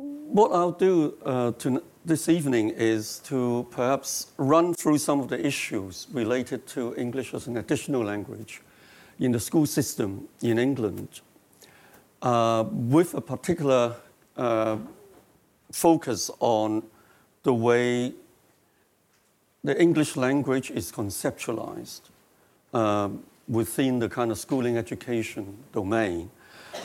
what 0.00 0.52
I'll 0.52 0.72
do 0.72 1.14
uh, 1.24 1.52
to, 1.58 1.82
this 2.04 2.28
evening 2.28 2.70
is 2.70 3.18
to 3.24 3.66
perhaps 3.70 4.28
run 4.36 4.74
through 4.74 4.98
some 4.98 5.20
of 5.20 5.28
the 5.28 5.44
issues 5.44 6.06
related 6.12 6.66
to 6.68 6.94
English 6.96 7.34
as 7.34 7.46
an 7.46 7.56
additional 7.56 8.04
language 8.04 8.62
in 9.18 9.32
the 9.32 9.40
school 9.40 9.66
system 9.66 10.28
in 10.40 10.58
England, 10.58 11.20
uh, 12.22 12.64
with 12.70 13.14
a 13.14 13.20
particular 13.20 13.96
uh, 14.36 14.78
focus 15.72 16.30
on 16.40 16.82
the 17.42 17.52
way 17.52 18.12
the 19.62 19.78
English 19.80 20.16
language 20.16 20.70
is 20.70 20.90
conceptualized 20.90 22.00
um, 22.72 23.22
within 23.46 23.98
the 23.98 24.08
kind 24.08 24.30
of 24.30 24.38
schooling 24.38 24.78
education 24.78 25.58
domain. 25.72 26.30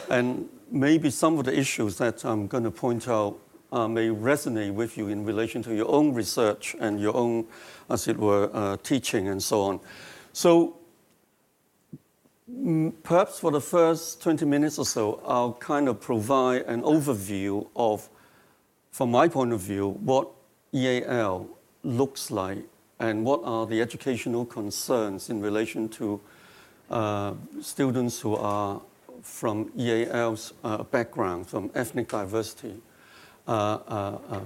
And 0.10 0.50
maybe 0.72 1.10
some 1.10 1.38
of 1.38 1.46
the 1.46 1.58
issues 1.58 1.98
that 1.98 2.26
I'm 2.26 2.48
going 2.48 2.64
to 2.64 2.72
point 2.72 3.08
out 3.08 3.40
uh, 3.72 3.88
may 3.88 4.08
resonate 4.08 4.74
with 4.74 4.98
you 4.98 5.08
in 5.08 5.26
relation 5.26 5.62
to 5.64 5.76
your 5.76 5.90
own 5.90 6.14
research 6.14 6.76
and 6.80 7.00
your 7.00 7.16
own, 7.16 7.46
as 7.90 8.08
it 8.08 8.18
were, 8.18 8.50
uh, 8.54 8.78
teaching 8.84 9.28
and 9.28 9.42
so 9.42 9.62
on. 9.62 9.80
So 10.34 10.78
mm, 12.50 12.94
perhaps 13.04 13.40
for 13.40 13.52
the 13.52 13.62
first 13.62 14.22
20 14.22 14.46
minutes 14.46 14.78
or 14.78 14.86
so, 14.86 15.22
I'll 15.26 15.54
kind 15.54 15.88
of 15.88 16.00
provide 16.00 16.64
an 16.64 16.82
overview 16.84 17.68
of, 17.76 18.10
from 18.92 19.12
my 19.12 19.28
point 19.28 19.54
of 19.54 19.62
view, 19.62 19.90
what 19.90 20.30
EAL 20.74 21.50
looks 21.84 22.32
like 22.32 22.64
and 23.00 23.26
what 23.26 23.42
are 23.44 23.66
the 23.66 23.82
educational 23.82 24.46
concerns 24.46 25.30
in 25.30 25.42
relation 25.42 25.90
to 25.90 26.22
uh, 26.90 27.34
students 27.62 28.20
who 28.20 28.36
are 28.36 28.82
from 29.22 29.72
EAL's 29.78 30.54
uh, 30.64 30.84
background, 30.84 31.48
from 31.48 31.72
ethnic 31.76 32.08
diversity 32.08 32.82
uh, 33.48 33.80
uh, 33.88 34.40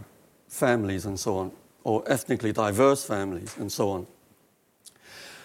families 0.47 1.05
and 1.05 1.19
so 1.19 1.37
on, 1.37 1.51
or 1.83 2.03
ethnically 2.07 2.51
diverse 2.51 3.05
families 3.05 3.55
and 3.57 3.71
so 3.71 3.89
on. 3.89 4.07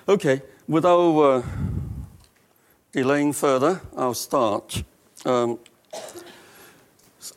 Okay, 0.08 0.42
without 0.68 1.18
uh, 1.18 1.42
delaying 2.92 3.32
further, 3.32 3.80
I'll 3.96 4.14
start. 4.14 4.82
Um, 5.24 5.58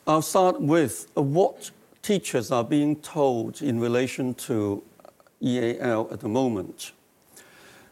I'll 0.05 0.21
start 0.21 0.59
with 0.59 1.08
what 1.13 1.71
teachers 2.02 2.52
are 2.52 2.63
being 2.63 2.95
told 2.97 3.61
in 3.61 3.80
relation 3.80 4.33
to 4.33 4.83
EAL 5.41 6.09
at 6.11 6.19
the 6.19 6.27
moment. 6.27 6.91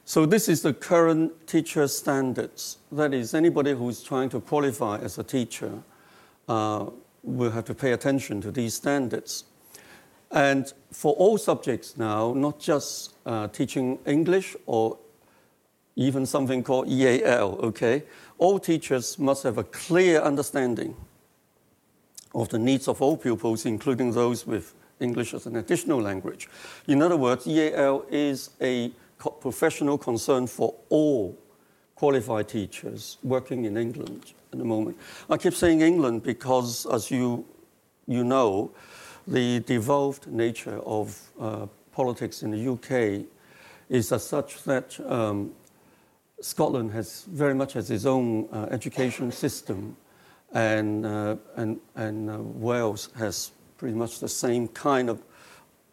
So 0.07 0.27
this 0.27 0.47
is 0.47 0.61
the 0.61 0.71
current 0.71 1.47
teacher 1.47 1.87
standards. 1.87 2.77
That 2.91 3.11
is, 3.11 3.33
anybody 3.33 3.73
who's 3.73 4.03
trying 4.03 4.29
to 4.29 4.39
qualify 4.39 4.99
as 4.99 5.17
a 5.17 5.23
teacher 5.23 5.81
uh, 6.47 6.85
will 7.23 7.49
have 7.49 7.65
to 7.65 7.73
pay 7.73 7.91
attention 7.91 8.39
to 8.41 8.51
these 8.51 8.75
standards. 8.75 9.45
And 10.29 10.71
for 10.91 11.13
all 11.13 11.39
subjects 11.39 11.97
now, 11.97 12.33
not 12.33 12.59
just 12.59 13.15
uh, 13.25 13.47
teaching 13.47 13.97
English 14.05 14.55
or 14.67 14.99
even 15.95 16.27
something 16.27 16.61
called 16.61 16.87
EAL, 16.87 17.57
okay? 17.63 18.03
All 18.37 18.59
teachers 18.59 19.17
must 19.17 19.41
have 19.41 19.57
a 19.57 19.63
clear 19.63 20.21
understanding 20.21 20.95
of 22.35 22.49
the 22.49 22.59
needs 22.59 22.87
of 22.87 23.01
all 23.01 23.17
pupils, 23.17 23.65
including 23.65 24.11
those 24.11 24.45
with 24.45 24.75
English 24.99 25.33
as 25.33 25.47
an 25.47 25.55
additional 25.55 25.99
language. 25.99 26.47
In 26.87 27.01
other 27.01 27.17
words, 27.17 27.47
EAL 27.47 28.05
is 28.11 28.51
a 28.61 28.91
professional 29.17 29.97
concern 29.97 30.47
for 30.47 30.75
all 30.89 31.37
qualified 31.95 32.47
teachers 32.47 33.17
working 33.23 33.65
in 33.65 33.77
England 33.77 34.33
at 34.51 34.59
the 34.59 34.65
moment. 34.65 34.97
I 35.29 35.37
keep 35.37 35.53
saying 35.53 35.81
England 35.81 36.23
because, 36.23 36.85
as 36.85 37.09
you, 37.09 37.45
you 38.07 38.23
know, 38.23 38.71
the 39.27 39.61
devolved 39.61 40.27
nature 40.27 40.79
of 40.85 41.19
uh, 41.39 41.67
politics 41.91 42.43
in 42.43 42.51
the 42.51 42.71
UK 42.71 43.25
is 43.89 44.11
as 44.11 44.25
such 44.25 44.63
that 44.63 44.99
um, 45.09 45.51
Scotland 46.41 46.91
has 46.91 47.23
very 47.29 47.55
much 47.55 47.73
has 47.73 47.89
its 47.89 48.05
own 48.05 48.47
uh, 48.51 48.67
education 48.71 49.31
system, 49.31 49.95
and, 50.53 51.05
uh, 51.05 51.35
and, 51.55 51.79
and 51.95 52.29
uh, 52.29 52.37
Wales 52.39 53.09
has 53.17 53.51
pretty 53.77 53.95
much 53.95 54.19
the 54.19 54.27
same 54.27 54.67
kind 54.69 55.09
of 55.09 55.21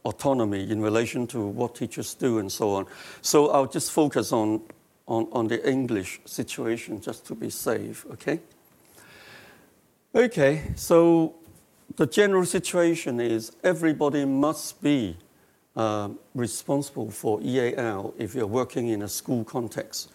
autonomy 0.04 0.70
in 0.70 0.80
relation 0.80 1.26
to 1.28 1.40
what 1.40 1.74
teachers 1.74 2.14
do 2.14 2.38
and 2.38 2.50
so 2.50 2.70
on. 2.74 2.86
So 3.20 3.50
I'll 3.50 3.66
just 3.66 3.92
focus 3.92 4.32
on, 4.32 4.62
on, 5.06 5.28
on 5.32 5.48
the 5.48 5.68
English 5.68 6.20
situation 6.24 7.00
just 7.00 7.26
to 7.26 7.34
be 7.34 7.50
safe, 7.50 8.04
okay? 8.12 8.40
Okay, 10.14 10.62
so 10.76 11.34
the 11.96 12.06
general 12.06 12.44
situation 12.44 13.20
is 13.20 13.52
everybody 13.62 14.24
must 14.24 14.82
be 14.82 15.16
uh, 15.76 16.10
responsible 16.34 17.10
for 17.10 17.40
EAL 17.42 18.14
if 18.18 18.34
you're 18.34 18.46
working 18.46 18.88
in 18.88 19.02
a 19.02 19.08
school 19.08 19.44
context, 19.44 20.10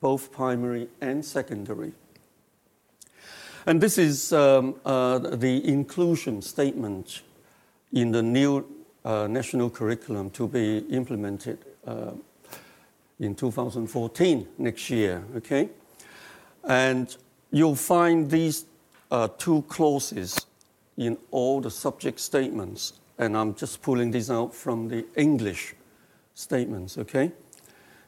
both 0.00 0.32
primary 0.32 0.88
and 1.00 1.24
secondary. 1.24 1.92
And 3.66 3.80
this 3.80 3.96
is 3.96 4.32
um, 4.32 4.74
uh, 4.84 5.18
the 5.18 5.66
inclusion 5.66 6.42
statement 6.42 7.22
in 7.92 8.10
the 8.10 8.22
new 8.22 8.66
national 9.04 9.70
curriculum 9.70 10.30
to 10.30 10.46
be 10.46 10.78
implemented 10.90 11.58
uh, 11.86 12.12
in 13.18 13.34
2014 13.34 14.48
next 14.58 14.90
year. 14.90 15.24
Okay, 15.36 15.68
and 16.64 17.16
you'll 17.50 17.74
find 17.74 18.30
these 18.30 18.64
uh, 19.10 19.28
two 19.38 19.62
clauses 19.68 20.46
in 20.96 21.16
all 21.30 21.60
the 21.60 21.70
subject 21.70 22.20
statements, 22.20 22.94
and 23.18 23.36
I'm 23.36 23.54
just 23.54 23.82
pulling 23.82 24.10
these 24.10 24.30
out 24.30 24.54
from 24.54 24.88
the 24.88 25.04
English 25.16 25.74
statements. 26.34 26.98
Okay, 26.98 27.32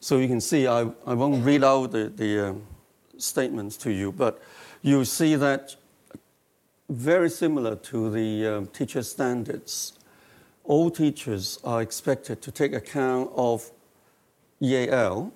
so 0.00 0.18
you 0.18 0.28
can 0.28 0.40
see 0.40 0.66
I, 0.66 0.82
I 1.06 1.14
won't 1.14 1.44
read 1.44 1.64
out 1.64 1.92
the, 1.92 2.12
the 2.14 2.50
um, 2.50 2.62
statements 3.18 3.76
to 3.78 3.90
you, 3.90 4.12
but 4.12 4.40
you 4.82 5.04
see 5.04 5.34
that 5.36 5.76
very 6.90 7.30
similar 7.30 7.76
to 7.76 8.10
the 8.10 8.46
um, 8.46 8.66
teacher 8.66 9.02
standards 9.02 9.98
all 10.64 10.90
teachers 10.90 11.58
are 11.62 11.82
expected 11.82 12.40
to 12.42 12.50
take 12.50 12.72
account 12.72 13.30
of 13.36 13.70
EAL 14.60 15.32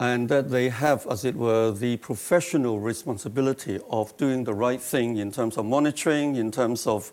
and 0.00 0.28
that 0.28 0.50
they 0.50 0.68
have, 0.68 1.06
as 1.08 1.24
it 1.24 1.34
were, 1.34 1.72
the 1.72 1.96
professional 1.98 2.78
responsibility 2.78 3.80
of 3.90 4.16
doing 4.16 4.44
the 4.44 4.54
right 4.54 4.80
thing 4.80 5.16
in 5.16 5.32
terms 5.32 5.56
of 5.56 5.66
monitoring, 5.66 6.36
in 6.36 6.50
terms 6.52 6.86
of 6.86 7.12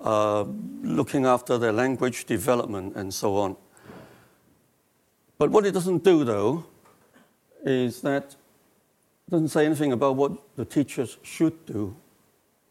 uh, 0.00 0.44
looking 0.82 1.26
after 1.26 1.58
their 1.58 1.72
language 1.72 2.24
development, 2.26 2.94
and 2.96 3.12
so 3.12 3.36
on. 3.36 3.56
But 5.38 5.50
what 5.50 5.66
it 5.66 5.72
doesn't 5.72 6.04
do, 6.04 6.22
though, 6.24 6.66
is 7.64 8.00
that 8.02 8.36
it 9.26 9.30
doesn't 9.30 9.48
say 9.48 9.66
anything 9.66 9.92
about 9.92 10.16
what 10.16 10.32
the 10.56 10.64
teachers 10.64 11.18
should 11.22 11.66
do 11.66 11.96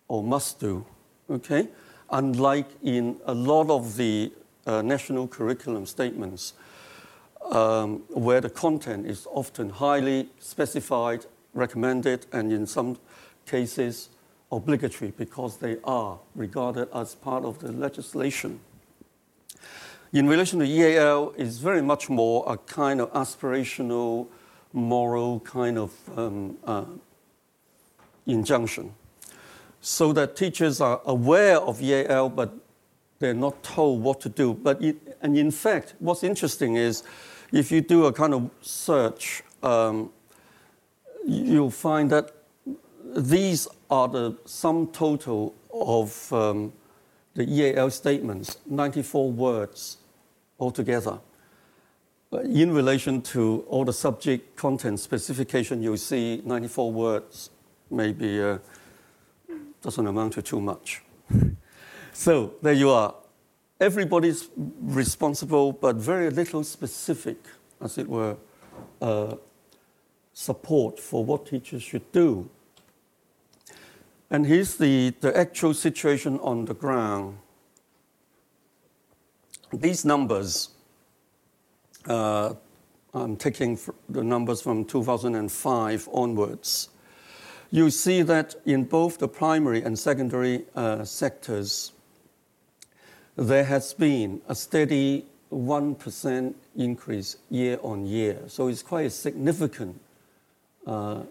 or 0.08 0.24
must 0.24 0.60
do. 0.60 0.86
Okay? 1.30 1.68
Unlike 2.12 2.68
in 2.84 3.20
a 3.26 3.34
lot 3.34 3.70
of 3.70 3.96
the 3.96 4.32
uh, 4.66 4.82
national 4.82 5.28
curriculum 5.28 5.86
statements, 5.86 6.54
um, 7.52 8.04
where 8.10 8.42
the 8.42 8.50
content 8.50 9.08
is 9.08 9.28
often 9.32 9.70
highly 9.70 10.30
specified, 10.40 11.26
recommended, 11.54 12.26
and 12.32 12.52
in 12.52 12.68
some 12.68 12.98
cases 13.46 14.10
obligatory 14.52 15.12
because 15.18 15.58
they 15.58 15.78
are 15.84 16.20
regarded 16.36 16.88
as 16.94 17.16
part 17.16 17.44
of 17.46 17.60
the 17.60 17.72
legislation. 17.72 18.60
In 20.12 20.28
relation 20.28 20.60
to 20.60 20.66
EAL, 20.66 21.34
it's 21.38 21.58
very 21.58 21.84
much 21.84 22.10
more 22.10 22.44
a 22.48 22.58
kind 22.58 23.00
of 23.00 23.14
aspirational, 23.14 24.28
moral 24.74 25.40
kind 25.42 25.78
of 25.78 25.92
um, 26.18 26.58
uh, 26.66 26.86
injunction 28.26 28.94
so 29.82 30.14
that 30.14 30.36
teachers 30.36 30.82
are 30.82 31.02
aware 31.06 31.58
of 31.58 31.82
EAL, 31.82 32.30
but 32.30 32.54
they're 33.20 33.34
not 33.34 33.62
told 33.64 34.02
what 34.02 34.20
to 34.22 34.30
do. 34.30 34.54
But 34.54 34.82
it, 34.82 35.18
and 35.22 35.38
in 35.38 35.52
fact, 35.52 35.96
what's 36.00 36.24
interesting 36.24 36.76
is 36.76 37.04
if 37.52 37.72
you 37.72 37.82
do 37.82 38.06
a 38.06 38.14
kind 38.14 38.34
of 38.34 38.50
search, 38.62 39.44
um, 39.64 40.12
you'll 41.26 41.72
find 41.72 42.10
that 42.12 42.32
these 43.16 43.68
are 43.90 44.08
the 44.08 44.38
sum 44.46 44.88
total 44.88 45.56
of 45.74 46.32
um, 46.32 46.74
the 47.36 47.44
EAL 47.44 47.90
statements, 47.90 48.58
94 48.66 49.32
words 49.32 49.98
altogether. 50.60 51.20
In 52.32 52.72
relation 52.72 53.22
to 53.24 53.66
all 53.68 53.86
the 53.86 53.94
subject 53.94 54.56
content 54.56 55.00
specification, 55.00 55.82
you'll 55.82 55.98
see 55.98 56.42
94 56.46 56.92
words, 56.92 57.50
maybe. 57.90 58.42
Uh, 58.42 58.60
doesn't 59.82 60.06
amount 60.06 60.34
to 60.34 60.42
too 60.42 60.60
much. 60.60 61.02
so 62.14 62.54
there 62.62 62.74
you 62.74 62.90
are. 62.90 63.16
Everybody's 63.80 64.50
responsible, 64.56 65.72
but 65.72 65.96
very 65.96 66.30
little 66.30 66.64
specific, 66.64 67.38
as 67.82 67.98
it 67.98 68.08
were, 68.08 68.36
uh, 69.02 69.36
support 70.34 71.00
for 71.00 71.24
what 71.24 71.46
teachers 71.46 71.82
should 71.82 72.12
do. 72.12 72.50
And 74.30 74.46
here's 74.46 74.76
the, 74.76 75.14
the 75.22 75.36
actual 75.36 75.74
situation 75.74 76.40
on 76.42 76.66
the 76.66 76.74
ground. 76.74 77.38
These 79.74 80.06
numbers, 80.06 80.70
uh, 82.06 82.54
I'm 83.14 83.38
taking 83.38 83.80
the 84.08 84.24
numbers 84.24 84.62
from 84.62 84.86
2005 84.86 86.10
onwards. 86.14 86.90
You 87.72 87.90
see 87.92 88.24
that 88.24 88.56
in 88.66 88.86
both 88.86 89.20
the 89.20 89.28
primary 89.28 89.84
and 89.84 89.98
secondary 89.98 90.66
uh, 90.76 91.04
sectors, 91.04 91.92
there 93.36 93.64
has 93.64 93.94
been 93.94 94.42
a 94.48 94.56
steady 94.56 95.26
1% 95.52 96.54
increase 96.76 97.38
year 97.50 97.80
on 97.82 98.06
year. 98.06 98.40
So 98.48 98.68
it's 98.68 98.84
quite 98.84 99.06
a 99.06 99.10
significant 99.10 100.00
uh, 100.86 101.24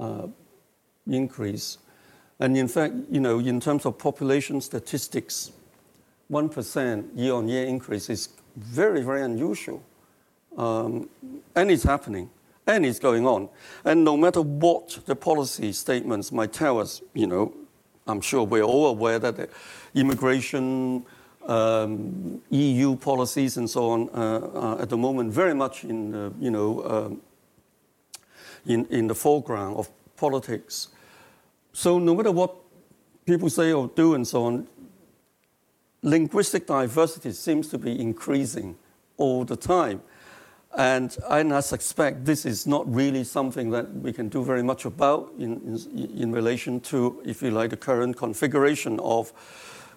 uh, 0.00 0.26
increase. 1.06 1.78
And 2.40 2.56
in 2.56 2.68
fact, 2.68 2.94
you 3.10 3.20
know, 3.20 3.38
in 3.38 3.60
terms 3.60 3.86
of 3.86 3.98
population 3.98 4.60
statistics, 4.60 5.52
1% 6.30 7.04
year 7.14 7.34
on 7.34 7.48
year 7.48 7.66
increase 7.66 8.10
is 8.10 8.30
very, 8.56 9.02
very 9.02 9.22
unusual. 9.22 9.82
Um, 10.56 11.08
and 11.54 11.70
it's 11.70 11.82
happening, 11.82 12.30
and 12.66 12.84
it's 12.84 12.98
going 12.98 13.26
on. 13.26 13.48
And 13.84 14.04
no 14.04 14.16
matter 14.16 14.42
what 14.42 14.98
the 15.06 15.14
policy 15.14 15.72
statements 15.72 16.32
might 16.32 16.52
tell 16.52 16.80
us, 16.80 17.02
you 17.14 17.26
know, 17.26 17.54
I'm 18.06 18.20
sure 18.20 18.44
we're 18.44 18.62
all 18.62 18.86
aware 18.86 19.18
that 19.18 19.36
the 19.36 19.48
immigration, 19.94 21.04
um, 21.46 22.40
EU 22.50 22.96
policies, 22.96 23.56
and 23.56 23.68
so 23.68 23.90
on 23.90 24.08
uh, 24.10 24.50
are 24.54 24.80
at 24.80 24.88
the 24.88 24.96
moment 24.96 25.32
very 25.32 25.54
much 25.54 25.84
in, 25.84 26.10
the, 26.10 26.32
you 26.38 26.50
know, 26.50 26.84
um, 26.84 27.20
in, 28.66 28.86
in 28.86 29.06
the 29.06 29.14
foreground 29.14 29.76
of 29.76 29.88
politics. 30.16 30.88
So 31.72 31.98
no 31.98 32.14
matter 32.14 32.32
what 32.32 32.54
people 33.26 33.50
say 33.50 33.72
or 33.72 33.90
do 33.94 34.14
and 34.14 34.26
so 34.26 34.44
on, 34.44 34.68
linguistic 36.02 36.66
diversity 36.66 37.32
seems 37.32 37.68
to 37.68 37.78
be 37.78 38.00
increasing 38.00 38.76
all 39.16 39.44
the 39.44 39.56
time. 39.56 40.02
And 40.76 41.16
I 41.26 41.60
suspect 41.60 42.26
this 42.26 42.44
is 42.44 42.66
not 42.66 42.84
really 42.94 43.24
something 43.24 43.70
that 43.70 43.90
we 43.94 44.12
can 44.12 44.28
do 44.28 44.44
very 44.44 44.62
much 44.62 44.84
about 44.84 45.32
in, 45.38 45.52
in, 45.62 46.10
in, 46.20 46.32
relation 46.32 46.80
to, 46.80 47.22
if 47.24 47.40
you 47.40 47.50
like, 47.50 47.70
the 47.70 47.78
current 47.78 48.18
configuration 48.18 49.00
of 49.00 49.32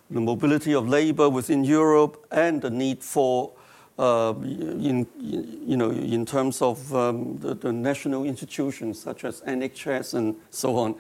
the 0.10 0.22
mobility 0.22 0.74
of 0.74 0.88
labor 0.88 1.30
within 1.30 1.66
Europe 1.66 2.26
and 2.32 2.62
the 2.62 2.70
need 2.70 3.04
for, 3.04 3.52
uh, 3.98 4.34
in, 4.42 5.06
you 5.20 5.76
know, 5.76 5.92
in 5.92 6.26
terms 6.26 6.62
of 6.62 6.96
um, 6.96 7.38
the, 7.40 7.56
the, 7.56 7.74
national 7.74 8.24
institutions 8.24 9.02
such 9.02 9.26
as 9.26 9.42
NHS 9.42 10.14
and 10.14 10.38
so 10.50 10.78
on, 10.78 10.96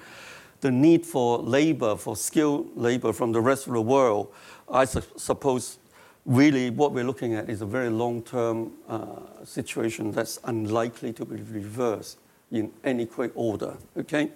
the 0.60 0.72
need 0.72 1.06
for 1.06 1.40
labor, 1.40 1.96
for 1.96 2.18
skilled 2.18 2.76
labor 2.76 3.14
from 3.14 3.31
the 3.31 3.40
rest 3.40 3.66
of 3.66 3.72
the 3.72 3.81
world. 3.81 4.28
I 4.70 4.84
su- 4.84 5.02
suppose 5.16 5.78
really 6.25 6.69
what 6.69 6.92
we're 6.94 7.04
looking 7.04 7.33
at 7.33 7.50
is 7.50 7.62
a 7.62 7.66
very 7.66 7.89
long-term 7.89 8.71
uh, 8.88 9.06
situation 9.44 10.12
that's 10.12 10.39
unlikely 10.45 11.13
to 11.13 11.25
be 11.25 11.42
reversed 11.42 12.18
in 12.51 12.71
any 12.83 13.06
quick 13.06 13.31
order. 13.36 13.77
Okay, 13.98 14.31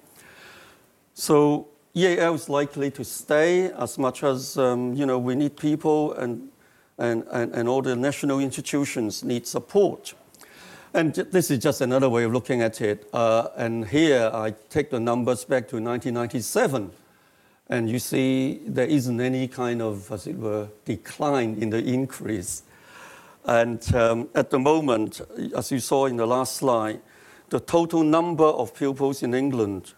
so 1.14 1.68
EAL 1.96 2.36
is 2.36 2.50
likely 2.50 2.90
to 2.92 3.04
stay 3.04 3.72
as 3.72 3.98
much 3.98 4.24
as 4.24 4.58
um, 4.58 4.94
you 4.94 5.06
know 5.06 5.20
we 5.20 5.36
need 5.36 5.56
people 5.58 6.14
and, 6.14 6.50
all 7.00 7.82
the 7.82 7.96
national 7.96 8.40
institutions 8.40 9.24
need 9.24 9.46
support. 9.48 10.14
And 10.96 11.14
this 11.16 11.50
is 11.50 11.58
just 11.58 11.82
another 11.82 12.08
way 12.08 12.24
of 12.24 12.32
looking 12.32 12.62
at 12.62 12.80
it. 12.80 13.10
Uh, 13.12 13.48
and 13.56 13.88
here 13.88 14.30
I 14.32 14.54
take 14.70 14.92
the 14.92 15.00
numbers 15.00 15.44
back 15.44 15.68
to 15.70 15.78
1997 15.78 16.92
and 17.74 17.90
you 17.90 17.98
see 17.98 18.62
there 18.68 18.86
isn't 18.86 19.20
any 19.20 19.48
kind 19.48 19.82
of, 19.82 20.12
as 20.12 20.28
it 20.28 20.38
were, 20.38 20.68
decline 20.86 21.58
in 21.60 21.72
the 21.72 21.84
increase. 21.84 22.62
And 23.46 23.82
um, 23.96 24.30
at 24.36 24.52
the 24.52 24.60
moment, 24.60 25.22
as 25.58 25.72
you 25.72 25.80
saw 25.80 26.06
in 26.06 26.18
the 26.18 26.28
last 26.28 26.58
slide, 26.58 27.02
the 27.50 27.60
total 27.60 28.04
number 28.04 28.46
of 28.46 28.76
pupils 28.76 29.24
in 29.24 29.34
England 29.34 29.94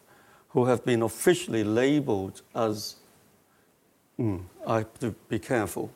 who 0.51 0.63
have 0.63 0.86
been 0.86 1.01
officially 1.01 1.66
labeled 1.66 2.44
as, 2.56 2.95
mm, 4.18 4.42
I 4.66 4.78
have 4.78 5.00
to 5.00 5.12
be 5.28 5.38
careful, 5.38 5.92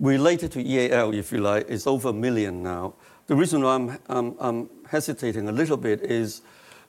related 0.00 0.50
to 0.52 0.62
EAL, 0.62 1.12
if 1.12 1.30
you 1.30 1.42
like, 1.42 1.68
is 1.68 1.86
over 1.86 2.08
a 2.08 2.12
million 2.14 2.62
now. 2.62 2.94
The 3.26 3.36
reason 3.36 3.62
why 3.62 3.74
I'm, 3.74 3.98
I'm, 4.08 4.34
I'm 4.40 4.70
hesitating 4.88 5.46
a 5.46 5.52
little 5.52 5.76
bit 5.76 6.00
is 6.00 6.40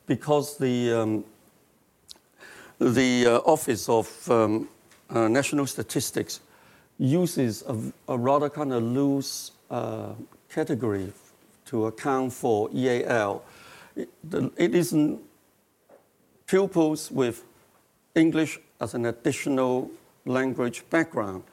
because 0.05 0.57
the 0.57 0.93
um, 0.93 1.25
the 2.79 3.27
uh, 3.27 3.37
Office 3.45 3.89
of 3.89 4.31
um, 4.31 4.67
uh, 5.09 5.27
National 5.27 5.67
Statistics 5.67 6.39
uses 6.97 7.63
a, 7.67 7.77
a 8.07 8.17
rather 8.17 8.49
kind 8.49 8.73
of 8.73 8.83
loose 8.83 9.51
uh, 9.69 10.13
category 10.49 11.11
to 11.65 11.85
account 11.85 12.33
for 12.33 12.69
EAL. 12.73 13.43
It, 13.95 14.09
it 14.57 14.75
isn't 14.75 15.19
pupils 16.47 17.11
with 17.11 17.43
English 18.15 18.59
as 18.81 18.93
an 18.93 19.05
additional 19.05 19.91
language 20.25 20.83
background. 20.89 21.43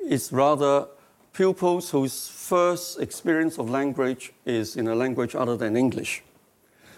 It's 0.00 0.32
rather 0.32 0.88
pupils 1.32 1.90
whose 1.90 2.28
first 2.28 3.00
experience 3.00 3.58
of 3.58 3.70
language 3.70 4.32
is 4.44 4.76
in 4.76 4.88
a 4.88 4.94
language 4.94 5.34
other 5.34 5.56
than 5.56 5.76
English. 5.76 6.22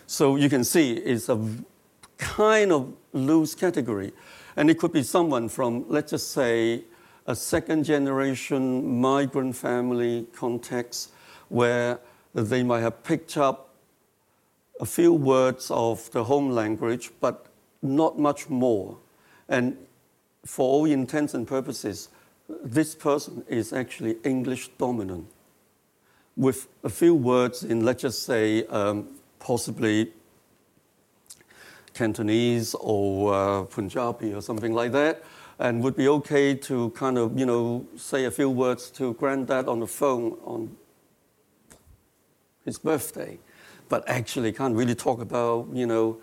So 0.06 0.36
you 0.36 0.48
can 0.48 0.64
see 0.64 0.92
it's 0.92 1.28
a 1.28 1.38
kind 2.18 2.72
of 2.72 2.92
loose 3.14 3.54
category. 3.54 4.12
And 4.56 4.68
it 4.68 4.78
could 4.78 4.92
be 4.92 5.02
someone 5.02 5.48
from, 5.48 5.86
let's 5.88 6.10
just 6.10 6.32
say, 6.32 6.84
a 7.26 7.34
second 7.34 7.84
generation 7.84 9.00
migrant 9.00 9.56
family 9.56 10.26
context 10.34 11.12
where 11.48 11.98
they 12.34 12.62
might 12.62 12.80
have 12.80 13.02
picked 13.02 13.36
up 13.36 13.70
a 14.80 14.86
few 14.86 15.12
words 15.12 15.70
of 15.70 16.10
the 16.10 16.24
home 16.24 16.50
language, 16.50 17.10
but 17.20 17.46
not 17.80 18.18
much 18.18 18.50
more. 18.50 18.98
And 19.48 19.76
for 20.44 20.68
all 20.68 20.84
intents 20.84 21.32
and 21.32 21.46
purposes, 21.46 22.08
this 22.48 22.94
person 22.94 23.44
is 23.48 23.72
actually 23.72 24.16
English 24.24 24.68
dominant 24.76 25.26
with 26.36 26.68
a 26.82 26.88
few 26.88 27.14
words 27.14 27.62
in, 27.62 27.84
let's 27.84 28.02
just 28.02 28.24
say, 28.24 28.66
um, 28.66 29.08
possibly 29.38 30.12
Cantonese 31.94 32.74
or 32.74 33.34
uh, 33.34 33.62
Punjabi 33.64 34.34
or 34.34 34.42
something 34.42 34.72
like 34.74 34.92
that, 34.92 35.22
and 35.58 35.82
would 35.82 35.96
be 35.96 36.08
okay 36.08 36.54
to 36.54 36.90
kind 36.90 37.16
of, 37.16 37.38
you 37.38 37.46
know, 37.46 37.86
say 37.96 38.24
a 38.24 38.30
few 38.30 38.50
words 38.50 38.90
to 38.90 39.14
granddad 39.14 39.68
on 39.68 39.80
the 39.80 39.86
phone 39.86 40.36
on 40.44 40.76
his 42.64 42.78
birthday, 42.78 43.38
but 43.88 44.08
actually 44.08 44.52
can't 44.52 44.74
really 44.74 44.94
talk 44.94 45.20
about, 45.20 45.68
you 45.72 45.86
know, 45.86 46.18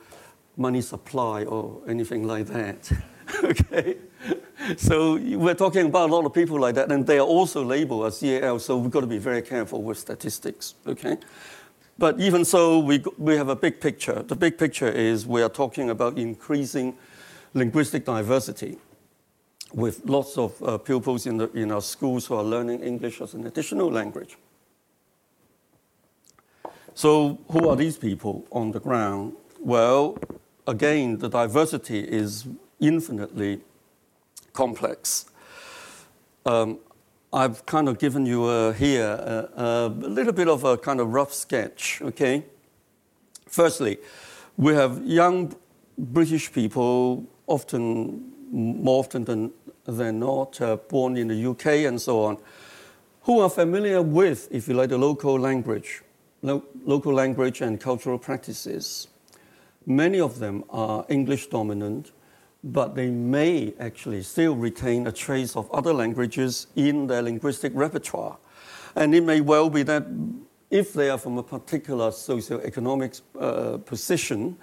money 0.57 0.81
supply 0.81 1.43
or 1.45 1.81
anything 1.87 2.27
like 2.27 2.47
that. 2.47 2.91
okay? 3.43 3.97
So 4.77 5.17
we're 5.17 5.55
talking 5.55 5.87
about 5.87 6.09
a 6.09 6.13
lot 6.13 6.25
of 6.25 6.33
people 6.33 6.59
like 6.59 6.75
that, 6.75 6.91
and 6.91 7.05
they 7.05 7.17
are 7.17 7.25
also 7.25 7.63
labeled 7.63 8.05
as 8.05 8.21
EAL, 8.21 8.59
so 8.59 8.77
we've 8.77 8.91
got 8.91 9.01
to 9.01 9.07
be 9.07 9.17
very 9.17 9.41
careful 9.41 9.81
with 9.81 9.97
statistics, 9.97 10.75
okay? 10.85 11.17
But 12.01 12.19
even 12.19 12.45
so, 12.45 12.79
we, 12.79 13.03
we 13.19 13.35
have 13.35 13.49
a 13.49 13.55
big 13.55 13.79
picture. 13.79 14.23
The 14.23 14.35
big 14.35 14.57
picture 14.57 14.89
is 14.89 15.27
we 15.27 15.43
are 15.43 15.49
talking 15.49 15.91
about 15.91 16.17
increasing 16.17 16.97
linguistic 17.53 18.05
diversity 18.05 18.79
with 19.71 20.03
lots 20.05 20.35
of 20.35 20.63
uh, 20.63 20.79
pupils 20.79 21.27
in, 21.27 21.37
the, 21.37 21.51
in 21.51 21.71
our 21.71 21.83
schools 21.83 22.25
who 22.25 22.33
are 22.33 22.43
learning 22.43 22.81
English 22.81 23.21
as 23.21 23.35
an 23.35 23.45
additional 23.45 23.91
language. 23.91 24.39
So, 26.95 27.37
who 27.51 27.69
are 27.69 27.75
these 27.75 27.97
people 27.97 28.47
on 28.51 28.71
the 28.71 28.79
ground? 28.79 29.33
Well, 29.59 30.17
again, 30.65 31.19
the 31.19 31.29
diversity 31.29 31.99
is 31.99 32.47
infinitely 32.79 33.61
complex. 34.53 35.25
Um, 36.47 36.79
I've 37.33 37.65
kind 37.65 37.87
of 37.87 37.97
given 37.97 38.25
you 38.25 38.43
uh, 38.43 38.73
here 38.73 39.05
a, 39.05 39.49
uh, 39.57 39.87
a, 39.87 40.09
little 40.09 40.33
bit 40.33 40.49
of 40.49 40.65
a 40.65 40.77
kind 40.77 40.99
of 40.99 41.13
rough 41.13 41.33
sketch, 41.33 42.01
okay? 42.01 42.43
Firstly, 43.47 43.99
we 44.57 44.73
have 44.73 45.01
young 45.05 45.55
British 45.97 46.51
people, 46.51 47.25
often 47.47 48.33
more 48.51 48.99
often 48.99 49.23
than, 49.23 49.53
than 49.85 50.19
not, 50.19 50.59
uh, 50.59 50.75
born 50.75 51.15
in 51.15 51.29
the 51.29 51.49
UK 51.51 51.87
and 51.87 52.01
so 52.01 52.21
on, 52.21 52.37
who 53.21 53.39
are 53.39 53.49
familiar 53.49 54.01
with, 54.01 54.49
if 54.51 54.67
you 54.67 54.73
like, 54.73 54.89
the 54.89 54.97
local 54.97 55.39
language, 55.39 56.01
lo- 56.41 56.65
local 56.83 57.13
language 57.13 57.61
and 57.61 57.79
cultural 57.79 58.19
practices. 58.19 59.07
Many 59.85 60.19
of 60.19 60.39
them 60.39 60.65
are 60.69 61.05
English 61.07 61.47
dominant, 61.47 62.11
but 62.63 62.95
they 62.95 63.09
may 63.09 63.73
actually 63.79 64.21
still 64.21 64.55
retain 64.55 65.07
a 65.07 65.11
trace 65.11 65.55
of 65.55 65.69
other 65.71 65.93
languages 65.93 66.67
in 66.75 67.07
their 67.07 67.21
linguistic 67.21 67.71
repertoire. 67.75 68.37
And 68.95 69.15
it 69.15 69.23
may 69.23 69.41
well 69.41 69.69
be 69.69 69.83
that 69.83 70.05
if 70.69 70.93
they 70.93 71.09
are 71.09 71.17
from 71.17 71.37
a 71.37 71.43
particular 71.43 72.11
socio-economic 72.11 73.15
uh, 73.39 73.77
position, 73.77 74.57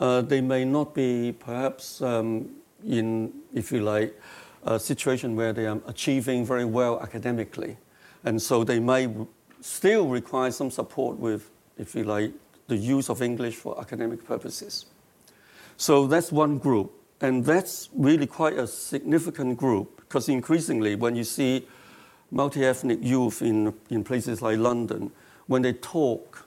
uh, 0.00 0.22
they 0.22 0.40
may 0.40 0.64
not 0.64 0.94
be 0.94 1.32
perhaps 1.38 2.00
um, 2.02 2.50
in, 2.86 3.32
if 3.52 3.70
you 3.70 3.80
like, 3.80 4.18
a 4.64 4.78
situation 4.78 5.36
where 5.36 5.52
they 5.52 5.66
are 5.66 5.80
achieving 5.86 6.44
very 6.44 6.64
well 6.64 7.00
academically. 7.00 7.76
And 8.24 8.40
so 8.40 8.64
they 8.64 8.80
may 8.80 9.14
still 9.60 10.08
require 10.08 10.50
some 10.50 10.70
support 10.70 11.18
with, 11.18 11.50
if 11.78 11.94
you 11.94 12.04
like, 12.04 12.32
the 12.66 12.76
use 12.76 13.10
of 13.10 13.20
English 13.20 13.56
for 13.56 13.78
academic 13.78 14.24
purposes. 14.24 14.86
So 15.76 16.06
that's 16.06 16.32
one 16.32 16.58
group. 16.58 16.92
And 17.20 17.44
that's 17.44 17.88
really 17.94 18.26
quite 18.26 18.58
a 18.58 18.66
significant 18.66 19.56
group 19.56 19.96
because 19.96 20.28
increasingly, 20.28 20.94
when 20.94 21.16
you 21.16 21.24
see 21.24 21.66
multi 22.30 22.64
ethnic 22.64 22.98
youth 23.02 23.42
in, 23.42 23.74
in 23.90 24.04
places 24.04 24.42
like 24.42 24.58
London, 24.58 25.10
when 25.46 25.62
they 25.62 25.72
talk, 25.72 26.46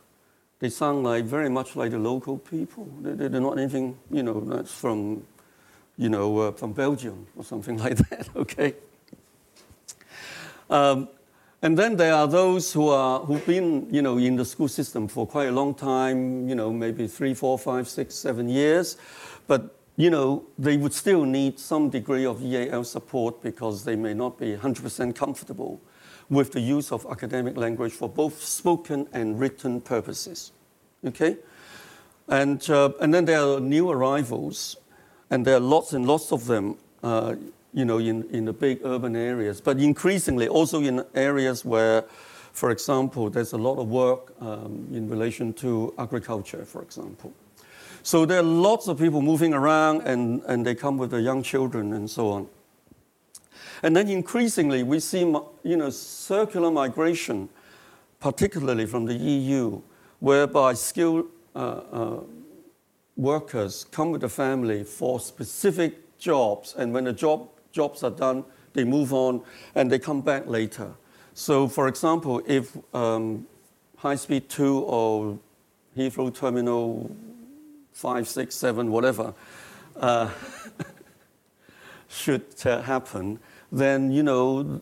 they 0.60 0.70
sound 0.70 1.04
like 1.04 1.26
very 1.26 1.50
much 1.50 1.76
like 1.76 1.92
the 1.92 2.00
local 2.00 2.38
people. 2.38 2.88
They, 3.02 3.26
are 3.26 3.30
not 3.30 3.58
anything, 3.58 3.98
you 4.12 4.24
know, 4.24 4.42
that's 4.42 4.74
from, 4.74 5.24
you 5.98 6.10
know, 6.10 6.38
uh, 6.40 6.52
from 6.52 6.74
Belgium 6.74 7.28
or 7.36 7.44
something 7.44 7.78
like 7.86 7.98
that, 8.10 8.30
okay? 8.36 8.76
Um, 10.70 11.10
and 11.62 11.78
then 11.78 11.96
there 11.96 12.14
are 12.14 12.28
those 12.28 12.72
who 12.72 12.90
are 12.90 13.20
who've 13.22 13.46
been, 13.46 13.88
you 13.92 14.02
know, 14.02 14.18
in 14.18 14.36
the 14.36 14.46
school 14.46 14.68
system 14.68 15.08
for 15.08 15.26
quite 15.26 15.48
a 15.48 15.52
long 15.52 15.74
time, 15.74 16.48
you 16.48 16.56
know, 16.56 16.72
maybe 16.72 17.08
three, 17.08 17.34
four, 17.34 17.58
five, 17.58 17.88
six, 17.88 18.14
seven 18.14 18.48
years, 18.48 18.98
but 19.48 19.77
you 19.98 20.12
know, 20.12 20.46
they 20.60 20.78
would 20.78 20.94
still 20.94 21.26
need 21.26 21.60
some 21.60 21.90
degree 21.90 22.26
of 22.26 22.42
EAL 22.44 22.84
support 22.84 23.42
because 23.42 23.84
they 23.84 23.96
may 23.96 24.14
not 24.14 24.38
be 24.38 24.56
100% 24.56 25.16
comfortable 25.16 25.82
with 26.30 26.52
the 26.52 26.60
use 26.60 26.92
of 26.92 27.06
academic 27.10 27.58
language 27.58 27.94
for 27.94 28.08
both 28.08 28.44
spoken 28.44 29.08
and 29.12 29.40
written 29.40 29.82
purposes. 29.82 30.52
Okay? 31.04 31.38
And, 32.28 32.70
uh, 32.70 32.92
and 33.02 33.12
then 33.12 33.26
there 33.26 33.42
are 33.42 33.60
new 33.60 33.90
arrivals, 33.90 34.78
and 35.32 35.46
there 35.46 35.56
are 35.56 35.62
lots 35.62 35.94
and 35.94 36.06
lots 36.06 36.32
of 36.32 36.46
them, 36.46 36.78
uh, 37.02 37.36
you 37.74 37.86
know, 37.86 37.98
in, 37.98 38.30
in 38.30 38.46
the 38.46 38.54
big 38.54 38.82
urban 38.84 39.16
areas, 39.16 39.62
but 39.62 39.80
increasingly 39.80 40.48
also 40.48 40.82
in 40.82 41.04
areas 41.16 41.66
where, 41.66 42.04
for 42.52 42.70
example, 42.70 43.32
there's 43.32 43.54
a 43.54 43.58
lot 43.58 43.80
of 43.80 43.88
work 43.88 44.34
um, 44.42 44.88
in 44.92 45.10
relation 45.10 45.54
to 45.54 45.94
agriculture, 45.98 46.66
for 46.66 46.84
example. 46.84 47.34
So 48.08 48.26
there 48.26 48.40
are 48.40 48.42
lots 48.42 48.88
of 48.88 48.98
people 48.98 49.22
moving 49.22 49.54
around, 49.54 50.04
and, 50.04 50.42
and 50.44 50.66
they 50.66 50.76
come 50.76 50.98
with 50.98 51.12
their 51.12 51.20
young 51.20 51.44
children 51.44 51.92
and 51.92 52.10
so 52.10 52.30
on. 52.30 52.48
And 53.84 53.98
then 53.98 54.08
increasingly, 54.08 54.82
we 54.82 55.02
see 55.02 55.20
you 55.20 55.76
know, 55.76 55.90
circular 55.90 56.72
migration, 56.72 57.50
particularly 58.22 58.86
from 58.86 59.08
the 59.08 59.14
EU, 59.14 59.82
whereby 60.22 60.74
skilled 60.74 61.26
uh, 61.54 61.60
uh, 61.60 62.20
workers 63.18 63.84
come 63.92 64.12
with 64.12 64.22
the 64.22 64.30
family 64.30 64.86
for 64.86 65.20
specific 65.20 66.18
jobs, 66.18 66.76
and 66.78 66.94
when 66.94 67.04
the 67.04 67.12
job, 67.12 67.50
jobs 67.74 68.04
are 68.04 68.10
done, 68.10 68.46
they 68.72 68.86
move 68.86 69.12
on 69.14 69.42
and 69.76 69.92
they 69.92 70.00
come 70.00 70.22
back 70.22 70.48
later. 70.48 70.94
So, 71.34 71.68
for 71.68 71.90
example, 71.90 72.42
if 72.48 72.78
um, 72.96 73.46
High 73.98 74.16
Speed 74.16 74.48
2 74.48 74.80
or 74.80 75.38
Heathrow 75.98 76.34
Terminal 76.34 77.14
5, 77.98 78.28
6, 78.28 78.54
7, 78.54 78.92
whatever, 78.92 79.34
uh, 79.96 80.30
should 82.08 82.46
uh, 82.64 82.80
happen, 82.84 83.40
then, 83.72 84.12
you 84.12 84.22
know, 84.22 84.82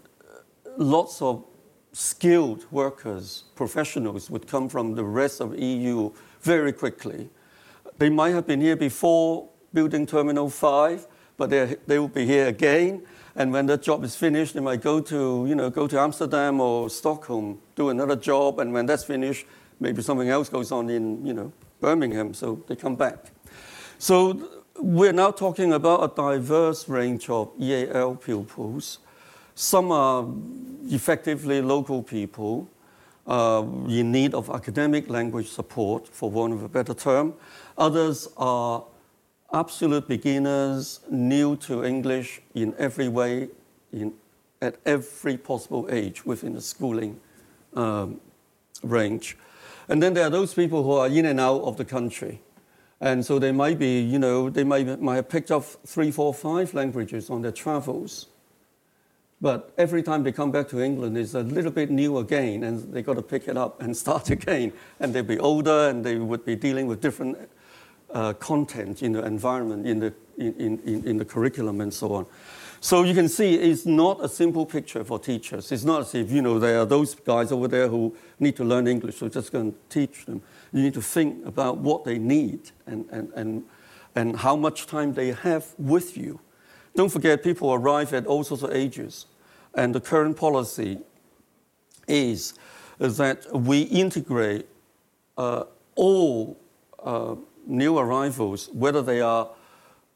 lots 0.76 1.22
of 1.22 1.46
skilled 1.94 2.66
workers, 2.72 3.46
professionals 3.56 4.30
would 4.30 4.48
come 4.48 4.68
from 4.68 4.96
the 4.96 5.04
rest 5.06 5.40
of 5.40 5.58
EU 5.58 6.12
very 6.42 6.74
quickly. 6.74 7.30
They 8.00 8.10
might 8.10 8.32
have 8.32 8.46
been 8.46 8.60
here 8.60 8.76
before 8.76 9.48
building 9.74 10.06
Terminal 10.06 10.50
5, 10.50 11.08
but 11.38 11.50
they 11.50 11.98
will 11.98 12.10
be 12.10 12.26
here 12.26 12.48
again. 12.48 13.04
And 13.38 13.54
when 13.54 13.66
the 13.66 13.78
job 13.78 14.04
is 14.04 14.18
finished, 14.18 14.56
they 14.56 14.60
might 14.60 14.82
go 14.82 15.00
to, 15.00 15.46
you 15.48 15.56
know, 15.56 15.70
go 15.70 15.88
to 15.88 15.98
Amsterdam 15.98 16.60
or 16.60 16.90
Stockholm, 16.90 17.62
do 17.76 17.88
another 17.88 18.18
job, 18.18 18.60
and 18.60 18.74
when 18.74 18.86
that's 18.86 19.06
finished, 19.06 19.46
maybe 19.80 20.02
something 20.02 20.28
else 20.28 20.50
goes 20.50 20.74
on 20.74 20.90
in, 20.90 21.26
you 21.26 21.34
know, 21.34 21.54
Birmingham, 21.80 22.34
so 22.34 22.64
they 22.68 22.76
come 22.76 22.96
back. 22.96 23.32
So 23.98 24.50
we're 24.80 25.14
now 25.14 25.32
talking 25.32 25.74
about 25.74 26.04
a 26.04 26.16
diverse 26.16 26.90
range 26.90 27.30
of 27.30 27.52
EAL 27.60 28.16
pupils. 28.16 29.00
Some 29.56 29.92
are 29.92 30.28
effectively 30.90 31.62
local 31.62 32.04
people 32.04 32.68
uh, 33.28 33.64
in 33.88 34.12
need 34.12 34.34
of 34.34 34.50
academic 34.50 35.10
language 35.10 35.48
support, 35.48 36.08
for 36.08 36.30
want 36.30 36.54
of 36.54 36.64
a 36.64 36.70
better 36.70 36.94
term. 36.94 37.34
Others 37.78 38.30
are 38.38 38.84
absolute 39.54 40.08
beginners, 40.08 41.00
new 41.10 41.56
to 41.58 41.84
English 41.84 42.42
in 42.54 42.76
every 42.78 43.08
way, 43.08 43.50
in, 43.92 44.14
at 44.62 44.76
every 44.86 45.38
possible 45.38 45.88
age 45.90 46.26
within 46.26 46.54
the 46.54 46.62
schooling 46.62 47.20
um, 47.74 48.20
range. 48.84 49.38
And 49.88 50.02
then 50.02 50.14
there 50.14 50.26
are 50.26 50.30
those 50.30 50.54
people 50.54 50.84
who 50.84 50.92
are 50.94 51.08
in 51.08 51.26
and 51.26 51.40
out 51.40 51.62
of 51.62 51.78
the 51.78 51.86
country. 51.86 52.42
And 53.02 53.26
so 53.26 53.40
they 53.40 53.52
might 53.52 53.78
be, 53.78 54.02
you 54.02 54.20
know, 54.20 54.50
they 54.50 54.64
might, 54.64 55.02
might 55.02 55.16
have 55.16 55.30
picked 55.30 55.52
up 55.52 55.64
three, 55.64 56.12
four, 56.12 56.34
five 56.34 56.74
languages 56.74 57.30
on 57.30 57.42
their 57.42 57.52
travels. 57.52 58.28
But 59.42 59.74
every 59.78 60.02
time 60.02 60.24
they 60.24 60.32
come 60.32 60.52
back 60.52 60.70
to 60.70 60.80
England, 60.80 61.18
it's 61.18 61.34
a 61.34 61.42
little 61.42 61.72
bit 61.72 61.92
new 61.92 62.18
again, 62.20 62.64
and 62.64 62.92
they've 62.94 63.06
got 63.06 63.16
to 63.16 63.22
pick 63.22 63.48
it 63.48 63.58
up 63.58 63.82
and 63.82 63.96
start 64.06 64.30
again. 64.30 64.74
And 65.00 65.14
they'd 65.14 65.28
be 65.28 65.40
older, 65.40 65.90
and 65.90 66.04
they 66.04 66.16
would 66.16 66.46
be 66.46 66.56
dealing 66.56 66.88
with 66.88 67.02
different 67.02 67.38
uh, 68.12 68.34
content 68.34 69.04
in 69.04 69.12
the 69.12 69.26
environment, 69.26 69.86
in 69.86 70.00
the, 70.00 70.14
in, 70.38 70.80
in, 70.80 71.06
in 71.06 71.18
the 71.18 71.26
curriculum, 71.26 71.82
and 71.82 71.94
so 71.94 72.14
on. 72.14 72.26
So 72.86 73.02
you 73.02 73.16
can 73.16 73.30
see 73.30 73.56
it's 73.56 73.88
not 73.88 74.24
a 74.24 74.30
simple 74.30 74.64
picture 74.64 75.04
for 75.04 75.18
teachers. 75.18 75.72
It's 75.72 75.84
not 75.84 76.02
as 76.02 76.14
if, 76.14 76.30
you 76.30 76.44
know, 76.44 76.60
there 76.60 76.82
are 76.82 76.86
those 76.86 77.16
guys 77.16 77.52
over 77.52 77.68
there 77.68 77.88
who 77.88 78.16
need 78.40 78.56
to 78.58 78.64
learn 78.64 78.86
English, 78.86 79.18
so 79.18 79.28
just 79.28 79.52
going 79.52 79.72
to 79.72 79.78
teach 79.90 80.26
them. 80.28 80.44
You 80.72 80.84
need 80.84 80.94
to 80.94 81.02
think 81.02 81.48
about 81.48 81.80
what 81.80 82.04
they 82.04 82.20
need 82.20 82.70
and, 82.86 83.08
and, 83.10 83.34
and, 83.34 83.64
and 84.14 84.36
how 84.36 84.56
much 84.56 84.86
time 84.86 85.16
they 85.16 85.32
have 85.32 85.66
with 85.80 86.16
you. 86.16 86.40
Don't 86.96 87.10
forget, 87.10 87.42
people 87.42 87.74
arrive 87.74 88.14
at 88.14 88.28
all 88.28 88.44
sorts 88.44 88.62
of 88.62 88.72
ages. 88.72 89.26
And 89.74 89.96
the 89.96 90.00
current 90.00 90.38
policy 90.38 91.00
is 92.08 92.54
that 93.00 93.48
we 93.52 93.82
integrate 93.82 94.68
uh, 95.40 95.64
all 95.96 96.56
uh, 97.04 97.34
new 97.66 97.98
arrivals, 97.98 98.70
whether 98.74 99.02
they 99.02 99.22
are 99.22 99.50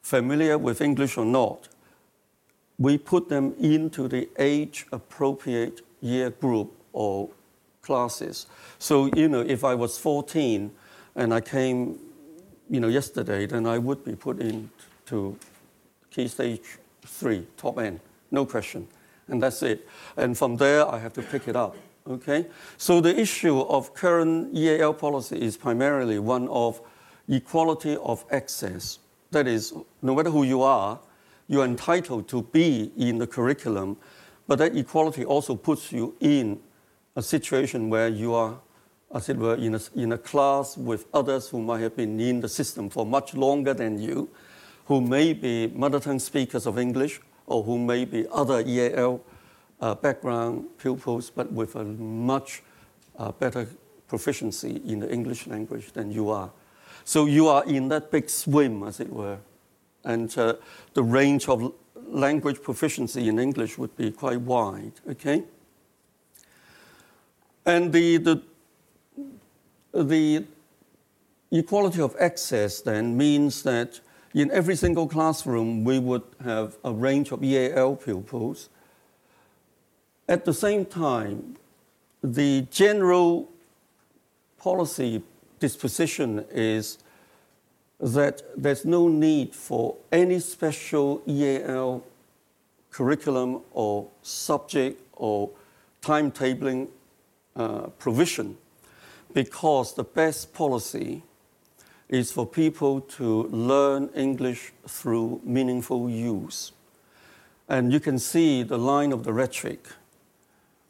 familiar 0.04 0.60
with 0.60 0.82
English 0.82 1.18
or 1.18 1.26
not, 1.26 1.68
we 2.80 2.98
put 2.98 3.28
them 3.28 3.54
into 3.60 4.08
the 4.08 4.30
age 4.40 4.88
appropriate 4.92 5.82
year 6.02 6.30
group 6.30 6.72
or 6.94 7.30
classes. 7.82 8.48
So, 8.80 9.10
you 9.16 9.28
know, 9.28 9.42
if 9.42 9.64
I 9.64 9.76
was 9.76 9.98
14 9.98 10.72
and 11.16 11.34
I 11.34 11.42
came, 11.42 12.00
you 12.70 12.80
know, 12.80 12.88
yesterday, 12.88 13.46
then 13.46 13.68
I 13.68 13.78
would 13.78 14.04
be 14.06 14.16
put 14.16 14.40
into 14.40 15.38
key 16.10 16.28
stage 16.28 16.78
three, 17.06 17.46
top 17.58 17.80
end, 17.80 18.00
no 18.32 18.46
question. 18.46 18.88
And 19.28 19.44
that's 19.44 19.62
it. 19.62 19.88
And 20.16 20.38
from 20.38 20.56
there, 20.56 20.88
I 20.88 21.00
have 21.00 21.14
to 21.14 21.22
pick 21.22 21.48
it 21.48 21.56
up. 21.56 21.76
Okay? 22.08 22.48
So 22.78 23.02
the 23.02 23.20
issue 23.20 23.60
of 23.60 23.94
current 23.94 24.56
EAL 24.56 24.94
policy 24.94 25.40
is 25.40 25.58
primarily 25.58 26.18
one 26.18 26.48
of 26.48 26.82
equality 27.28 27.98
of 27.98 28.26
access. 28.32 29.00
That 29.32 29.48
is, 29.48 29.74
no 30.02 30.16
matter 30.16 30.32
who 30.32 30.44
you 30.44 30.64
are, 30.64 31.00
you're 31.50 31.66
entitled 31.66 32.30
to 32.30 32.44
be 32.44 32.92
in 32.96 33.18
the 33.18 33.28
curriculum, 33.28 33.98
but 34.48 34.60
that 34.60 34.78
equality 34.78 35.26
also 35.26 35.56
puts 35.56 35.92
you 35.92 36.16
in 36.20 36.60
a 37.16 37.24
situation 37.24 37.90
where 37.90 38.08
you 38.08 38.34
are, 38.36 38.60
as 39.14 39.28
it 39.30 39.36
were, 39.36 39.56
in 39.56 39.74
a, 39.74 39.82
in 39.96 40.12
a 40.12 40.18
class 40.18 40.78
with 40.78 41.08
others 41.12 41.50
who 41.50 41.60
might 41.60 41.82
have 41.82 41.98
been 41.98 42.20
in 42.20 42.40
the 42.40 42.48
system 42.48 42.88
for 42.88 43.04
much 43.04 43.34
longer 43.34 43.74
than 43.74 44.00
you, 44.00 44.30
who 44.86 45.02
may 45.02 45.34
be 45.34 45.68
mother 45.68 46.00
tongue 46.00 46.20
speakers 46.20 46.68
of 46.68 46.78
English 46.78 47.20
or 47.48 47.64
who 47.64 47.80
may 47.80 48.06
be 48.06 48.28
other 48.32 48.62
EAL 48.66 49.20
uh, 49.82 49.96
background 49.96 50.66
pupils, 50.78 51.32
but 51.32 51.52
with 51.52 51.76
a 51.76 51.84
much 51.84 52.62
uh, 53.18 53.32
better 53.32 53.68
proficiency 54.08 54.82
in 54.86 55.00
the 55.00 55.12
English 55.12 55.48
language 55.48 55.94
than 55.94 56.12
you 56.12 56.30
are. 56.30 56.52
So 57.06 57.26
you 57.26 57.48
are 57.48 57.66
in 57.66 57.88
that 57.90 58.12
big 58.12 58.30
swim, 58.30 58.84
as 58.84 59.00
it 59.00 59.12
were. 59.12 59.40
And 60.04 60.36
uh, 60.38 60.56
the 60.94 61.04
range 61.04 61.48
of 61.48 61.74
language 62.08 62.62
proficiency 62.62 63.28
in 63.28 63.40
English 63.40 63.78
would 63.78 63.96
be 63.96 64.12
quite 64.12 64.42
wide, 64.42 64.94
okay? 65.10 65.44
And 67.66 67.92
the, 67.94 68.18
the, 68.18 68.42
the 69.94 70.46
equality 71.52 72.02
of 72.02 72.16
access 72.20 72.82
then 72.82 73.18
means 73.18 73.64
that 73.64 74.00
in 74.34 74.52
every 74.52 74.76
single 74.76 75.08
classroom 75.08 75.84
we 75.84 76.00
would 76.00 76.24
have 76.44 76.78
a 76.84 76.92
range 76.92 77.32
of 77.32 77.44
EAL 77.44 77.98
pupils. 77.98 78.70
At 80.28 80.46
the 80.46 80.54
same 80.54 80.86
time, 80.86 81.58
the 82.24 82.68
general 82.70 83.50
policy 84.58 85.24
disposition 85.60 86.46
is 86.52 87.00
that 88.00 88.42
there's 88.56 88.86
no 88.86 89.08
need 89.08 89.54
for 89.54 89.96
any 90.12 90.40
special 90.40 91.22
EAL 91.28 92.04
curriculum 92.92 93.62
or 93.72 94.08
subject 94.22 95.02
or 95.14 95.50
timetabling 96.02 96.88
uh, 97.56 97.88
provision 98.00 98.58
because 99.34 99.94
the 99.94 100.04
best 100.04 100.54
policy 100.54 101.24
is 102.08 102.32
for 102.32 102.46
people 102.46 103.02
to 103.02 103.44
learn 103.44 104.10
English 104.16 104.74
through 104.88 105.42
meaningful 105.44 106.10
use. 106.10 106.72
And 107.68 107.94
you 107.94 108.00
can 108.00 108.18
see 108.18 108.64
the 108.64 108.80
line 108.80 109.12
of 109.12 109.24
the 109.24 109.32
rhetoric. 109.32 109.86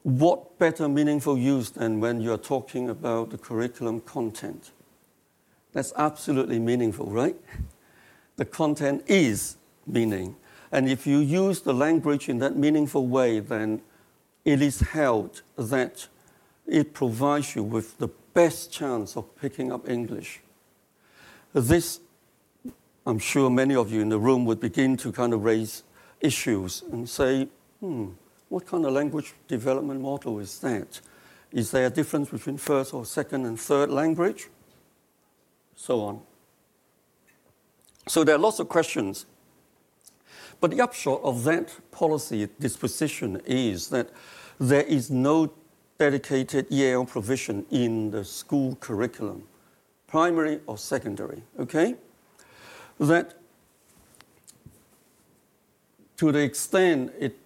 What 0.03 0.57
better 0.57 0.87
meaningful 0.87 1.37
use 1.37 1.71
than 1.71 1.99
when 1.99 2.21
you're 2.21 2.37
talking 2.37 2.89
about 2.89 3.31
the 3.31 3.37
curriculum 3.37 3.99
content? 3.99 4.71
That's 5.79 5.93
absolutely 5.95 6.59
meaningful, 6.59 7.05
right? 7.05 7.37
The 8.35 8.43
content 8.43 9.01
is 9.07 9.55
meaning. 9.87 10.35
And 10.73 10.89
if 10.89 11.07
you 11.07 11.19
use 11.19 11.61
the 11.61 11.73
language 11.73 12.27
in 12.27 12.39
that 12.39 12.57
meaningful 12.57 13.07
way, 13.07 13.39
then 13.39 13.81
it 14.43 14.61
is 14.61 14.81
held 14.81 15.41
that 15.57 16.09
it 16.67 16.93
provides 16.93 17.55
you 17.55 17.63
with 17.63 17.97
the 17.97 18.09
best 18.33 18.73
chance 18.73 19.15
of 19.15 19.33
picking 19.37 19.71
up 19.71 19.87
English. 19.89 20.41
This, 21.53 22.01
I'm 23.05 23.19
sure 23.19 23.49
many 23.49 23.75
of 23.75 23.89
you 23.89 24.01
in 24.01 24.09
the 24.09 24.19
room 24.19 24.43
would 24.47 24.59
begin 24.59 24.97
to 24.97 25.13
kind 25.13 25.33
of 25.33 25.45
raise 25.45 25.83
issues 26.19 26.83
and 26.91 27.07
say, 27.07 27.47
hmm, 27.79 28.07
what 28.49 28.65
kind 28.65 28.85
of 28.85 28.91
language 28.91 29.33
development 29.47 30.01
model 30.01 30.39
is 30.39 30.59
that? 30.59 30.99
Is 31.53 31.71
there 31.71 31.85
a 31.85 31.89
difference 31.89 32.27
between 32.27 32.57
first 32.57 32.93
or 32.93 33.05
second 33.05 33.45
and 33.45 33.57
third 33.57 33.89
language? 33.89 34.49
So 35.79 36.01
on. 36.01 36.19
So 38.05 38.25
there 38.25 38.35
are 38.35 38.39
lots 38.39 38.59
of 38.59 38.67
questions. 38.67 39.25
But 40.59 40.71
the 40.71 40.81
upshot 40.81 41.21
of 41.23 41.45
that 41.45 41.73
policy 41.89 42.49
disposition 42.59 43.41
is 43.45 43.87
that 43.87 44.09
there 44.59 44.83
is 44.83 45.09
no 45.09 45.53
dedicated 45.97 46.69
EAL 46.69 47.05
provision 47.05 47.65
in 47.71 48.11
the 48.11 48.25
school 48.25 48.75
curriculum, 48.81 49.43
primary 50.05 50.59
or 50.67 50.77
secondary, 50.77 51.43
okay? 51.57 51.95
That 52.99 53.35
to 56.17 56.33
the 56.33 56.39
extent 56.39 57.13
it 57.17 57.37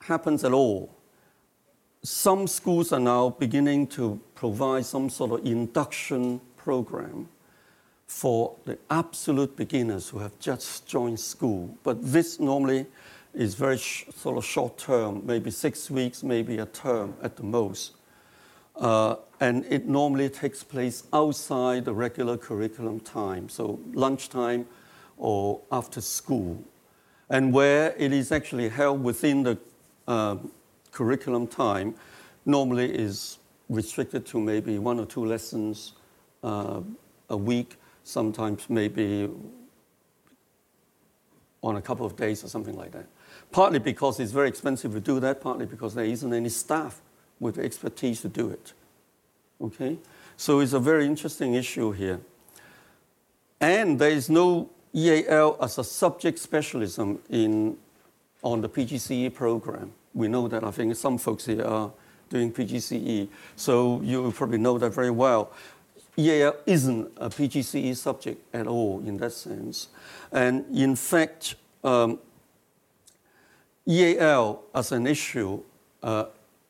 happens 0.00 0.44
at 0.44 0.52
all, 0.52 0.94
some 2.02 2.46
schools 2.46 2.92
are 2.92 3.00
now 3.00 3.30
beginning 3.30 3.86
to 3.86 4.20
provide 4.34 4.84
some 4.84 5.08
sort 5.08 5.40
of 5.40 5.46
induction 5.46 6.42
program 6.58 7.30
for 8.06 8.56
the 8.64 8.78
absolute 8.90 9.56
beginners 9.56 10.08
who 10.08 10.18
have 10.18 10.38
just 10.38 10.86
joined 10.86 11.18
school. 11.18 11.76
But 11.82 11.98
this 12.00 12.38
normally 12.38 12.86
is 13.32 13.54
very 13.54 13.78
sh- 13.78 14.04
sort 14.14 14.36
of 14.36 14.44
short 14.44 14.78
term, 14.78 15.22
maybe 15.24 15.50
six 15.50 15.90
weeks, 15.90 16.22
maybe 16.22 16.58
a 16.58 16.66
term 16.66 17.14
at 17.22 17.36
the 17.36 17.42
most. 17.42 17.92
Uh, 18.76 19.16
and 19.40 19.64
it 19.66 19.86
normally 19.86 20.28
takes 20.28 20.62
place 20.62 21.04
outside 21.12 21.84
the 21.84 21.92
regular 21.92 22.36
curriculum 22.36 23.00
time, 23.00 23.48
so 23.48 23.78
lunchtime 23.92 24.66
or 25.16 25.60
after 25.70 26.00
school, 26.00 26.62
and 27.30 27.52
where 27.52 27.94
it 27.96 28.12
is 28.12 28.32
actually 28.32 28.68
held 28.68 29.02
within 29.02 29.42
the 29.42 29.58
uh, 30.08 30.36
curriculum 30.90 31.46
time, 31.46 31.94
normally 32.46 32.92
is 32.92 33.38
restricted 33.68 34.26
to 34.26 34.40
maybe 34.40 34.78
one 34.78 34.98
or 34.98 35.06
two 35.06 35.24
lessons 35.24 35.92
uh, 36.42 36.80
a 37.30 37.36
week, 37.36 37.76
sometimes 38.04 38.70
maybe 38.70 39.28
on 41.62 41.76
a 41.76 41.82
couple 41.82 42.06
of 42.06 42.14
days 42.16 42.44
or 42.44 42.48
something 42.48 42.76
like 42.76 42.92
that 42.92 43.06
partly 43.54 43.78
because 43.78 44.18
it's 44.20 44.32
very 44.32 44.48
expensive 44.48 44.92
to 44.92 45.00
do 45.00 45.20
that, 45.20 45.40
partly 45.40 45.64
because 45.66 45.94
there 45.94 46.04
isn't 46.04 46.32
any 46.32 46.48
staff 46.48 47.00
with 47.38 47.58
expertise 47.58 48.20
to 48.22 48.28
do 48.28 48.50
it. 48.50 48.72
Okay? 49.60 49.96
So 50.36 50.60
it's 50.60 50.72
a 50.72 50.80
very 50.80 51.06
interesting 51.06 51.54
issue 51.54 51.92
here. 51.92 52.20
And 53.60 53.98
there 53.98 54.10
is 54.10 54.28
no 54.28 54.70
EAL 54.92 55.56
as 55.60 55.78
a 55.78 55.84
subject 55.84 56.38
specialism 56.38 57.20
in, 57.30 57.76
on 58.42 58.60
the 58.60 58.68
PGCE 58.68 59.32
program. 59.32 59.92
We 60.12 60.28
know 60.28 60.48
that. 60.48 60.64
I 60.64 60.72
think 60.72 60.94
some 60.96 61.18
folks 61.18 61.46
here 61.46 61.64
are 61.64 61.92
doing 62.28 62.52
PGCE. 62.52 63.28
So 63.54 64.00
you 64.02 64.32
probably 64.32 64.58
know 64.58 64.78
that 64.78 64.90
very 64.90 65.10
well. 65.10 65.52
EAL 66.16 66.56
isn't 66.66 67.10
a 67.16 67.28
PGCE 67.28 67.96
subject 67.96 68.42
at 68.54 68.66
all 68.66 69.02
in 69.04 69.16
that 69.18 69.32
sense. 69.32 69.88
And 70.30 70.64
in 70.76 70.96
fact, 70.96 71.56
um, 71.82 72.18
EAL 73.86 74.62
as 74.74 74.92
an 74.92 75.06
issue 75.06 75.62
uh, 76.02 76.26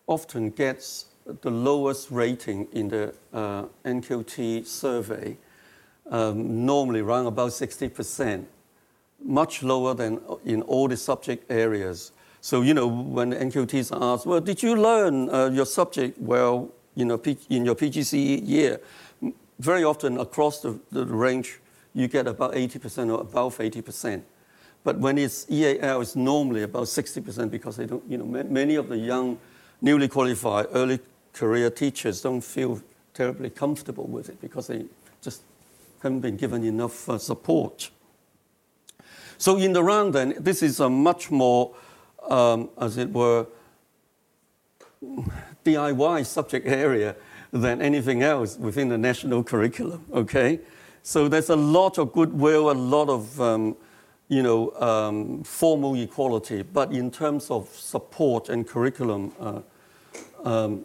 often 0.07 0.51
gets 0.51 1.07
the 1.43 1.51
lowest 1.51 2.11
rating 2.11 2.69
in 2.73 2.89
the 2.89 3.15
uh, 3.33 3.65
NQT 3.85 4.67
survey, 4.67 5.37
um, 6.11 6.67
normally 6.67 7.01
around 7.01 7.27
about 7.27 7.51
60%, 7.51 8.45
much 9.23 9.63
lower 9.63 9.95
than 9.95 10.21
in 10.45 10.63
all 10.63 10.89
the 10.89 10.97
subject 10.97 11.51
areas. 11.51 12.13
So, 12.41 12.61
you 12.61 12.75
know, 12.75 12.87
when 12.87 13.31
the 13.31 13.37
NQTs 13.37 13.97
are 13.97 14.15
asked, 14.15 14.27
well, 14.27 14.41
did 14.41 14.63
you 14.63 14.77
learn 14.77 15.31
uh, 15.31 15.49
your 15.51 15.65
subject 15.65 16.19
well 16.19 16.71
you 16.95 17.05
know, 17.05 17.21
in 17.49 17.65
your 17.65 17.75
PGCE 17.75 18.47
year? 18.47 18.81
Very 19.59 19.85
often 19.85 20.19
across 20.19 20.61
the, 20.61 20.79
the 20.91 21.07
range, 21.07 21.61
you 21.95 22.09
get 22.09 22.27
about 22.27 22.55
80% 22.55 23.13
or 23.17 23.21
above 23.21 23.59
80%. 23.59 24.23
But 24.83 24.99
when 24.99 25.17
it's 25.17 25.47
EAL, 25.51 26.03
it's 26.03 26.17
normally 26.17 26.63
about 26.63 26.85
60% 26.85 27.51
because 27.51 27.77
they 27.77 27.87
don't, 27.87 28.03
you 28.09 28.19
know, 28.19 28.27
many 28.27 28.75
of 28.75 28.89
the 28.89 28.99
young, 28.99 29.39
newly 29.81 30.09
qualified, 30.09 30.67
early 30.73 31.01
career 31.33 31.71
teachers 31.71 32.21
don't 32.21 32.43
feel 32.43 32.81
terribly 33.15 33.49
comfortable 33.49 34.05
with 34.05 34.29
it 34.29 34.41
because 34.41 34.67
they 34.67 34.85
just 35.23 35.43
haven't 36.03 36.21
been 36.21 36.37
given 36.37 36.65
enough 36.65 37.09
uh, 37.09 37.17
support. 37.17 37.91
So 39.39 39.57
in 39.57 39.73
the 39.73 39.83
round, 39.83 40.15
then, 40.15 40.35
this 40.39 40.63
is 40.63 40.81
a 40.81 40.91
much 40.91 41.31
more, 41.31 41.75
um, 42.29 42.69
as 42.79 42.99
it 42.99 43.11
were, 43.11 43.47
DIY 45.65 46.27
subject 46.27 46.67
area 46.67 47.17
than 47.55 47.81
anything 47.81 48.23
else 48.23 48.59
within 48.59 48.89
the 48.89 48.99
national 48.99 49.45
curriculum, 49.45 50.05
okay? 50.13 50.59
So 51.05 51.29
there's 51.29 51.51
a 51.51 51.57
lot 51.57 51.99
of 51.99 52.13
goodwill, 52.13 52.71
a 52.71 52.73
lot 52.73 53.09
of 53.09 53.41
um, 53.41 53.77
you 54.29 54.43
know, 54.43 54.73
um, 54.81 55.45
formal 55.45 55.95
equality, 55.95 56.63
but 56.63 56.91
in 56.93 57.11
terms 57.11 57.51
of 57.51 57.69
support 57.69 58.49
and 58.49 58.67
curriculum 58.67 59.33
uh, 59.39 59.61
um, 60.45 60.85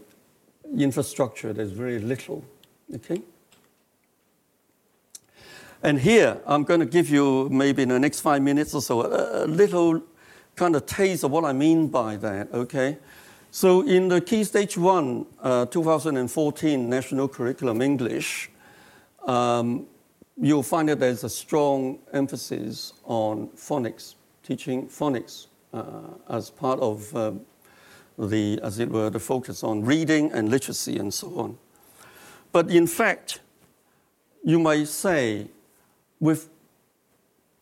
infrastructure, 0.77 1.53
there's 1.53 1.71
very 1.71 1.97
little. 1.97 2.45
Okay? 2.93 3.21
And 5.81 5.99
here, 5.99 6.39
I'm 6.45 6.63
going 6.63 6.81
to 6.81 6.85
give 6.85 7.09
you 7.09 7.49
maybe 7.49 7.81
in 7.83 7.89
the 7.89 7.99
next 7.99 8.19
five 8.19 8.43
minutes 8.43 8.75
or 8.75 8.81
so 8.81 9.01
a, 9.01 9.45
a 9.45 9.47
little 9.47 10.03
kind 10.55 10.75
of 10.75 10.85
taste 10.85 11.23
of 11.23 11.31
what 11.31 11.45
I 11.45 11.53
mean 11.53 11.87
by 11.87 12.17
that. 12.17 12.53
Okay? 12.53 12.97
So, 13.51 13.81
in 13.81 14.09
the 14.09 14.21
Key 14.21 14.43
Stage 14.43 14.77
1 14.77 15.25
uh, 15.41 15.65
2014 15.65 16.87
National 16.87 17.27
Curriculum 17.27 17.81
English, 17.81 18.51
um, 19.25 19.87
you'll 20.39 20.61
find 20.61 20.87
that 20.89 20.99
there's 20.99 21.23
a 21.23 21.29
strong 21.29 21.97
emphasis 22.13 22.93
on 23.05 23.47
phonics, 23.55 24.13
teaching 24.43 24.87
phonics 24.87 25.47
uh, 25.73 25.83
as 26.29 26.51
part 26.51 26.79
of 26.79 27.15
um, 27.15 27.41
the, 28.19 28.59
as 28.61 28.77
it 28.77 28.87
were, 28.87 29.09
the 29.09 29.19
focus 29.19 29.63
on 29.63 29.83
reading 29.83 30.31
and 30.31 30.49
literacy 30.49 30.99
and 30.99 31.11
so 31.11 31.39
on. 31.39 31.57
But 32.51 32.69
in 32.69 32.85
fact, 32.85 33.39
you 34.43 34.59
might 34.59 34.87
say, 34.89 35.47
with 36.19 36.49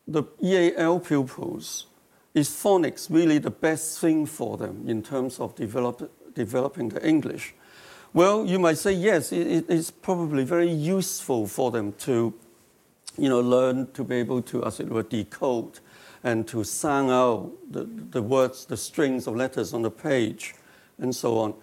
the 0.05 0.23
EAL 0.43 0.99
pupils, 0.99 1.85
is 2.37 2.49
phonics 2.49 3.09
really 3.09 3.39
the 3.39 3.51
best 3.51 3.99
thing 3.99 4.25
for 4.25 4.57
them 4.57 4.87
in 4.87 5.01
terms 5.01 5.39
of 5.39 5.55
develop, 5.55 6.11
developing 6.35 6.89
the 6.89 7.05
English? 7.05 7.55
Well, 8.13 8.45
you 8.45 8.59
might 8.59 8.77
say 8.77 8.93
yes, 8.93 9.31
it 9.31 9.69
is 9.69 9.91
probably 9.91 10.43
very 10.43 10.69
useful 10.69 11.47
for 11.47 11.71
them 11.71 11.93
to 11.99 12.33
you 13.17 13.29
know, 13.29 13.41
learn 13.41 13.91
to 13.93 14.03
be 14.03 14.15
able 14.15 14.41
to, 14.43 14.63
as 14.63 14.79
it 14.79 14.87
were, 14.87 15.03
decode 15.03 15.79
and 16.23 16.47
to 16.47 16.63
sound 16.63 17.09
out 17.09 17.51
the, 17.69 17.83
the 17.83 18.21
words, 18.21 18.65
the 18.65 18.77
strings 18.77 19.27
of 19.27 19.35
letters 19.35 19.73
on 19.73 19.81
the 19.81 19.91
page, 19.91 20.53
and 20.99 21.15
so 21.15 21.37
on. 21.39 21.53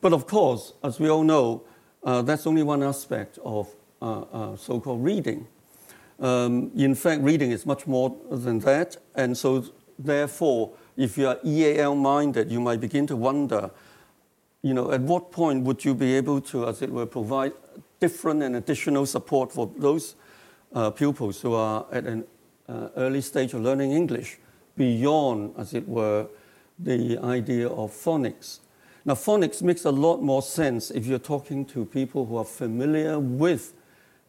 But 0.00 0.12
of 0.12 0.26
course, 0.26 0.74
as 0.82 1.00
we 1.00 1.08
all 1.08 1.24
know, 1.24 1.62
uh, 2.04 2.22
that's 2.22 2.46
only 2.46 2.62
one 2.62 2.82
aspect 2.82 3.38
of 3.44 3.74
uh, 4.02 4.20
uh, 4.20 4.56
so 4.56 4.80
called 4.80 5.02
reading. 5.02 5.46
Um, 6.20 6.70
in 6.76 6.94
fact, 6.94 7.22
reading 7.22 7.50
is 7.50 7.66
much 7.66 7.86
more 7.86 8.16
than 8.30 8.60
that, 8.60 8.96
and 9.14 9.36
so 9.36 9.64
therefore, 9.98 10.72
if 10.96 11.18
you 11.18 11.28
are 11.28 11.38
EAL 11.44 11.94
minded, 11.94 12.50
you 12.50 12.60
might 12.60 12.80
begin 12.80 13.06
to 13.06 13.16
wonder, 13.16 13.70
you 14.62 14.74
know, 14.74 14.92
at 14.92 15.00
what 15.00 15.30
point 15.30 15.64
would 15.64 15.84
you 15.84 15.94
be 15.94 16.14
able 16.14 16.40
to, 16.42 16.66
as 16.66 16.82
it 16.82 16.90
were, 16.90 17.06
provide 17.06 17.52
different 18.00 18.42
and 18.42 18.56
additional 18.56 19.06
support 19.06 19.52
for 19.52 19.70
those 19.78 20.16
uh, 20.74 20.90
pupils 20.90 21.40
who 21.40 21.54
are 21.54 21.86
at 21.92 22.04
an 22.04 22.24
uh, 22.68 22.88
early 22.96 23.20
stage 23.20 23.54
of 23.54 23.60
learning 23.60 23.92
English 23.92 24.38
beyond, 24.76 25.54
as 25.56 25.74
it 25.74 25.88
were, 25.88 26.26
the 26.78 27.18
idea 27.18 27.68
of 27.68 27.90
phonics. 27.90 28.60
Now, 29.04 29.14
phonics 29.14 29.62
makes 29.62 29.84
a 29.84 29.90
lot 29.90 30.22
more 30.22 30.42
sense 30.42 30.90
if 30.90 31.06
you're 31.06 31.18
talking 31.18 31.64
to 31.66 31.84
people 31.84 32.26
who 32.26 32.36
are 32.36 32.44
familiar 32.44 33.18
with 33.18 33.72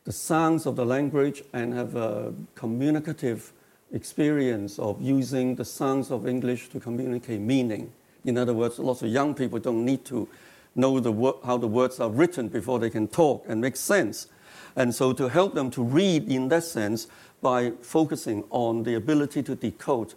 the 0.04 0.12
sounds 0.12 0.66
of 0.66 0.76
the 0.76 0.86
language 0.86 1.44
and 1.52 1.74
have 1.74 1.96
a 1.96 2.34
communicative 2.56 3.52
experience 3.92 4.80
of 4.80 5.02
using 5.02 5.56
the 5.56 5.66
sounds 5.66 6.12
of 6.12 6.28
English 6.28 6.70
to 6.70 6.80
communicate 6.80 7.40
meaning. 7.40 7.92
In 8.26 8.38
other 8.38 8.54
words, 8.54 8.80
lots 8.80 9.02
of 9.02 9.10
young 9.10 9.34
people 9.34 9.60
don't 9.60 9.86
need 9.86 10.04
to 10.06 10.28
know 10.76 11.00
the 11.00 11.12
how 11.46 11.58
the 11.58 11.68
words 11.68 12.00
are 12.00 12.10
written 12.10 12.50
before 12.50 12.80
they 12.80 12.90
can 12.90 13.08
talk 13.08 13.46
and 13.48 13.62
make 13.62 13.76
sense. 13.76 14.28
And 14.76 14.94
so, 14.94 15.12
to 15.14 15.28
help 15.28 15.56
them 15.56 15.72
to 15.72 15.84
read 15.84 16.30
in 16.30 16.50
that 16.50 16.64
sense 16.64 17.08
by 17.42 17.72
focusing 17.82 18.44
on 18.50 18.84
the 18.84 18.96
ability 18.96 19.44
to 19.44 19.56
decode 19.56 20.14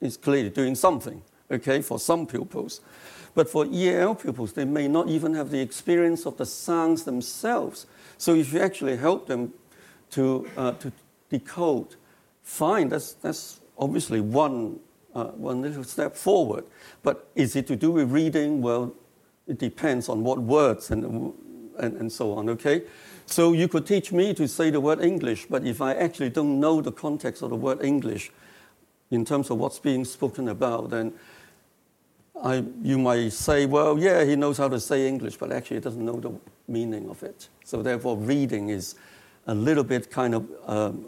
is 0.00 0.16
clearly 0.16 0.50
doing 0.50 0.74
something, 0.74 1.22
okay, 1.50 1.82
for 1.82 1.98
some 1.98 2.26
pupils. 2.26 2.80
But 3.34 3.48
for 3.48 3.66
EAL 3.66 4.16
pupils, 4.16 4.52
they 4.52 4.64
may 4.64 4.88
not 4.88 5.08
even 5.08 5.34
have 5.34 5.50
the 5.50 5.60
experience 5.60 6.26
of 6.26 6.36
the 6.36 6.46
sounds 6.46 7.04
themselves. 7.04 7.86
So 8.16 8.34
if 8.34 8.52
you 8.52 8.60
actually 8.60 8.96
help 8.96 9.26
them 9.26 9.52
to, 10.10 10.48
uh, 10.56 10.72
to 10.72 10.92
decode, 11.30 11.96
fine, 12.42 12.88
that's, 12.88 13.12
that's 13.14 13.60
obviously 13.76 14.20
one, 14.20 14.80
uh, 15.14 15.26
one 15.26 15.62
little 15.62 15.84
step 15.84 16.16
forward. 16.16 16.64
But 17.02 17.28
is 17.34 17.56
it 17.56 17.66
to 17.68 17.76
do 17.76 17.90
with 17.90 18.10
reading? 18.10 18.62
Well, 18.62 18.94
it 19.46 19.58
depends 19.58 20.08
on 20.08 20.24
what 20.24 20.38
words 20.38 20.90
and, 20.90 21.04
and, 21.78 21.96
and 21.96 22.12
so 22.12 22.34
on, 22.34 22.48
okay? 22.50 22.82
So 23.26 23.52
you 23.52 23.68
could 23.68 23.86
teach 23.86 24.12
me 24.12 24.34
to 24.34 24.48
say 24.48 24.70
the 24.70 24.80
word 24.80 25.00
English, 25.00 25.46
but 25.46 25.64
if 25.64 25.80
I 25.80 25.94
actually 25.94 26.30
don't 26.30 26.60
know 26.60 26.80
the 26.80 26.92
context 26.92 27.42
of 27.42 27.50
the 27.50 27.56
word 27.56 27.82
English 27.82 28.30
in 29.10 29.24
terms 29.24 29.50
of 29.50 29.58
what's 29.58 29.78
being 29.78 30.04
spoken 30.04 30.48
about, 30.48 30.90
then 30.90 31.12
I, 32.42 32.64
you 32.82 32.98
might 32.98 33.32
say, 33.32 33.66
well, 33.66 33.98
yeah, 33.98 34.24
he 34.24 34.36
knows 34.36 34.58
how 34.58 34.68
to 34.68 34.78
say 34.78 35.08
English, 35.08 35.36
but 35.36 35.50
actually 35.50 35.78
he 35.78 35.80
doesn't 35.80 36.04
know 36.04 36.20
the 36.20 36.32
meaning 36.68 37.08
of 37.08 37.22
it. 37.22 37.48
So 37.64 37.82
therefore, 37.82 38.16
reading 38.16 38.68
is 38.68 38.94
a 39.46 39.54
little 39.54 39.84
bit 39.84 40.10
kind 40.10 40.34
of 40.34 40.46
um, 40.66 41.06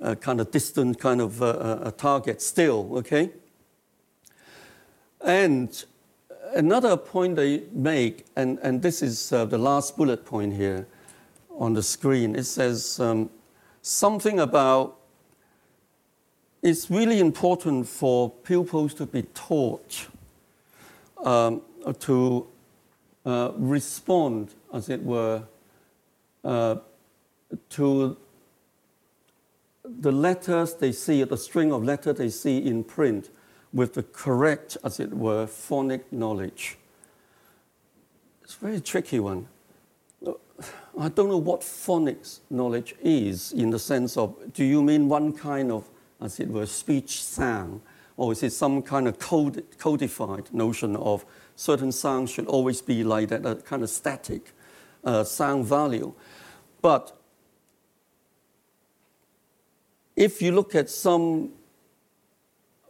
a 0.00 0.16
kind 0.16 0.40
of 0.40 0.50
distant 0.50 0.98
kind 0.98 1.20
of 1.20 1.42
uh, 1.42 1.78
a 1.82 1.92
target 1.92 2.42
still, 2.42 2.90
okay? 2.98 3.30
And 5.24 5.84
another 6.54 6.96
point 6.96 7.36
they 7.36 7.62
make, 7.72 8.26
and, 8.36 8.58
and 8.62 8.82
this 8.82 9.02
is 9.02 9.32
uh, 9.32 9.44
the 9.44 9.58
last 9.58 9.96
bullet 9.96 10.24
point 10.24 10.54
here 10.54 10.86
on 11.58 11.74
the 11.74 11.82
screen, 11.82 12.34
it 12.34 12.44
says 12.44 13.00
um, 13.00 13.30
something 13.82 14.40
about 14.40 14.98
it's 16.62 16.90
really 16.90 17.20
important 17.20 17.86
for 17.86 18.30
pupils 18.30 18.94
to 18.94 19.04
be 19.04 19.22
taught 19.34 20.08
um, 21.22 21.60
to 22.00 22.46
uh, 23.26 23.52
respond, 23.56 24.54
as 24.72 24.88
it 24.88 25.02
were, 25.02 25.42
uh, 26.42 26.76
to 27.68 28.16
the 29.84 30.12
letters 30.12 30.74
they 30.74 30.92
see, 30.92 31.22
the 31.24 31.36
string 31.36 31.72
of 31.72 31.84
letters 31.84 32.16
they 32.16 32.30
see 32.30 32.58
in 32.58 32.84
print 32.84 33.30
with 33.72 33.94
the 33.94 34.02
correct, 34.02 34.76
as 34.84 35.00
it 35.00 35.12
were, 35.12 35.46
phonic 35.46 36.10
knowledge. 36.12 36.78
It's 38.42 38.56
a 38.56 38.58
very 38.58 38.80
tricky 38.80 39.20
one. 39.20 39.48
I 40.98 41.08
don't 41.08 41.28
know 41.28 41.38
what 41.38 41.62
phonics 41.62 42.38
knowledge 42.50 42.94
is 43.02 43.52
in 43.52 43.70
the 43.70 43.78
sense 43.78 44.16
of 44.16 44.52
do 44.52 44.64
you 44.64 44.80
mean 44.82 45.08
one 45.08 45.32
kind 45.32 45.72
of, 45.72 45.88
as 46.20 46.38
it 46.38 46.48
were, 46.48 46.66
speech 46.66 47.22
sound? 47.22 47.80
Or 48.16 48.30
is 48.30 48.44
it 48.44 48.52
some 48.52 48.80
kind 48.80 49.08
of 49.08 49.18
code, 49.18 49.64
codified 49.78 50.54
notion 50.54 50.94
of 50.94 51.26
certain 51.56 51.90
sounds 51.90 52.30
should 52.30 52.46
always 52.46 52.80
be 52.80 53.02
like 53.02 53.28
that, 53.30 53.44
a 53.44 53.56
kind 53.56 53.82
of 53.82 53.90
static 53.90 54.52
uh, 55.02 55.24
sound 55.24 55.66
value? 55.66 56.14
But 56.80 57.16
if 60.16 60.40
you 60.40 60.52
look 60.52 60.74
at 60.74 60.88
some 60.88 61.50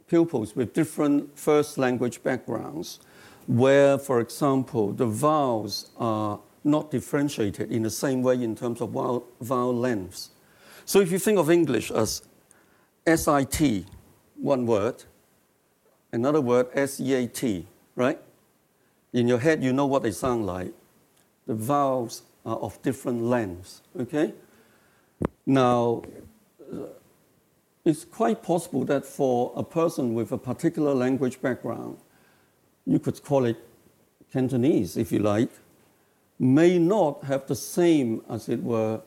pupils 0.06 0.54
with 0.54 0.72
different 0.74 1.38
first 1.38 1.78
language 1.78 2.22
backgrounds, 2.22 3.00
where, 3.46 3.98
for 3.98 4.20
example, 4.20 4.92
the 4.92 5.06
vowels 5.06 5.90
are 5.96 6.40
not 6.62 6.90
differentiated 6.90 7.70
in 7.70 7.82
the 7.82 7.90
same 7.90 8.22
way 8.22 8.42
in 8.42 8.54
terms 8.54 8.80
of 8.80 8.90
vowel, 9.40 9.74
lengths. 9.74 10.30
So 10.84 11.00
if 11.00 11.10
you 11.12 11.18
think 11.18 11.38
of 11.38 11.50
English 11.50 11.90
as 11.90 12.22
SIT, 13.06 13.86
one 14.36 14.66
word, 14.66 15.04
another 16.12 16.40
word, 16.40 16.68
SEAT, 16.88 17.66
right? 17.96 18.18
In 19.12 19.28
your 19.28 19.38
head, 19.38 19.62
you 19.62 19.72
know 19.72 19.86
what 19.86 20.02
they 20.02 20.10
sound 20.10 20.46
like. 20.46 20.72
The 21.46 21.54
vowels 21.54 22.22
are 22.46 22.56
of 22.56 22.80
different 22.82 23.22
lengths, 23.22 23.82
okay? 23.98 24.32
Now, 25.46 26.02
it's 27.84 28.04
quite 28.04 28.42
possible 28.42 28.84
that 28.86 29.04
for 29.04 29.52
a 29.56 29.62
person 29.62 30.14
with 30.14 30.32
a 30.32 30.38
particular 30.38 30.94
language 30.94 31.40
background, 31.40 31.98
you 32.86 32.98
could 32.98 33.22
call 33.22 33.44
it 33.44 33.56
Cantonese 34.32 34.96
if 34.96 35.12
you 35.12 35.18
like, 35.18 35.50
may 36.38 36.78
not 36.78 37.24
have 37.24 37.46
the 37.46 37.54
same, 37.54 38.22
as 38.28 38.48
it 38.48 38.62
were, 38.62 39.00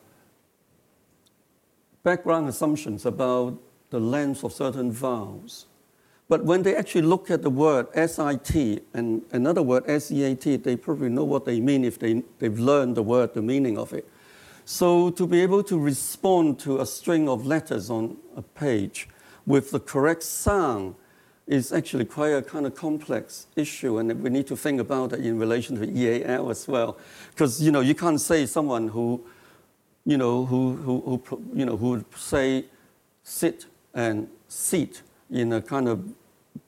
background 2.02 2.48
assumptions 2.48 3.04
about 3.04 3.58
the 3.90 4.00
length 4.00 4.44
of 4.44 4.52
certain 4.52 4.92
vowels. 4.92 5.66
But 6.28 6.44
when 6.44 6.62
they 6.62 6.76
actually 6.76 7.02
look 7.02 7.30
at 7.30 7.42
the 7.42 7.50
word 7.50 7.88
SIT 7.94 8.84
and 8.92 9.22
another 9.32 9.62
word 9.62 9.84
SEAT, 9.86 10.62
they 10.62 10.76
probably 10.76 11.08
know 11.08 11.24
what 11.24 11.46
they 11.46 11.60
mean 11.60 11.84
if 11.84 11.98
they, 11.98 12.22
they've 12.38 12.58
learned 12.58 12.96
the 12.96 13.02
word, 13.02 13.34
the 13.34 13.42
meaning 13.42 13.78
of 13.78 13.92
it. 13.92 14.06
So 14.70 15.08
to 15.08 15.26
be 15.26 15.40
able 15.40 15.62
to 15.62 15.78
respond 15.78 16.58
to 16.58 16.80
a 16.80 16.84
string 16.84 17.26
of 17.26 17.46
letters 17.46 17.88
on 17.88 18.18
a 18.36 18.42
page 18.42 19.08
with 19.46 19.70
the 19.70 19.80
correct 19.80 20.22
sound 20.22 20.94
is 21.46 21.72
actually 21.72 22.04
quite 22.04 22.34
a 22.34 22.42
kind 22.42 22.66
of 22.66 22.74
complex 22.74 23.46
issue, 23.56 23.96
and 23.96 24.22
we 24.22 24.28
need 24.28 24.46
to 24.48 24.56
think 24.58 24.78
about 24.78 25.14
it 25.14 25.24
in 25.24 25.38
relation 25.38 25.74
to 25.80 25.90
EAL 25.90 26.50
as 26.50 26.68
well. 26.68 26.98
Because 27.30 27.62
you 27.62 27.72
know 27.72 27.80
you 27.80 27.94
can't 27.94 28.20
say 28.20 28.44
someone 28.44 28.88
who, 28.88 29.24
you 30.04 30.18
know, 30.18 30.44
who, 30.44 30.76
who, 30.76 31.22
who 31.24 31.42
you 31.54 31.64
know 31.64 31.78
who 31.78 31.90
would 31.92 32.18
say 32.18 32.66
sit 33.22 33.64
and 33.94 34.28
seat 34.48 35.00
in 35.30 35.50
a 35.54 35.62
kind 35.62 35.88
of 35.88 36.04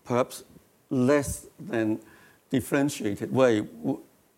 perhaps 0.04 0.42
less 0.88 1.48
than 1.58 2.00
differentiated 2.48 3.30
way 3.30 3.60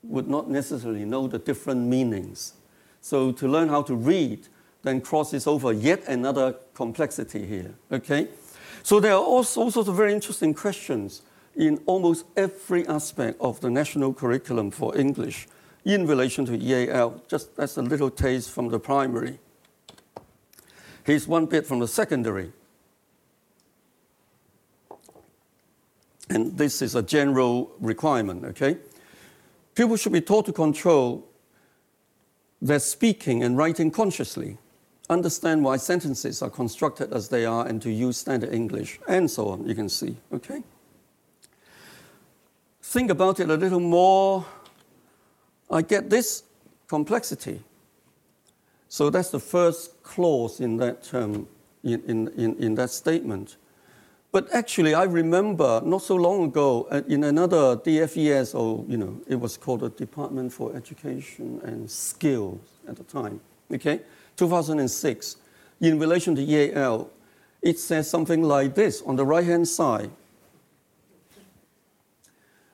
would 0.02 0.26
not 0.26 0.50
necessarily 0.50 1.04
know 1.04 1.28
the 1.28 1.38
different 1.38 1.86
meanings. 1.86 2.54
So 3.02 3.32
to 3.32 3.48
learn 3.48 3.68
how 3.68 3.82
to 3.82 3.94
read 3.94 4.48
then 4.82 5.00
crosses 5.00 5.46
over 5.46 5.72
yet 5.72 6.06
another 6.08 6.56
complexity 6.74 7.46
here. 7.46 7.74
Okay? 7.90 8.28
So 8.82 8.98
there 8.98 9.12
are 9.12 9.22
all 9.22 9.44
sorts 9.44 9.76
of 9.76 9.86
very 9.94 10.12
interesting 10.12 10.54
questions 10.54 11.22
in 11.54 11.80
almost 11.86 12.24
every 12.36 12.86
aspect 12.88 13.40
of 13.40 13.60
the 13.60 13.70
national 13.70 14.14
curriculum 14.14 14.70
for 14.70 14.96
English 14.96 15.46
in 15.84 16.06
relation 16.06 16.44
to 16.46 16.56
EAL. 16.56 17.22
Just 17.28 17.50
as 17.58 17.76
a 17.76 17.82
little 17.82 18.10
taste 18.10 18.50
from 18.50 18.68
the 18.68 18.80
primary. 18.80 19.38
Here's 21.04 21.28
one 21.28 21.46
bit 21.46 21.66
from 21.66 21.80
the 21.80 21.88
secondary. 21.88 22.52
And 26.28 26.56
this 26.56 26.80
is 26.80 26.94
a 26.94 27.02
general 27.02 27.70
requirement, 27.80 28.44
okay? 28.46 28.78
People 29.74 29.96
should 29.96 30.12
be 30.12 30.20
taught 30.20 30.46
to 30.46 30.52
control 30.52 31.28
their 32.62 32.78
speaking 32.78 33.42
and 33.42 33.58
writing 33.58 33.90
consciously, 33.90 34.56
understand 35.10 35.64
why 35.64 35.76
sentences 35.76 36.40
are 36.42 36.48
constructed 36.48 37.12
as 37.12 37.28
they 37.28 37.44
are, 37.44 37.66
and 37.66 37.82
to 37.82 37.90
use 37.90 38.16
standard 38.16 38.54
English, 38.54 39.00
and 39.08 39.28
so 39.28 39.48
on, 39.48 39.68
you 39.68 39.74
can 39.74 39.88
see, 39.88 40.16
okay? 40.32 40.62
Think 42.80 43.10
about 43.10 43.40
it 43.40 43.50
a 43.50 43.56
little 43.56 43.80
more. 43.80 44.46
I 45.70 45.82
get 45.82 46.08
this 46.08 46.44
complexity. 46.86 47.60
So 48.88 49.10
that's 49.10 49.30
the 49.30 49.40
first 49.40 50.02
clause 50.04 50.60
in 50.60 50.76
that, 50.76 51.12
um, 51.12 51.48
in, 51.82 52.02
in, 52.06 52.28
in, 52.36 52.56
in 52.58 52.74
that 52.76 52.90
statement. 52.90 53.56
But 54.32 54.48
actually, 54.54 54.94
I 54.94 55.04
remember 55.04 55.82
not 55.84 56.00
so 56.00 56.16
long 56.16 56.44
ago 56.44 56.88
uh, 56.90 57.02
in 57.06 57.22
another 57.22 57.76
DFES, 57.76 58.54
or 58.54 58.82
you 58.88 58.96
know, 58.96 59.20
it 59.28 59.38
was 59.38 59.58
called 59.58 59.80
the 59.80 59.90
Department 59.90 60.52
for 60.54 60.74
Education 60.74 61.60
and 61.62 61.90
Skills 61.90 62.58
at 62.88 62.96
the 62.96 63.04
time. 63.04 63.40
Okay, 63.70 64.00
2006. 64.36 65.36
In 65.82 65.98
relation 65.98 66.34
to 66.36 66.42
EAL, 66.42 67.10
it 67.60 67.78
says 67.78 68.08
something 68.08 68.42
like 68.42 68.74
this 68.74 69.02
on 69.02 69.16
the 69.16 69.24
right-hand 69.26 69.68
side: 69.68 70.10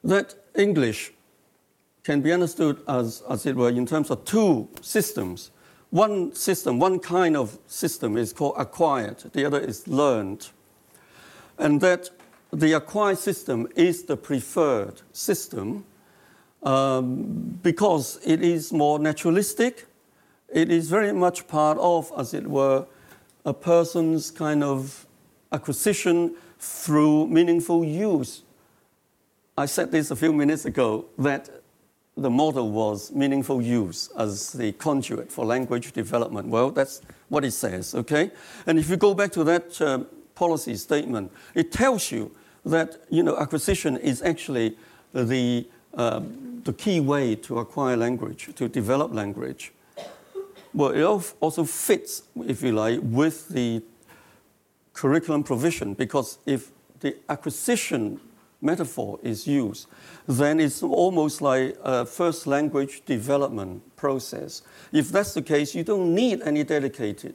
that 0.04 0.36
English 0.56 1.12
can 2.04 2.20
be 2.20 2.32
understood 2.32 2.80
as, 2.86 3.22
as 3.28 3.46
it 3.46 3.56
were, 3.56 3.68
in 3.68 3.84
terms 3.84 4.10
of 4.10 4.24
two 4.24 4.68
systems. 4.80 5.50
one 5.90 6.34
system, 6.34 6.78
one 6.78 6.98
kind 6.98 7.36
of 7.36 7.58
system 7.66 8.16
is 8.16 8.32
called 8.32 8.54
acquired, 8.58 9.18
the 9.32 9.44
other 9.44 9.58
is 9.58 9.88
learned. 9.88 10.48
And 11.58 11.80
that 11.80 12.10
the 12.52 12.72
acquired 12.72 13.18
system 13.18 13.68
is 13.76 14.04
the 14.04 14.16
preferred 14.16 15.02
system 15.12 15.84
um, 16.62 17.58
because 17.62 18.18
it 18.24 18.42
is 18.42 18.72
more 18.72 18.98
naturalistic. 18.98 19.86
It 20.48 20.70
is 20.70 20.88
very 20.88 21.12
much 21.12 21.46
part 21.46 21.78
of, 21.78 22.12
as 22.16 22.34
it 22.34 22.46
were, 22.46 22.86
a 23.44 23.52
person's 23.52 24.30
kind 24.30 24.64
of 24.64 25.06
acquisition 25.52 26.34
through 26.58 27.26
meaningful 27.28 27.84
use. 27.84 28.42
I 29.56 29.66
said 29.66 29.90
this 29.90 30.10
a 30.10 30.16
few 30.16 30.32
minutes 30.32 30.64
ago 30.64 31.06
that 31.18 31.48
the 32.16 32.30
model 32.30 32.70
was 32.70 33.12
meaningful 33.12 33.62
use 33.62 34.10
as 34.16 34.52
the 34.52 34.72
conduit 34.72 35.30
for 35.30 35.44
language 35.44 35.92
development. 35.92 36.48
Well, 36.48 36.70
that's 36.70 37.00
what 37.28 37.44
it 37.44 37.52
says, 37.52 37.94
okay? 37.94 38.32
And 38.66 38.78
if 38.78 38.90
you 38.90 38.96
go 38.96 39.14
back 39.14 39.30
to 39.32 39.44
that 39.44 39.80
uh, 39.80 40.00
policy 40.38 40.77
statement, 40.77 41.33
it 41.55 41.72
tells 41.72 42.12
you 42.12 42.31
that 42.64 43.03
you 43.11 43.22
know, 43.22 43.37
acquisition 43.37 43.96
is 43.96 44.22
actually 44.22 44.77
the, 45.12 45.66
um, 45.94 46.62
the 46.64 46.72
key 46.72 47.01
way 47.01 47.35
to 47.35 47.59
acquire 47.59 47.96
language, 47.96 48.55
to 48.55 48.68
develop 48.68 49.12
language. 49.12 49.72
Well, 50.72 50.90
it 50.90 51.35
also 51.40 51.64
fits, 51.64 52.22
if 52.46 52.62
you 52.62 52.72
like, 52.72 53.01
with 53.03 53.48
the 53.48 53.83
curriculum 54.92 55.42
provision 55.42 55.94
because 55.94 56.38
if 56.46 56.70
the 57.01 57.16
acquisition 57.29 58.20
metaphor 58.61 59.18
is 59.22 59.46
used, 59.46 59.87
then 60.27 60.61
it's 60.61 60.83
almost 60.83 61.40
like 61.40 61.77
a 61.83 62.05
first 62.05 62.46
language 62.46 63.03
development 63.07 63.83
process. 63.96 64.62
If 64.92 65.11
that's 65.11 65.35
the 65.35 65.42
case, 65.42 65.74
you 65.74 65.85
don't 65.85 66.14
need 66.14 66.42
any 66.42 66.64
dedicated, 66.64 67.35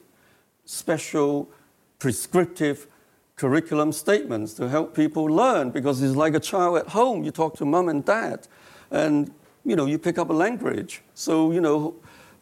special, 0.65 1.49
prescriptive 1.99 2.87
curriculum 3.35 3.91
statements 3.91 4.53
to 4.53 4.69
help 4.69 4.95
people 4.95 5.25
learn 5.25 5.71
because 5.71 6.01
it's 6.01 6.15
like 6.15 6.33
a 6.33 6.39
child 6.39 6.77
at 6.77 6.89
home. 6.89 7.23
You 7.23 7.31
talk 7.31 7.55
to 7.57 7.65
mom 7.65 7.89
and 7.89 8.05
dad, 8.05 8.47
and 8.91 9.31
you 9.65 9.75
know 9.75 9.85
you 9.85 9.97
pick 9.97 10.17
up 10.17 10.29
a 10.29 10.33
language. 10.33 11.01
So 11.13 11.51
you 11.51 11.61
know 11.61 11.95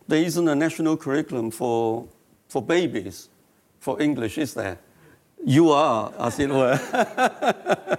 there 0.07 0.23
isn't 0.23 0.47
a 0.47 0.55
national 0.55 0.97
curriculum 0.97 1.51
for 1.51 2.07
for 2.47 2.61
babies 2.61 3.29
for 3.79 3.99
English, 4.01 4.37
is 4.37 4.53
there? 4.53 4.77
You 5.43 5.71
are, 5.71 6.13
as 6.19 6.39
it 6.39 6.49
were. 6.49 6.79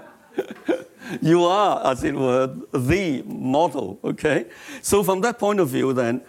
you 1.21 1.45
are, 1.45 1.91
as 1.91 2.05
it 2.05 2.15
were, 2.15 2.55
the 2.73 3.23
model. 3.23 3.99
Okay. 4.05 4.47
So 4.81 5.03
from 5.03 5.21
that 5.23 5.39
point 5.39 5.59
of 5.59 5.69
view, 5.69 5.93
then 5.93 6.23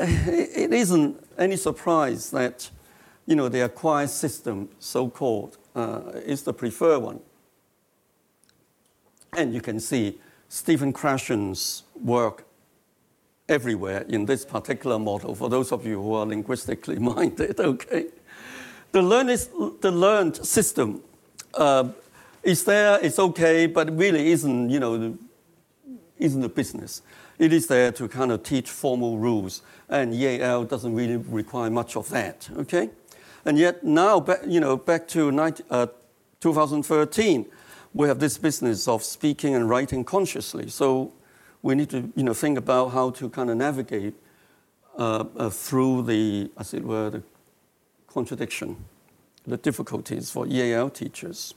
it 0.00 0.72
isn't 0.72 1.24
any 1.38 1.56
surprise 1.56 2.30
that 2.30 2.70
you 3.26 3.36
know 3.36 3.48
the 3.48 3.60
acquired 3.60 4.10
system, 4.10 4.68
so-called, 4.78 5.56
uh, 5.56 5.67
is 6.24 6.42
the 6.42 6.52
preferred 6.52 7.00
one. 7.00 7.20
And 9.36 9.52
you 9.54 9.60
can 9.60 9.80
see 9.80 10.18
Stephen 10.48 10.92
Krashen's 10.92 11.82
work 12.02 12.44
everywhere 13.48 14.04
in 14.08 14.26
this 14.26 14.44
particular 14.44 14.98
model, 14.98 15.34
for 15.34 15.48
those 15.48 15.72
of 15.72 15.86
you 15.86 16.02
who 16.02 16.14
are 16.14 16.26
linguistically 16.26 16.98
minded, 17.14 17.58
okay? 17.60 18.06
The 18.92 19.02
learned, 19.02 19.48
the 19.80 19.90
learned 19.90 20.36
system 20.36 21.02
uh, 21.54 21.88
is 22.42 22.64
there, 22.64 22.98
it's 23.02 23.18
okay, 23.18 23.66
but 23.66 23.96
really 23.96 24.30
isn't, 24.32 24.70
you 24.70 24.80
know, 24.80 25.16
isn't 26.18 26.44
a 26.44 26.48
business. 26.48 27.02
It 27.38 27.52
is 27.52 27.66
there 27.66 27.92
to 27.92 28.08
kind 28.08 28.32
of 28.32 28.42
teach 28.42 28.70
formal 28.70 29.18
rules, 29.18 29.62
and 29.88 30.12
EAL 30.14 30.64
doesn't 30.64 30.94
really 30.94 31.16
require 31.16 31.70
much 31.70 31.96
of 31.96 32.08
that, 32.10 32.48
okay? 32.56 32.90
And 33.44 33.58
yet 33.58 33.84
now, 33.84 34.24
you 34.46 34.60
know, 34.60 34.76
back 34.76 35.08
to 35.08 35.30
19, 35.30 35.66
uh, 35.70 35.86
2013, 36.40 37.46
we 37.94 38.08
have 38.08 38.18
this 38.18 38.38
business 38.38 38.88
of 38.88 39.02
speaking 39.02 39.54
and 39.54 39.68
writing 39.68 40.04
consciously. 40.04 40.68
So 40.68 41.12
we 41.62 41.74
need 41.74 41.90
to, 41.90 42.12
you 42.14 42.22
know, 42.22 42.34
think 42.34 42.58
about 42.58 42.88
how 42.88 43.10
to 43.10 43.28
kind 43.28 43.50
of 43.50 43.56
navigate 43.56 44.14
uh, 44.98 45.24
uh, 45.36 45.50
through 45.50 46.02
the, 46.02 46.50
as 46.58 46.74
it 46.74 46.84
were, 46.84 47.10
the 47.10 47.22
contradiction, 48.08 48.76
the 49.46 49.56
difficulties 49.56 50.30
for 50.30 50.46
EAL 50.46 50.90
teachers. 50.90 51.54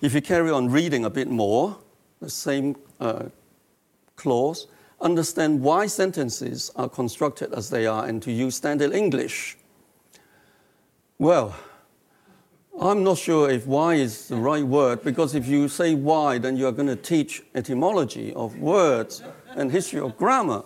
If 0.00 0.14
you 0.14 0.22
carry 0.22 0.50
on 0.50 0.70
reading 0.70 1.04
a 1.04 1.10
bit 1.10 1.28
more, 1.28 1.76
the 2.20 2.30
same 2.30 2.76
uh, 3.00 3.24
clause, 4.16 4.66
understand 5.00 5.60
why 5.60 5.86
sentences 5.86 6.70
are 6.74 6.88
constructed 6.88 7.52
as 7.52 7.68
they 7.68 7.86
are 7.86 8.06
and 8.06 8.22
to 8.22 8.32
use 8.32 8.56
standard 8.56 8.92
English 8.92 9.57
well, 11.18 11.56
I'm 12.80 13.02
not 13.02 13.18
sure 13.18 13.50
if 13.50 13.66
why 13.66 13.94
is 13.94 14.28
the 14.28 14.36
right 14.36 14.64
word 14.64 15.02
because 15.02 15.34
if 15.34 15.48
you 15.48 15.68
say 15.68 15.94
why, 15.94 16.38
then 16.38 16.56
you 16.56 16.66
are 16.66 16.72
going 16.72 16.88
to 16.88 16.96
teach 16.96 17.42
etymology 17.54 18.32
of 18.34 18.58
words 18.58 19.22
and 19.56 19.72
history 19.72 19.98
of 20.00 20.16
grammar. 20.16 20.62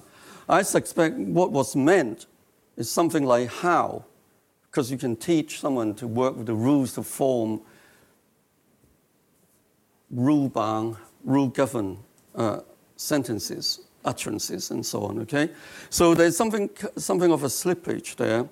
I 0.49 0.63
suspect 0.63 1.17
what 1.17 1.53
was 1.53 1.75
meant 1.75 2.27
is 2.77 2.91
something 2.91 3.25
like 3.25 3.49
how, 3.49 4.05
because 4.71 4.91
you 4.91 4.99
can 4.99 5.17
teach 5.17 5.61
someone 5.61 5.95
to 5.95 6.07
work 6.07 6.37
with 6.37 6.47
the 6.47 6.55
rules 6.55 6.93
to 6.95 7.03
form 7.03 7.63
rule 10.11 10.51
bound, 10.51 10.97
rule 11.25 11.49
governed 11.49 11.99
uh, 12.35 12.61
sentences, 12.97 13.81
utterances, 14.05 14.71
and 14.71 14.85
so 14.85 15.05
on. 15.05 15.21
Okay, 15.21 15.51
so 15.89 16.15
there's 16.15 16.37
something 16.37 16.69
something 16.97 17.33
of 17.33 17.43
a 17.45 17.49
slippage 17.49 18.17
there. 18.17 18.47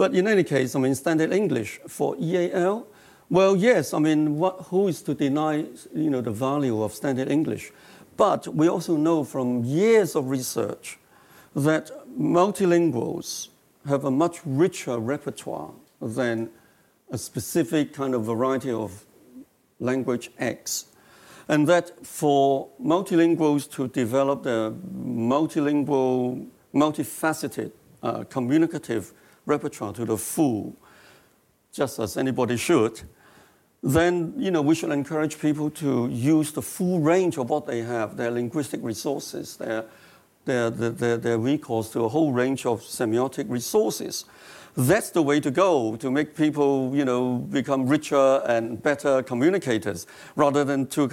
But 0.00 0.14
in 0.14 0.26
any 0.26 0.44
case, 0.44 0.74
I 0.74 0.78
mean, 0.78 0.94
standard 0.94 1.30
English 1.30 1.78
for 1.86 2.16
EAL, 2.18 2.86
well, 3.28 3.54
yes, 3.54 3.92
I 3.92 3.98
mean, 3.98 4.38
what, 4.38 4.62
who 4.70 4.88
is 4.88 5.02
to 5.02 5.12
deny, 5.12 5.66
you 5.94 6.08
know, 6.08 6.22
the 6.22 6.30
value 6.30 6.82
of 6.82 6.94
standard 6.94 7.30
English? 7.30 7.70
But 8.16 8.48
we 8.48 8.66
also 8.66 8.96
know 8.96 9.24
from 9.24 9.62
years 9.62 10.16
of 10.16 10.30
research 10.30 10.98
that 11.54 11.90
multilinguals 12.18 13.48
have 13.86 14.06
a 14.06 14.10
much 14.10 14.40
richer 14.46 14.98
repertoire 14.98 15.72
than 16.00 16.48
a 17.10 17.18
specific 17.18 17.92
kind 17.92 18.14
of 18.14 18.24
variety 18.24 18.70
of 18.70 19.04
language 19.80 20.30
X. 20.38 20.86
And 21.46 21.68
that 21.68 22.06
for 22.06 22.70
multilinguals 22.82 23.70
to 23.72 23.86
develop 23.88 24.44
the 24.44 24.74
multilingual, 24.96 26.48
multifaceted, 26.72 27.72
uh, 28.02 28.24
communicative 28.30 29.12
repertoire 29.50 29.92
to 29.92 30.04
the 30.04 30.16
full, 30.16 30.76
just 31.72 31.98
as 31.98 32.16
anybody 32.16 32.56
should, 32.56 33.02
then 33.82 34.34
you 34.36 34.50
know, 34.50 34.62
we 34.62 34.74
should 34.74 34.90
encourage 34.90 35.38
people 35.38 35.70
to 35.70 36.08
use 36.08 36.52
the 36.52 36.62
full 36.62 37.00
range 37.00 37.38
of 37.38 37.50
what 37.50 37.66
they 37.66 37.82
have, 37.82 38.16
their 38.16 38.30
linguistic 38.30 38.80
resources, 38.82 39.56
their, 39.56 39.84
their, 40.44 40.70
their, 40.70 41.16
their 41.16 41.38
recourse 41.38 41.90
to 41.90 42.04
a 42.04 42.08
whole 42.08 42.32
range 42.32 42.66
of 42.66 42.80
semiotic 42.82 43.46
resources. 43.48 44.24
That's 44.76 45.10
the 45.10 45.22
way 45.22 45.40
to 45.40 45.50
go 45.50 45.96
to 45.96 46.10
make 46.10 46.36
people, 46.36 46.94
you 46.94 47.04
know, 47.04 47.38
become 47.38 47.86
richer 47.88 48.42
and 48.46 48.80
better 48.80 49.22
communicators, 49.22 50.06
rather 50.36 50.64
than 50.64 50.86
to, 50.88 51.10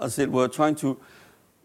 as 0.00 0.18
it 0.18 0.30
were, 0.30 0.48
trying 0.48 0.76
to, 0.76 0.96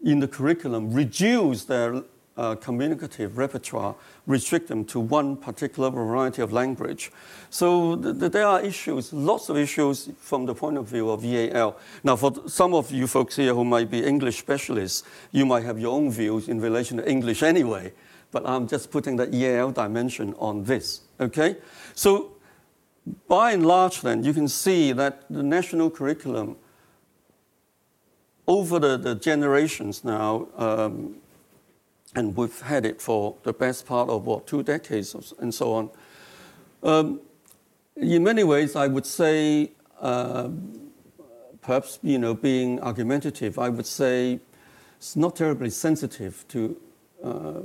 in 0.02 0.20
the 0.20 0.28
curriculum, 0.28 0.92
reduce 0.92 1.64
their 1.64 2.02
uh, 2.36 2.54
communicative 2.56 3.38
repertoire 3.38 3.94
restrict 4.26 4.68
them 4.68 4.84
to 4.84 5.00
one 5.00 5.36
particular 5.36 5.90
variety 5.90 6.42
of 6.42 6.52
language. 6.52 7.10
So 7.50 7.96
th- 7.96 8.18
th- 8.18 8.32
there 8.32 8.46
are 8.46 8.60
issues, 8.60 9.12
lots 9.12 9.48
of 9.48 9.56
issues 9.56 10.10
from 10.18 10.46
the 10.46 10.54
point 10.54 10.76
of 10.76 10.86
view 10.86 11.10
of 11.10 11.24
EAL. 11.24 11.76
Now, 12.04 12.16
for 12.16 12.32
some 12.46 12.74
of 12.74 12.90
you 12.90 13.06
folks 13.06 13.36
here 13.36 13.54
who 13.54 13.64
might 13.64 13.90
be 13.90 14.04
English 14.04 14.38
specialists, 14.38 15.04
you 15.32 15.46
might 15.46 15.64
have 15.64 15.78
your 15.78 15.94
own 15.96 16.10
views 16.10 16.48
in 16.48 16.60
relation 16.60 16.98
to 16.98 17.08
English 17.08 17.42
anyway, 17.42 17.92
but 18.32 18.46
I'm 18.46 18.68
just 18.68 18.90
putting 18.90 19.16
the 19.16 19.34
EAL 19.34 19.72
dimension 19.72 20.34
on 20.38 20.64
this, 20.64 21.02
okay? 21.20 21.56
So 21.94 22.32
by 23.28 23.52
and 23.52 23.64
large, 23.64 24.00
then, 24.00 24.24
you 24.24 24.32
can 24.32 24.48
see 24.48 24.92
that 24.92 25.22
the 25.30 25.42
national 25.42 25.90
curriculum 25.90 26.56
over 28.46 28.78
the, 28.78 28.96
the 28.96 29.14
generations 29.14 30.04
now, 30.04 30.48
um, 30.56 31.16
and 32.16 32.34
we've 32.34 32.60
had 32.62 32.86
it 32.86 33.00
for 33.00 33.36
the 33.42 33.52
best 33.52 33.86
part 33.86 34.08
of 34.08 34.26
what 34.26 34.46
two 34.46 34.62
decades 34.62 35.14
and 35.38 35.54
so 35.54 35.72
on. 35.74 35.90
Um, 36.82 37.20
in 37.94 38.24
many 38.24 38.42
ways, 38.42 38.74
I 38.74 38.86
would 38.86 39.06
say, 39.06 39.70
uh, 40.00 40.48
perhaps 41.60 41.98
you 42.02 42.18
know, 42.18 42.34
being 42.34 42.80
argumentative, 42.80 43.58
I 43.58 43.68
would 43.68 43.86
say 43.86 44.40
it's 44.96 45.14
not 45.14 45.36
terribly 45.36 45.70
sensitive 45.70 46.44
to 46.48 46.76
uh, 47.22 47.60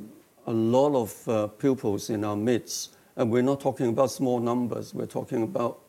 a 0.47 0.51
lot 0.51 0.95
of 0.95 1.29
uh, 1.29 1.47
pupils 1.47 2.09
in 2.09 2.25
our 2.25 2.35
midst, 2.35 2.95
and 3.15 3.31
we're 3.31 3.41
not 3.41 3.61
talking 3.61 3.87
about 3.87 4.11
small 4.11 4.39
numbers. 4.39 4.93
We're 4.93 5.05
talking 5.05 5.43
about 5.43 5.79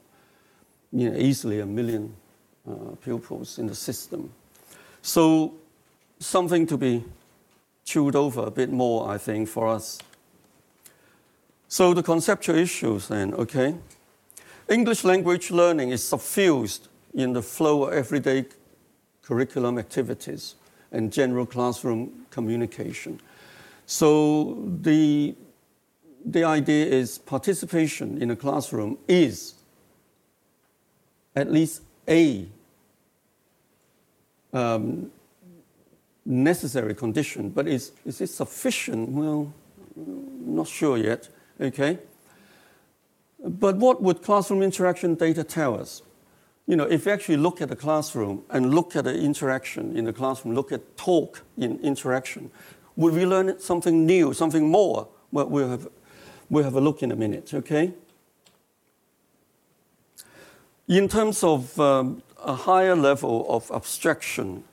you 0.93 1.11
know, 1.11 1.19
easily 1.19 1.61
a 1.61 1.67
million 1.67 2.15
uh, 2.69 2.95
pupils 3.03 3.59
in 3.59 3.67
the 3.67 3.75
system. 3.75 4.33
So 5.01 5.55
something 6.21 6.67
to 6.69 6.77
be 6.77 7.05
chewed 7.85 8.17
over 8.17 8.43
a 8.43 8.51
bit 8.51 8.71
more, 8.71 9.09
I 9.09 9.19
think, 9.19 9.49
for 9.49 9.69
us. 9.69 9.99
So 11.69 11.95
the 11.95 12.03
conceptual 12.03 12.57
issues 12.57 13.09
then, 13.09 13.35
okay? 13.35 13.75
English 14.69 15.05
language 15.05 15.51
learning 15.51 15.91
is 15.91 16.03
suffused 16.05 16.89
in 17.15 17.33
the 17.33 17.43
flow 17.43 17.85
of 17.85 17.95
everyday 17.95 18.47
curriculum 19.23 19.79
activities 19.79 20.55
and 20.91 21.13
general 21.13 21.47
classroom 21.47 22.27
communication. 22.31 23.21
So 23.87 24.59
the, 24.83 25.35
the 26.25 26.45
idea 26.45 26.87
is 26.87 27.19
participation 27.19 28.21
in 28.23 28.31
a 28.31 28.37
classroom 28.37 28.99
is 29.09 29.55
at 31.35 31.51
least 31.51 31.83
a 32.09 32.47
um, 34.53 35.11
necessary 36.25 36.95
condition, 36.95 37.51
but 37.51 37.67
is, 37.67 37.93
is 38.05 38.21
it 38.21 38.29
sufficient? 38.29 39.09
Well, 39.11 39.53
not 39.97 40.69
sure 40.69 40.97
yet, 40.97 41.29
okay? 41.61 41.99
But 43.45 43.77
what 43.77 44.03
would 44.03 44.23
classroom 44.23 44.63
interaction 44.63 45.15
data 45.15 45.43
tell 45.43 45.79
us? 45.79 46.03
You 46.67 46.77
know, 46.77 46.85
if 46.85 47.07
you 47.07 47.13
actually 47.13 47.39
look 47.39 47.61
at 47.61 47.69
the 47.69 47.77
classroom 47.77 48.45
and 48.51 48.73
look 48.73 48.95
at 48.95 49.05
the 49.05 49.19
interaction 49.19 49.97
in 49.97 50.05
the 50.05 50.13
classroom, 50.13 50.55
look 50.55 50.71
at 50.71 50.97
talk 50.97 51.43
in 51.57 51.81
interaction, 51.81 52.51
would 52.95 53.15
we 53.15 53.27
learn 53.27 53.59
something 53.59 54.07
new, 54.07 54.33
something 54.33 54.69
more? 54.69 55.09
Well, 55.33 55.49
we'll 55.49 55.71
have, 55.71 55.89
we'll 56.49 56.65
have 56.65 56.77
a 56.77 56.81
look 56.81 57.03
in 57.03 57.11
a 57.11 57.17
minute, 57.17 57.53
okay? 57.53 57.93
In 60.87 61.09
terms 61.09 61.43
of 61.43 61.79
um, 61.81 62.23
a 62.45 62.55
higher 62.55 62.95
level 62.95 63.47
of 63.49 63.71
abstraction, 63.73 64.65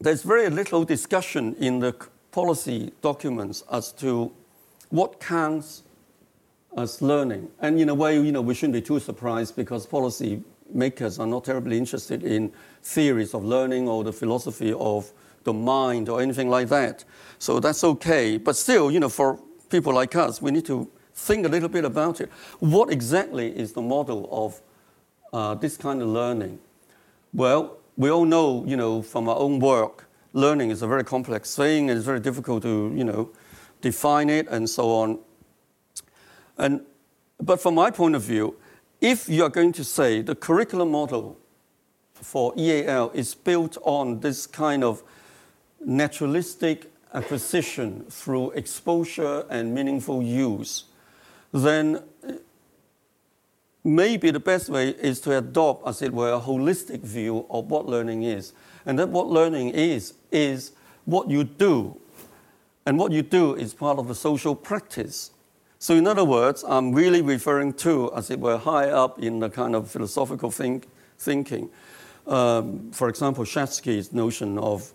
there's 0.00 0.22
very 0.22 0.48
little 0.48 0.84
discussion 0.84 1.54
in 1.58 1.80
the 1.80 1.94
policy 2.30 2.92
documents 3.02 3.64
as 3.72 3.92
to 3.92 4.32
what 4.90 5.20
counts 5.20 5.82
as 6.76 7.02
learning. 7.02 7.48
And 7.60 7.80
in 7.80 7.88
a 7.88 7.94
way, 7.94 8.20
you 8.20 8.32
know, 8.32 8.40
we 8.40 8.54
shouldn't 8.54 8.74
be 8.74 8.82
too 8.82 9.00
surprised 9.00 9.56
because 9.56 9.86
policy 9.86 10.42
makers 10.72 11.18
are 11.18 11.26
not 11.26 11.44
terribly 11.44 11.78
interested 11.78 12.22
in 12.22 12.52
theories 12.82 13.34
of 13.34 13.44
learning 13.44 13.88
or 13.88 14.04
the 14.04 14.12
philosophy 14.12 14.72
of 14.72 15.10
the 15.44 15.52
mind 15.52 16.08
or 16.08 16.20
anything 16.20 16.50
like 16.50 16.68
that. 16.68 17.04
So 17.38 17.58
that's 17.58 17.82
okay. 17.84 18.36
But 18.36 18.56
still, 18.56 18.90
you 18.90 19.00
know, 19.00 19.08
for 19.08 19.38
people 19.70 19.94
like 19.94 20.14
us, 20.14 20.42
we 20.42 20.50
need 20.50 20.66
to 20.66 20.88
think 21.14 21.46
a 21.46 21.48
little 21.48 21.68
bit 21.68 21.84
about 21.84 22.20
it. 22.20 22.30
What 22.60 22.90
exactly 22.90 23.56
is 23.56 23.72
the 23.72 23.82
model 23.82 24.28
of 24.30 24.60
uh, 25.32 25.54
this 25.54 25.76
kind 25.76 26.02
of 26.02 26.08
learning? 26.08 26.58
Well, 27.32 27.77
we 27.98 28.10
all 28.10 28.24
know, 28.24 28.64
you 28.64 28.76
know, 28.76 29.02
from 29.02 29.28
our 29.28 29.36
own 29.36 29.58
work, 29.58 30.08
learning 30.32 30.70
is 30.70 30.82
a 30.82 30.86
very 30.86 31.02
complex 31.02 31.56
thing 31.56 31.90
it's 31.90 32.04
very 32.04 32.20
difficult 32.20 32.62
to, 32.62 32.92
you 32.94 33.02
know, 33.02 33.30
define 33.80 34.30
it 34.30 34.46
and 34.48 34.70
so 34.70 34.90
on. 34.90 35.18
And, 36.56 36.82
but 37.40 37.60
from 37.60 37.74
my 37.74 37.90
point 37.90 38.14
of 38.14 38.22
view, 38.22 38.56
if 39.00 39.28
you 39.28 39.42
are 39.42 39.48
going 39.48 39.72
to 39.72 39.84
say 39.84 40.22
the 40.22 40.36
curriculum 40.36 40.92
model 40.92 41.38
for 42.12 42.52
EAL 42.56 43.10
is 43.14 43.34
built 43.34 43.76
on 43.82 44.20
this 44.20 44.46
kind 44.46 44.84
of 44.84 45.02
naturalistic 45.84 46.92
acquisition 47.14 48.04
through 48.08 48.52
exposure 48.52 49.44
and 49.50 49.74
meaningful 49.74 50.22
use, 50.22 50.84
then 51.52 52.02
maybe 53.88 54.30
the 54.30 54.40
best 54.40 54.68
way 54.68 54.90
is 54.90 55.20
to 55.20 55.38
adopt, 55.38 55.86
as 55.86 56.02
it 56.02 56.12
were, 56.12 56.32
a 56.32 56.40
holistic 56.40 57.00
view 57.00 57.46
of 57.50 57.70
what 57.70 57.86
learning 57.86 58.22
is. 58.22 58.52
And 58.86 58.98
that 58.98 59.08
what 59.08 59.26
learning 59.28 59.70
is, 59.70 60.14
is 60.30 60.72
what 61.04 61.28
you 61.28 61.44
do. 61.44 61.98
And 62.86 62.98
what 62.98 63.12
you 63.12 63.22
do 63.22 63.54
is 63.54 63.74
part 63.74 63.98
of 63.98 64.10
a 64.10 64.14
social 64.14 64.54
practice. 64.54 65.30
So, 65.78 65.94
in 65.94 66.06
other 66.06 66.24
words, 66.24 66.64
I'm 66.66 66.92
really 66.92 67.22
referring 67.22 67.74
to, 67.74 68.12
as 68.14 68.30
it 68.30 68.40
were, 68.40 68.58
high 68.58 68.90
up 68.90 69.18
in 69.20 69.38
the 69.38 69.50
kind 69.50 69.74
of 69.74 69.90
philosophical 69.90 70.50
think, 70.50 70.88
thinking. 71.18 71.70
Um, 72.26 72.90
for 72.92 73.08
example, 73.08 73.44
Schatzki's 73.44 74.12
notion 74.12 74.58
of 74.58 74.92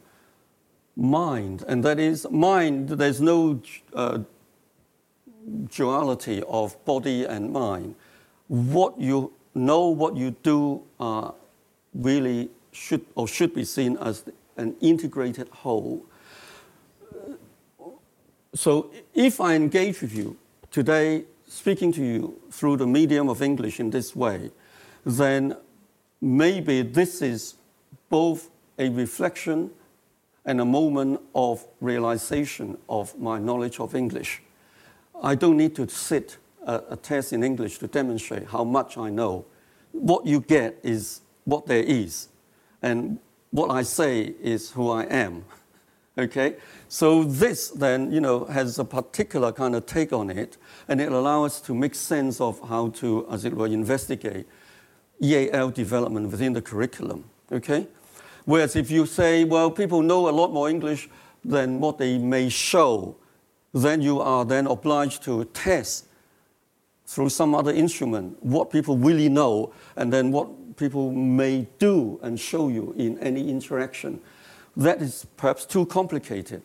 mind, 0.96 1.64
and 1.68 1.84
that 1.84 2.00
is 2.00 2.30
mind, 2.30 2.90
there's 2.90 3.22
no 3.22 3.62
uh, 3.94 4.20
duality 5.70 6.44
of 6.48 6.84
body 6.86 7.26
and 7.26 7.52
mind. 7.52 7.96
What 8.54 9.00
you 9.00 9.34
know, 9.56 9.88
what 9.88 10.16
you 10.16 10.36
do, 10.44 10.84
uh, 11.00 11.32
really 11.92 12.52
should 12.72 13.04
or 13.16 13.28
should 13.28 13.56
be 13.56 13.66
seen 13.66 13.98
as 13.98 14.26
an 14.58 14.76
integrated 14.80 15.50
whole. 15.50 16.06
So, 18.54 18.92
if 19.16 19.42
I 19.42 19.56
engage 19.56 20.02
with 20.02 20.16
you, 20.16 20.38
today 20.70 21.26
speaking 21.48 21.92
to 21.94 22.04
you 22.04 22.40
through 22.52 22.78
the 22.78 22.86
medium 22.86 23.28
of 23.28 23.42
English 23.42 23.80
in 23.80 23.90
this 23.90 24.16
way, 24.16 24.52
then 25.04 25.58
maybe 26.22 26.84
this 26.84 27.24
is 27.24 27.56
both 28.08 28.52
a 28.78 28.88
reflection 28.90 29.72
and 30.46 30.62
a 30.62 30.66
moment 30.66 31.20
of 31.34 31.66
realization 31.82 32.78
of 32.88 33.18
my 33.20 33.40
knowledge 33.40 33.80
of 33.80 33.96
English. 33.96 34.44
I 35.24 35.34
don't 35.34 35.58
need 35.58 35.76
to 35.78 35.88
sit 35.88 36.38
a, 36.66 36.84
a, 36.92 36.98
test 36.98 37.34
in 37.34 37.44
English 37.44 37.78
to 37.80 37.88
demonstrate 37.88 38.48
how 38.48 38.64
much 38.64 38.98
I 38.98 39.10
know. 39.10 39.46
What 39.92 40.26
you 40.26 40.40
get 40.40 40.80
is 40.84 41.22
what 41.46 41.66
there 41.66 41.84
is, 41.84 42.30
and 42.82 43.20
what 43.52 43.70
I 43.70 43.84
say 43.84 44.34
is 44.42 44.72
who 44.72 44.90
I 44.90 45.04
am. 45.04 45.46
Okay? 46.16 46.58
So 46.90 47.24
this 47.24 47.70
then, 47.70 48.12
you 48.12 48.22
know, 48.22 48.46
has 48.46 48.78
a 48.78 48.86
particular 48.86 49.52
kind 49.52 49.76
of 49.76 49.88
take 49.88 50.14
on 50.14 50.30
it, 50.30 50.58
and 50.88 51.02
it 51.02 51.12
allows 51.12 51.54
us 51.54 51.62
to 51.62 51.74
make 51.74 51.96
sense 51.96 52.40
of 52.40 52.60
how 52.70 52.90
to, 52.90 53.26
as 53.32 53.46
it 53.46 53.54
were, 53.56 53.66
investigate 53.66 54.46
EAL 55.20 55.72
development 55.72 56.30
within 56.30 56.54
the 56.54 56.62
curriculum. 56.62 57.24
Okay? 57.52 57.88
Whereas 58.46 58.76
if 58.76 58.92
you 58.92 59.08
say, 59.08 59.44
well, 59.44 59.72
people 59.72 60.04
know 60.04 60.30
a 60.30 60.32
lot 60.32 60.54
more 60.54 60.70
English 60.70 61.10
than 61.44 61.80
what 61.80 61.98
they 61.98 62.18
may 62.18 62.50
show, 62.50 63.16
then 63.74 64.02
you 64.02 64.20
are 64.20 64.46
then 64.46 64.68
obliged 64.68 65.24
to 65.24 65.46
test 65.46 66.06
through 67.06 67.30
some 67.30 67.54
other 67.54 67.72
instrument 67.72 68.38
what 68.44 68.72
people 68.72 68.98
really 68.98 69.30
know 69.30 69.74
and 69.96 70.12
then 70.12 70.32
what 70.32 70.76
people 70.78 71.12
may 71.12 71.68
do 71.80 72.20
and 72.24 72.40
show 72.40 72.70
you 72.70 72.94
in 72.98 73.18
any 73.20 73.50
interaction 73.50 74.20
that 74.76 75.02
is 75.02 75.28
perhaps 75.38 75.66
too 75.66 75.86
complicated 75.86 76.62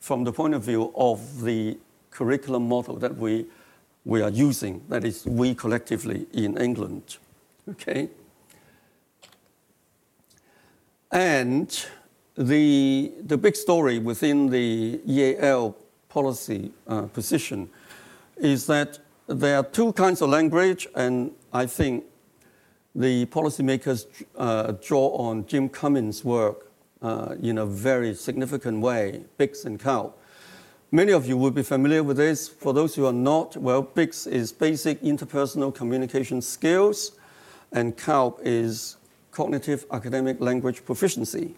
from 0.00 0.24
the 0.24 0.32
point 0.32 0.54
of 0.54 0.62
view 0.62 0.92
of 0.96 1.42
the 1.42 1.78
curriculum 2.10 2.68
model 2.68 2.96
that 2.96 3.16
we, 3.16 3.46
we 4.04 4.22
are 4.22 4.30
using, 4.30 4.82
that 4.88 5.04
is, 5.04 5.24
we 5.26 5.54
collectively 5.54 6.26
in 6.32 6.56
England. 6.56 7.18
Okay? 7.68 8.08
And 11.12 11.86
the, 12.36 13.12
the 13.24 13.36
big 13.36 13.56
story 13.56 13.98
within 13.98 14.48
the 14.48 15.00
EAL 15.06 15.76
policy 16.08 16.72
uh, 16.86 17.02
position 17.02 17.70
is 18.36 18.66
that 18.66 18.98
there 19.28 19.58
are 19.58 19.62
two 19.62 19.92
kinds 19.92 20.22
of 20.22 20.30
language, 20.30 20.88
and 20.94 21.32
I 21.52 21.66
think 21.66 22.04
the 22.94 23.26
policymakers 23.26 24.06
uh, 24.36 24.72
draw 24.82 25.08
on 25.16 25.46
Jim 25.46 25.68
Cummins' 25.68 26.24
work 26.24 26.72
uh, 27.02 27.34
in 27.42 27.58
a 27.58 27.66
very 27.66 28.14
significant 28.14 28.80
way, 28.80 29.24
BICS 29.38 29.66
and 29.66 29.78
CALP. 29.78 30.18
Many 30.90 31.12
of 31.12 31.26
you 31.26 31.36
will 31.36 31.50
be 31.50 31.62
familiar 31.62 32.02
with 32.02 32.16
this. 32.16 32.48
For 32.48 32.72
those 32.72 32.94
who 32.94 33.04
are 33.04 33.12
not, 33.12 33.56
well, 33.58 33.82
BICS 33.82 34.26
is 34.26 34.50
basic 34.50 35.02
interpersonal 35.02 35.74
communication 35.74 36.40
skills, 36.40 37.12
and 37.72 37.96
CALP 37.98 38.40
is 38.42 38.96
cognitive 39.30 39.84
academic 39.92 40.40
language 40.40 40.86
proficiency. 40.86 41.54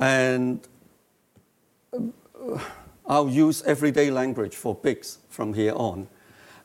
And 0.00 0.66
uh, 1.92 2.58
I'll 3.06 3.30
use 3.30 3.62
everyday 3.62 4.10
language 4.10 4.56
for 4.56 4.74
BICS 4.74 5.18
from 5.28 5.54
here 5.54 5.74
on, 5.76 6.08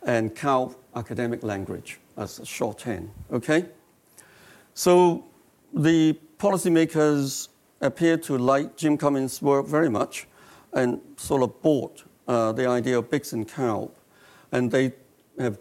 and 0.04 0.36
CALP 0.36 0.76
academic 0.96 1.44
language 1.44 2.00
as 2.18 2.40
a 2.40 2.46
shorthand, 2.46 3.10
okay? 3.32 3.66
So 4.74 5.26
the 5.74 6.18
policymakers 6.40 7.50
appear 7.82 8.18
to 8.18 8.38
like 8.38 8.76
Jim 8.78 8.98
Cummins' 8.98 9.42
work 9.42 9.68
very 9.68 9.90
much 9.90 10.28
and 10.74 11.02
sort 11.18 11.44
of 11.44 11.62
bought 11.62 12.04
uh, 12.28 12.52
the 12.52 12.68
idea 12.68 12.98
of 12.98 13.10
BICS 13.10 13.34
and 13.34 13.48
CALP. 13.48 13.96
And 14.52 14.72
they 14.72 14.94
have 15.40 15.58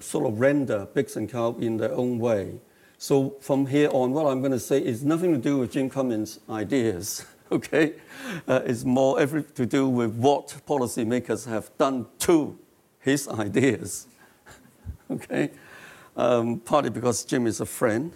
sort 0.00 0.26
of 0.26 0.40
render 0.40 0.86
BICS 0.94 1.16
and 1.16 1.30
CALP 1.30 1.62
in 1.62 1.76
their 1.76 1.92
own 1.92 2.18
way. 2.18 2.60
So 2.98 3.36
from 3.40 3.66
here 3.66 3.88
on, 3.92 4.12
what 4.12 4.26
I'm 4.26 4.40
going 4.40 4.52
to 4.52 4.60
say 4.60 4.78
is 4.78 5.02
nothing 5.04 5.32
to 5.32 5.38
do 5.38 5.58
with 5.58 5.72
Jim 5.72 5.88
Cummins' 5.88 6.40
ideas, 6.48 7.24
okay? 7.52 7.94
Uh, 8.46 8.60
it's 8.64 8.84
more 8.84 9.20
every, 9.20 9.42
to 9.42 9.66
do 9.66 9.88
with 9.88 10.14
what 10.14 10.54
policymakers 10.66 11.46
have 11.46 11.76
done 11.78 12.06
to 12.20 12.58
his 13.00 13.28
ideas, 13.46 14.06
okay? 15.10 15.50
Um, 16.16 16.60
partly 16.60 16.90
because 16.90 17.24
Jim 17.24 17.46
is 17.46 17.60
a 17.60 17.66
friend. 17.66 18.12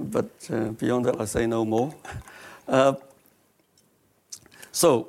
but 0.00 0.30
uh, 0.50 0.70
beyond 0.70 1.06
that, 1.06 1.20
I 1.20 1.24
say 1.24 1.46
no 1.46 1.64
more. 1.64 1.94
Uh, 2.68 2.94
so, 4.72 5.08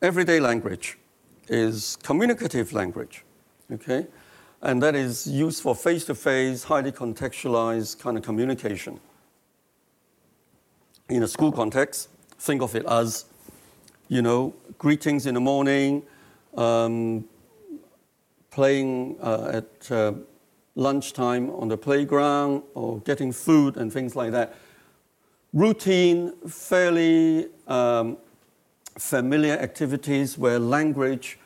everyday 0.00 0.40
language 0.40 0.98
is 1.48 1.96
communicative 2.02 2.72
language, 2.72 3.24
okay? 3.72 4.06
And 4.62 4.82
that 4.82 4.94
is 4.94 5.26
used 5.26 5.62
for 5.62 5.74
face 5.74 6.04
to 6.06 6.14
face, 6.14 6.64
highly 6.64 6.92
contextualized 6.92 7.98
kind 7.98 8.16
of 8.16 8.24
communication. 8.24 9.00
In 11.10 11.22
a 11.22 11.28
school 11.28 11.50
context, 11.50 12.10
think 12.38 12.60
of 12.60 12.74
it 12.74 12.84
as, 12.84 13.24
you 14.08 14.20
know, 14.20 14.52
greetings 14.76 15.24
in 15.24 15.32
the 15.32 15.40
morning, 15.40 16.02
um, 16.54 17.24
playing 18.50 19.16
uh, 19.22 19.52
at 19.54 19.90
uh, 19.90 20.12
lunchtime 20.74 21.48
on 21.48 21.68
the 21.68 21.78
playground, 21.78 22.62
or 22.74 22.98
getting 23.00 23.32
food 23.32 23.78
and 23.78 23.90
things 23.90 24.16
like 24.16 24.32
that. 24.32 24.54
Routine, 25.54 26.34
fairly 26.46 27.46
um, 27.66 28.18
familiar 28.98 29.54
activities 29.54 30.36
where 30.36 30.58
language 30.58 31.38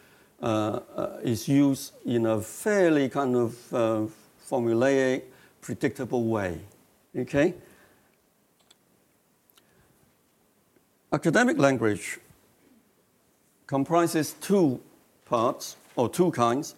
uh, 0.42 0.80
uh, 0.96 1.20
is 1.22 1.46
used 1.46 1.92
in 2.04 2.26
a 2.26 2.40
fairly 2.40 3.08
kind 3.08 3.36
of 3.36 3.72
uh, 3.72 4.06
formulaic, 4.44 5.22
predictable 5.60 6.24
way. 6.24 6.58
Okay? 7.16 7.54
Academic 11.12 11.58
language 11.58 12.18
comprises 13.66 14.34
two 14.40 14.80
parts 15.26 15.76
or 15.94 16.08
two 16.08 16.30
kinds 16.30 16.74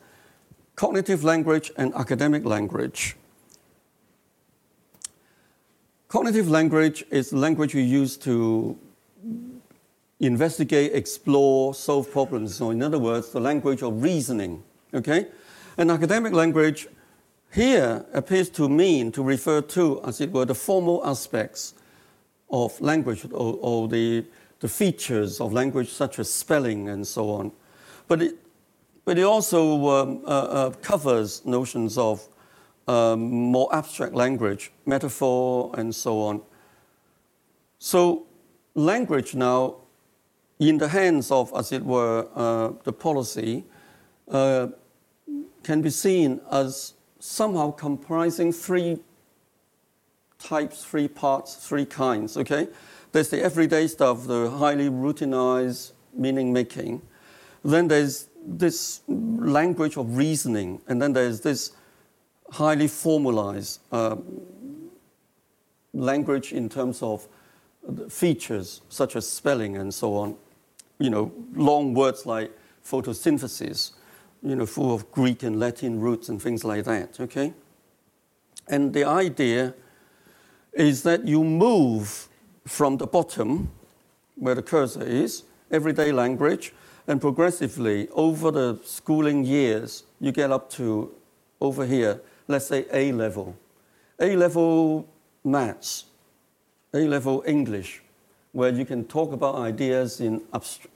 cognitive 0.74 1.22
language 1.22 1.70
and 1.76 1.95
academic 1.95 2.45
language. 2.45 3.14
Cognitive 6.09 6.49
language 6.49 7.05
is 7.11 7.32
language 7.32 7.74
you 7.74 7.80
use 7.80 8.16
to 8.16 8.76
investigate, 10.18 10.93
explore, 10.95 11.72
solve 11.72 12.11
problems. 12.11 12.57
So, 12.57 12.70
in 12.70 12.82
other 12.82 12.99
words, 12.99 13.30
the 13.30 13.41
language 13.41 13.82
of 13.82 14.03
reasoning. 14.03 14.64
Okay? 14.93 15.28
And 15.76 15.93
academic 15.93 16.32
language 16.32 16.89
here 17.53 18.05
appears 18.12 18.49
to 18.51 18.68
mean, 18.68 19.12
to 19.12 19.22
refer 19.22 19.61
to, 19.61 20.03
as 20.05 20.20
it 20.20 20.32
were, 20.32 20.45
the 20.45 20.55
formal 20.57 21.07
aspects 21.07 21.74
of 22.51 22.80
language 22.80 23.24
or, 23.32 23.59
or 23.61 23.88
the, 23.88 24.24
the 24.61 24.68
features 24.68 25.40
of 25.40 25.53
language, 25.53 25.88
such 25.88 26.18
as 26.18 26.32
spelling 26.32 26.88
and 26.88 27.07
so 27.07 27.30
on. 27.30 27.53
But 28.09 28.22
it, 28.22 28.36
but 29.05 29.18
it 29.18 29.22
also 29.22 29.88
um, 29.88 30.22
uh, 30.24 30.28
uh, 30.28 30.70
covers 30.82 31.45
notions 31.45 31.99
of 31.99 32.26
um, 32.88 33.30
more 33.30 33.74
abstract 33.74 34.14
language, 34.14 34.72
metaphor, 34.86 35.74
and 35.76 35.95
so 35.95 36.20
on. 36.20 36.42
So, 37.78 38.26
language 38.74 39.34
now 39.34 39.76
in 40.59 40.78
the 40.78 40.88
hands 40.88 41.30
of, 41.30 41.53
as 41.55 41.72
it 41.72 41.84
were, 41.84 42.26
uh, 42.34 42.72
the 42.84 42.92
policy, 42.92 43.64
uh, 44.30 44.68
can 45.62 45.82
be 45.82 45.90
seen 45.90 46.40
as 46.51 46.95
somehow 47.18 47.70
comprising 47.70 48.53
three 48.53 48.99
types, 50.45 50.84
three 50.84 51.09
parts, 51.09 51.57
three 51.57 51.86
kinds. 51.86 52.36
Okay, 52.36 52.68
there's 53.12 53.30
the 53.30 53.42
everyday 53.42 53.86
stuff, 53.86 54.26
the 54.26 54.51
highly 54.51 54.88
routinized 54.88 55.92
meaning 56.14 56.53
making. 56.53 57.03
Then 57.64 57.88
there's 57.88 58.28
this 58.47 59.01
language 59.09 59.97
of 59.97 60.16
reasoning, 60.16 60.82
and 60.86 61.01
then 61.01 61.12
there's 61.12 61.40
this 61.40 61.72
highly 62.51 62.88
formalized 62.88 63.80
uh, 63.90 64.16
language 65.92 66.53
in 66.53 66.68
terms 66.68 67.03
of 67.03 67.26
features 68.09 68.82
such 68.88 69.16
as 69.16 69.28
spelling 69.28 69.76
and 69.76 69.92
so 69.92 70.14
on 70.14 70.36
you 70.99 71.11
know, 71.11 71.32
long 71.55 71.95
words 71.95 72.26
like 72.26 72.53
photosynthesis, 72.84 73.92
you 74.42 74.57
know, 74.57 74.66
full 74.66 74.95
of 74.95 75.11
Greek 75.11 75.42
and 75.42 75.59
Latin 75.59 76.01
roots 76.01 76.28
and 76.28 76.40
things 76.40 76.64
like 76.64 76.84
that, 76.84 77.18
okay? 77.20 77.53
And 78.68 78.92
the 78.92 79.05
idea 79.05 79.74
is 80.75 81.03
that 81.03 81.27
you 81.27 81.45
move 81.45 82.29
from 82.66 82.97
the 82.97 83.07
bottom, 83.07 83.70
where 84.37 84.55
the 84.55 84.62
cursor 84.62 85.03
is, 85.03 85.45
everyday 85.70 86.12
language, 86.12 86.72
and 87.07 87.20
progressively 87.20 88.09
over 88.11 88.51
the 88.51 88.81
schooling 88.85 89.45
years, 89.45 90.05
you 90.20 90.33
get 90.33 90.51
up 90.51 90.70
to 90.70 91.12
over 91.61 91.87
here, 91.87 92.20
let's 92.49 92.66
say 92.66 92.87
A 92.93 93.12
level. 93.12 93.57
A 94.18 94.37
level 94.37 95.07
maths, 95.45 96.07
A 96.93 97.07
level 97.07 97.43
English, 97.47 98.03
where 98.53 98.70
you 98.72 98.85
can 98.85 99.05
talk 99.05 99.33
about 99.33 99.57
ideas 99.57 100.20
in, 100.20 100.43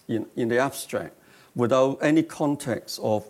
in, 0.06 0.26
in 0.36 0.48
the 0.48 0.58
abstract 0.58 1.14
without 1.54 1.98
any 2.00 2.22
context 2.22 3.00
of 3.02 3.28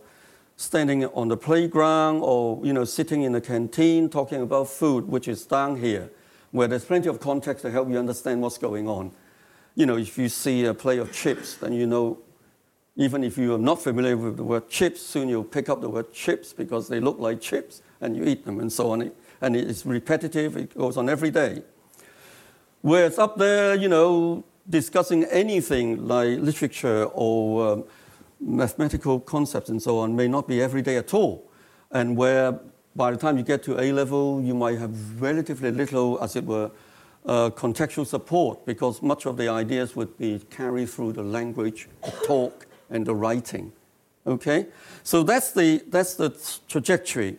standing 0.57 1.05
on 1.07 1.29
the 1.29 1.37
playground 1.37 2.21
or 2.21 2.61
you 2.65 2.73
know, 2.73 2.85
sitting 2.85 3.23
in 3.23 3.33
the 3.33 3.41
canteen 3.41 4.09
talking 4.09 4.43
about 4.43 4.69
food, 4.69 5.09
which 5.09 5.27
is 5.29 5.47
down 5.47 5.77
here, 5.77 6.11
where 6.51 6.69
there's 6.69 6.85
plenty 6.85 7.09
of 7.09 7.21
context 7.21 7.63
to 7.63 7.71
help 7.71 7.89
you 7.91 7.99
understand 7.99 8.41
what's 8.41 8.59
going 8.59 8.89
on. 8.89 9.13
You 9.75 9.87
know, 9.87 9.97
if 9.97 10.19
you 10.19 10.29
see 10.29 10.65
a 10.65 10.75
play 10.75 10.99
of 10.99 11.13
chips, 11.13 11.57
then 11.57 11.73
you 11.73 11.87
know, 11.87 12.19
even 12.97 13.23
if 13.23 13.39
you 13.39 13.55
are 13.55 13.59
not 13.59 13.81
familiar 13.81 14.17
with 14.17 14.37
the 14.37 14.45
word 14.45 14.69
chips, 14.69 15.01
soon 15.01 15.29
you'll 15.29 15.45
pick 15.45 15.69
up 15.69 15.81
the 15.81 15.89
word 15.89 16.13
chips 16.13 16.53
because 16.53 16.89
they 16.89 16.99
look 16.99 17.19
like 17.19 17.41
chips 17.41 17.81
and 18.01 18.17
you 18.17 18.25
eat 18.25 18.45
them 18.45 18.59
and 18.59 18.73
so 18.73 18.91
on. 18.91 19.13
And 19.41 19.57
it's 19.57 19.87
repetitive, 19.87 20.57
it 20.57 20.77
goes 20.77 20.97
on 20.97 21.09
every 21.09 21.31
day. 21.31 21.63
Whereas 22.81 23.19
up 23.19 23.39
there, 23.39 23.75
you 23.75 23.89
know, 23.89 24.45
discussing 24.69 25.25
anything 25.25 26.07
like 26.07 26.39
literature 26.41 27.05
or 27.15 27.73
um, 27.73 27.85
mathematical 28.41 29.21
concepts 29.21 29.69
and 29.69 29.83
so 29.83 29.99
on 29.99 30.15
may 30.15 30.29
not 30.29 30.47
be 30.49 30.61
every 30.61 30.83
day 30.83 30.97
at 30.97 31.15
all. 31.15 31.49
And 31.91 32.17
where 32.17 32.59
by 32.99 33.13
the 33.13 33.17
time 33.17 33.39
you 33.39 33.45
get 33.45 33.63
to 33.63 33.81
A 33.81 33.93
level, 33.93 34.43
you 34.43 34.55
might 34.55 34.77
have 34.79 35.23
relatively 35.23 35.71
little, 35.71 36.21
as 36.21 36.35
it 36.35 36.45
were, 36.45 36.71
uh, 37.25 37.49
contextual 37.51 38.05
support 38.05 38.67
because 38.67 39.01
much 39.01 39.25
of 39.25 39.37
the 39.37 39.49
ideas 39.49 39.95
would 39.95 40.19
be 40.19 40.41
carried 40.51 40.91
through 40.91 41.13
the 41.13 41.23
language, 41.23 41.89
the 42.05 42.11
talk, 42.27 42.67
and 42.91 43.07
the 43.07 43.15
writing. 43.15 43.73
Okay? 44.27 44.67
So 45.05 45.23
that's 45.23 45.53
the, 45.53 45.81
that's 45.87 46.15
the 46.15 46.31
trajectory 46.69 47.39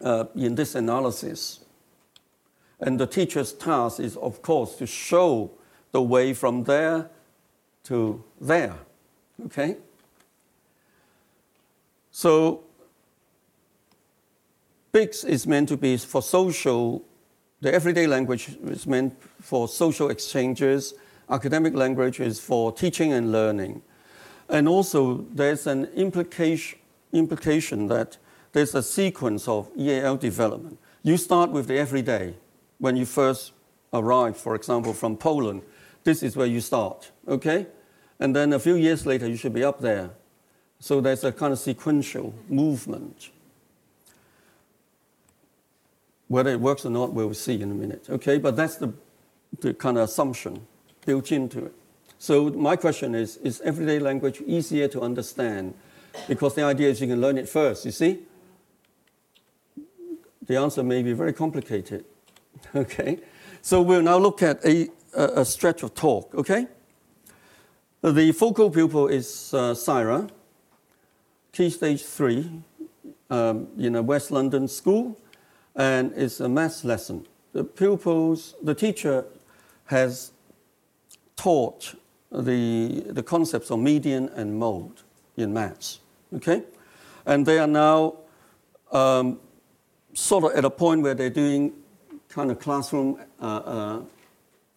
uh, 0.00 0.24
in 0.34 0.54
this 0.54 0.74
analysis. 0.74 1.60
And 2.80 2.98
the 2.98 3.06
teacher's 3.06 3.52
task 3.52 4.00
is, 4.00 4.16
of 4.16 4.40
course, 4.40 4.76
to 4.76 4.86
show 4.86 5.50
the 5.92 6.00
way 6.00 6.32
from 6.32 6.64
there 6.64 7.10
to 7.84 8.24
there. 8.40 8.76
Okay? 9.44 9.76
So, 12.10 12.64
BICS 14.92 15.24
is 15.24 15.46
meant 15.46 15.68
to 15.68 15.76
be 15.76 15.96
for 15.96 16.20
social, 16.20 17.04
the 17.60 17.72
everyday 17.72 18.08
language 18.08 18.56
is 18.64 18.88
meant 18.88 19.14
for 19.40 19.68
social 19.68 20.10
exchanges, 20.10 20.94
academic 21.28 21.74
language 21.74 22.18
is 22.18 22.40
for 22.40 22.72
teaching 22.72 23.12
and 23.12 23.30
learning. 23.30 23.82
And 24.48 24.66
also, 24.66 25.24
there's 25.32 25.68
an 25.68 25.84
implication, 25.94 26.78
implication 27.12 27.86
that 27.86 28.16
there's 28.52 28.74
a 28.74 28.82
sequence 28.82 29.46
of 29.46 29.70
EAL 29.78 30.16
development. 30.16 30.76
You 31.04 31.16
start 31.16 31.50
with 31.50 31.68
the 31.68 31.78
everyday, 31.78 32.34
when 32.78 32.96
you 32.96 33.06
first 33.06 33.52
arrive, 33.92 34.36
for 34.36 34.56
example, 34.56 34.92
from 34.92 35.16
Poland, 35.16 35.62
this 36.02 36.24
is 36.24 36.36
where 36.36 36.48
you 36.48 36.60
start, 36.60 37.12
okay? 37.28 37.68
And 38.18 38.34
then 38.34 38.52
a 38.52 38.58
few 38.58 38.74
years 38.74 39.06
later, 39.06 39.28
you 39.28 39.36
should 39.36 39.54
be 39.54 39.62
up 39.62 39.80
there. 39.80 40.10
So 40.80 41.00
there's 41.00 41.22
a 41.22 41.30
kind 41.30 41.52
of 41.52 41.60
sequential 41.60 42.34
movement. 42.48 43.30
Whether 46.30 46.50
it 46.50 46.60
works 46.60 46.86
or 46.86 46.90
not, 46.90 47.12
we'll 47.12 47.34
see 47.34 47.60
in 47.60 47.72
a 47.72 47.74
minute, 47.74 48.06
okay? 48.08 48.38
But 48.38 48.54
that's 48.54 48.76
the, 48.76 48.92
the 49.58 49.74
kind 49.74 49.98
of 49.98 50.04
assumption 50.04 50.64
built 51.04 51.32
into 51.32 51.66
it. 51.66 51.74
So 52.20 52.50
my 52.50 52.76
question 52.76 53.16
is, 53.16 53.36
is 53.38 53.60
everyday 53.62 53.98
language 53.98 54.40
easier 54.46 54.86
to 54.86 55.00
understand? 55.00 55.74
Because 56.28 56.54
the 56.54 56.62
idea 56.62 56.88
is 56.88 57.00
you 57.00 57.08
can 57.08 57.20
learn 57.20 57.36
it 57.36 57.48
first, 57.48 57.84
you 57.84 57.90
see? 57.90 58.20
The 60.46 60.56
answer 60.56 60.84
may 60.84 61.02
be 61.02 61.14
very 61.14 61.32
complicated. 61.32 62.04
Okay? 62.76 63.18
So 63.62 63.82
we'll 63.82 64.02
now 64.02 64.18
look 64.18 64.40
at 64.42 64.64
a, 64.64 64.88
a, 65.14 65.44
stretch 65.44 65.82
of 65.82 65.94
talk, 65.94 66.32
okay? 66.34 66.68
The 68.02 68.30
focal 68.32 68.70
pupil 68.70 69.08
is 69.08 69.52
uh, 69.52 69.74
Syra, 69.74 70.28
key 71.52 71.70
stage 71.70 72.04
three 72.04 72.62
um, 73.30 73.68
in 73.78 73.96
a 73.96 74.02
West 74.02 74.30
London 74.30 74.68
school, 74.68 75.16
and 75.76 76.12
it's 76.16 76.40
a 76.40 76.48
maths 76.48 76.84
lesson. 76.84 77.26
The 77.52 77.64
pupils, 77.64 78.54
the 78.62 78.74
teacher 78.74 79.24
has 79.86 80.32
taught 81.36 81.94
the, 82.30 83.02
the 83.06 83.22
concepts 83.22 83.70
of 83.70 83.80
median 83.80 84.28
and 84.30 84.58
mode 84.58 85.02
in 85.36 85.52
maths, 85.52 86.00
okay? 86.34 86.62
And 87.26 87.44
they 87.44 87.58
are 87.58 87.66
now 87.66 88.16
um, 88.92 89.40
sort 90.14 90.44
of 90.44 90.52
at 90.52 90.64
a 90.64 90.70
point 90.70 91.02
where 91.02 91.14
they're 91.14 91.30
doing 91.30 91.72
kind 92.28 92.50
of 92.50 92.60
classroom 92.60 93.18
uh, 93.40 93.44
uh, 93.44 94.02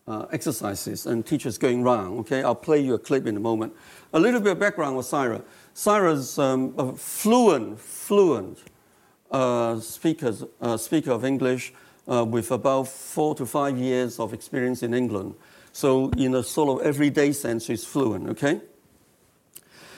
uh, 0.08 0.26
exercises 0.32 1.06
and 1.06 1.26
teachers 1.26 1.58
going 1.58 1.84
round. 1.84 2.20
Okay, 2.22 2.44
I'll 2.44 2.56
play 2.56 2.80
you 2.80 2.96
a 2.96 3.00
clip 3.00 3.28
in 3.28 3.38
a 3.38 3.40
moment. 3.40 3.74
A 4.14 4.20
little 4.20 4.42
bit 4.42 4.54
of 4.54 4.60
background 4.60 4.98
with 4.98 5.06
Syra. 5.06 5.42
Syra's 5.74 6.38
um, 6.38 6.96
fluent, 6.96 7.80
fluent 7.80 8.60
speakers, 9.80 10.44
uh, 10.62 10.78
speaker 10.78 11.12
of 11.12 11.26
English 11.26 11.74
uh, 12.08 12.24
with 12.24 12.52
about 12.52 12.88
four 12.88 13.34
to 13.36 13.46
five 13.46 13.78
years 13.78 14.20
of 14.20 14.34
experience 14.34 14.84
in 14.84 14.94
England. 14.94 15.34
So 15.72 16.10
in 16.18 16.36
a 16.36 16.44
sort 16.44 16.70
of 16.70 16.86
everyday 16.86 17.32
sense, 17.32 17.66
she's 17.66 17.86
fluent. 17.86 18.30
Okay. 18.30 18.62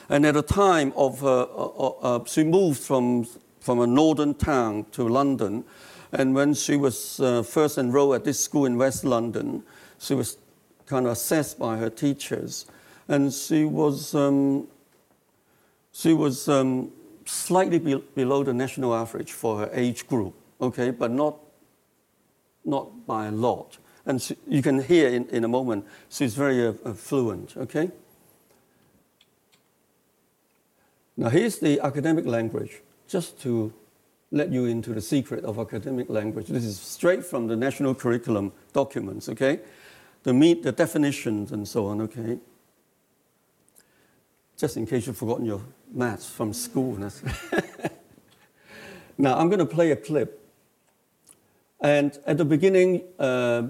And 0.08 0.24
at 0.24 0.34
the 0.34 0.42
time 0.42 0.92
of, 0.96 1.22
uh, 1.24 1.42
uh, 1.42 1.88
uh, 2.00 2.24
she 2.24 2.44
moved 2.44 2.80
from, 2.80 3.26
from 3.60 3.80
a 3.80 3.86
northern 3.86 4.34
town 4.34 4.86
to 4.92 5.08
London. 5.08 5.64
And 6.12 6.34
when 6.34 6.54
she 6.54 6.76
was 6.76 7.16
first 7.46 7.76
enrolled 7.76 8.14
at 8.14 8.24
this 8.24 8.42
school 8.42 8.64
in 8.64 8.78
West 8.78 9.04
London, 9.04 9.64
she 9.98 10.14
was 10.14 10.38
kind 10.86 11.06
of 11.06 11.12
assessed 11.12 11.58
by 11.58 11.76
her 11.76 11.90
teachers. 11.90 12.66
And 13.08 13.32
she 13.32 13.64
was, 13.64 14.14
um, 14.14 14.68
she 15.92 16.14
was 16.14 16.48
um, 16.48 16.92
slightly 17.26 17.78
be- 17.78 18.02
below 18.14 18.42
the 18.42 18.54
national 18.54 18.94
average 18.94 19.32
for 19.32 19.58
her 19.58 19.70
age 19.72 20.06
group, 20.06 20.34
okay, 20.60 20.90
but 20.90 21.10
not, 21.10 21.36
not 22.64 23.06
by 23.06 23.26
a 23.26 23.32
lot. 23.32 23.78
And 24.06 24.36
you 24.46 24.62
can 24.62 24.82
hear 24.82 25.08
in, 25.08 25.28
in 25.28 25.44
a 25.44 25.48
moment, 25.48 25.84
she's 26.08 26.34
very 26.34 26.66
uh, 26.66 26.72
fluent, 26.94 27.56
okay? 27.56 27.90
Now, 31.16 31.28
here's 31.28 31.58
the 31.58 31.80
academic 31.80 32.26
language, 32.26 32.82
just 33.08 33.40
to 33.42 33.72
let 34.30 34.50
you 34.52 34.66
into 34.66 34.92
the 34.92 35.00
secret 35.00 35.44
of 35.44 35.58
academic 35.58 36.08
language. 36.08 36.46
This 36.46 36.64
is 36.64 36.78
straight 36.78 37.24
from 37.24 37.46
the 37.46 37.56
national 37.56 37.94
curriculum 37.94 38.52
documents, 38.72 39.28
okay? 39.28 39.60
The 40.22 40.34
meet, 40.34 40.62
the 40.62 40.72
definitions, 40.72 41.52
and 41.52 41.66
so 41.66 41.86
on, 41.86 42.00
okay? 42.02 42.38
Just 44.56 44.76
in 44.76 44.86
case 44.86 45.06
you've 45.06 45.16
forgotten 45.16 45.46
your 45.46 45.62
maths 45.92 46.28
from 46.28 46.52
school. 46.52 46.96
now, 49.18 49.38
I'm 49.38 49.48
going 49.48 49.58
to 49.58 49.66
play 49.66 49.90
a 49.90 49.96
clip. 49.96 50.42
And 51.80 52.18
at 52.26 52.38
the 52.38 52.44
beginning, 52.44 53.02
uh, 53.18 53.64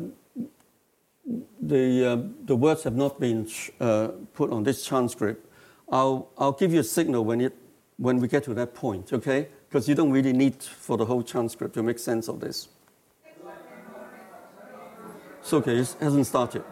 the, 1.61 2.07
uh, 2.07 2.19
the 2.45 2.57
words 2.57 2.85
have 2.85 2.95
not 2.95 3.19
been 3.19 3.49
uh, 3.81 4.09
put 4.35 4.51
on 4.51 4.63
this 4.63 4.87
transcript. 4.87 5.45
I'll, 5.91 6.31
I'll 6.39 6.53
give 6.53 6.73
you 6.73 6.81
a 6.81 6.85
signal 6.85 7.25
when, 7.25 7.41
it, 7.41 7.57
when 7.97 8.21
we 8.21 8.29
get 8.29 8.45
to 8.45 8.55
that 8.55 8.75
point, 8.75 9.13
okay? 9.13 9.49
Because 9.69 9.89
you 9.89 9.95
don't 9.95 10.11
really 10.11 10.33
need 10.33 10.63
for 10.63 10.97
the 10.97 11.05
whole 11.05 11.23
transcript 11.23 11.75
to 11.75 11.83
make 11.83 11.99
sense 11.99 12.29
of 12.29 12.41
this. 12.41 12.69
It's 15.41 15.53
okay, 15.53 15.79
it 15.79 15.97
hasn't 16.01 16.27
started. 16.27 16.65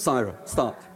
Syra, 0.00 0.34
start. 0.46 0.89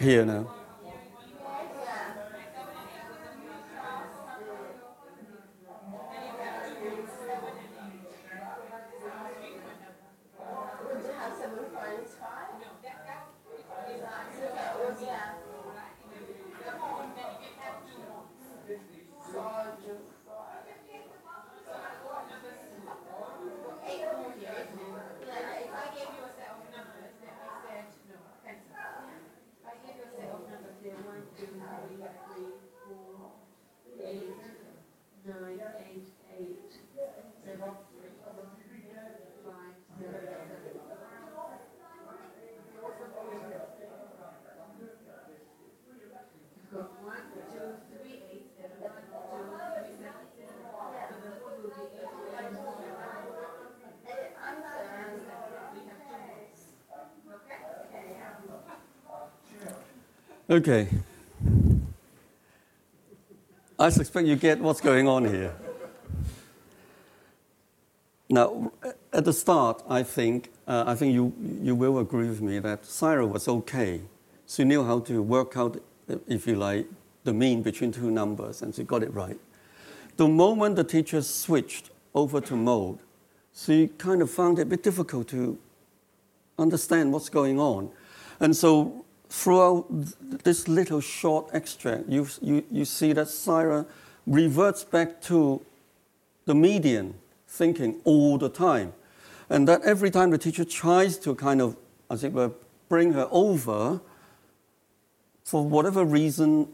Here 0.00 0.24
now. 0.24 0.46
Okay. 60.50 60.88
I 63.78 63.88
suspect 63.88 64.26
you 64.26 64.34
get 64.34 64.58
what's 64.58 64.80
going 64.80 65.06
on 65.06 65.24
here. 65.24 65.54
Now, 68.28 68.72
at 69.12 69.24
the 69.24 69.32
start, 69.32 69.84
I 69.88 70.02
think, 70.02 70.50
uh, 70.66 70.82
I 70.88 70.96
think 70.96 71.14
you, 71.14 71.32
you 71.62 71.76
will 71.76 72.00
agree 72.00 72.28
with 72.28 72.40
me 72.40 72.58
that 72.58 72.84
Syra 72.84 73.28
was 73.28 73.46
okay. 73.46 74.00
She 74.48 74.64
knew 74.64 74.82
how 74.82 74.98
to 75.00 75.22
work 75.22 75.56
out, 75.56 75.80
if 76.26 76.48
you 76.48 76.56
like, 76.56 76.88
the 77.22 77.32
mean 77.32 77.62
between 77.62 77.92
two 77.92 78.10
numbers, 78.10 78.60
and 78.60 78.74
she 78.74 78.82
got 78.82 79.04
it 79.04 79.14
right. 79.14 79.38
The 80.16 80.26
moment 80.26 80.74
the 80.74 80.82
teacher 80.82 81.22
switched 81.22 81.90
over 82.12 82.40
to 82.40 82.56
mode, 82.56 82.98
she 83.54 83.86
kind 83.98 84.20
of 84.20 84.28
found 84.28 84.58
it 84.58 84.62
a 84.62 84.66
bit 84.66 84.82
difficult 84.82 85.28
to 85.28 85.58
understand 86.58 87.12
what's 87.12 87.28
going 87.28 87.60
on. 87.60 87.90
And 88.40 88.56
so 88.56 89.04
throughout 89.30 89.86
this 90.44 90.68
little 90.68 91.00
short 91.00 91.48
extract, 91.52 92.08
you, 92.08 92.26
you, 92.42 92.64
you 92.70 92.84
see 92.84 93.12
that 93.12 93.28
Syra 93.28 93.86
reverts 94.26 94.84
back 94.84 95.22
to 95.22 95.64
the 96.46 96.54
median 96.54 97.14
thinking 97.46 98.00
all 98.04 98.36
the 98.38 98.48
time. 98.48 98.92
And 99.48 99.66
that 99.68 99.82
every 99.82 100.10
time 100.10 100.30
the 100.30 100.38
teacher 100.38 100.64
tries 100.64 101.16
to 101.18 101.34
kind 101.34 101.60
of, 101.60 101.76
as 102.10 102.24
it 102.24 102.32
were, 102.32 102.52
bring 102.88 103.12
her 103.12 103.28
over, 103.30 104.00
for 105.44 105.64
whatever 105.64 106.04
reason, 106.04 106.68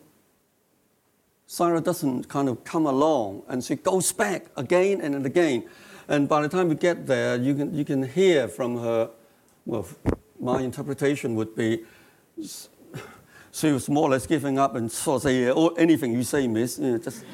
Syra 1.46 1.80
doesn't 1.80 2.28
kind 2.28 2.48
of 2.48 2.64
come 2.64 2.86
along 2.86 3.42
and 3.48 3.62
she 3.62 3.76
goes 3.76 4.12
back 4.12 4.46
again 4.57 5.00
and 5.00 5.24
again. 5.24 5.68
And 6.09 6.28
by 6.28 6.42
the 6.42 6.48
time 6.48 6.68
you 6.68 6.74
get 6.74 7.07
there, 7.07 7.36
you 7.36 7.54
can, 7.54 7.74
you 7.74 7.84
can 7.84 8.02
hear 8.02 8.48
from 8.48 8.78
her, 8.78 9.11
well, 9.64 9.86
my 10.40 10.61
interpretation 10.62 11.34
would 11.34 11.54
be 11.54 11.84
she 13.53 13.72
was 13.72 13.89
more 13.89 14.09
or 14.09 14.11
less 14.11 14.26
giving 14.26 14.59
up 14.59 14.74
and 14.74 14.91
sort 14.91 15.16
of 15.16 15.22
say, 15.22 15.49
oh, 15.51 15.68
anything 15.68 16.12
you 16.12 16.22
say, 16.22 16.47
miss, 16.47 16.78
you 16.78 16.93
know, 16.93 16.99
just, 16.99 17.24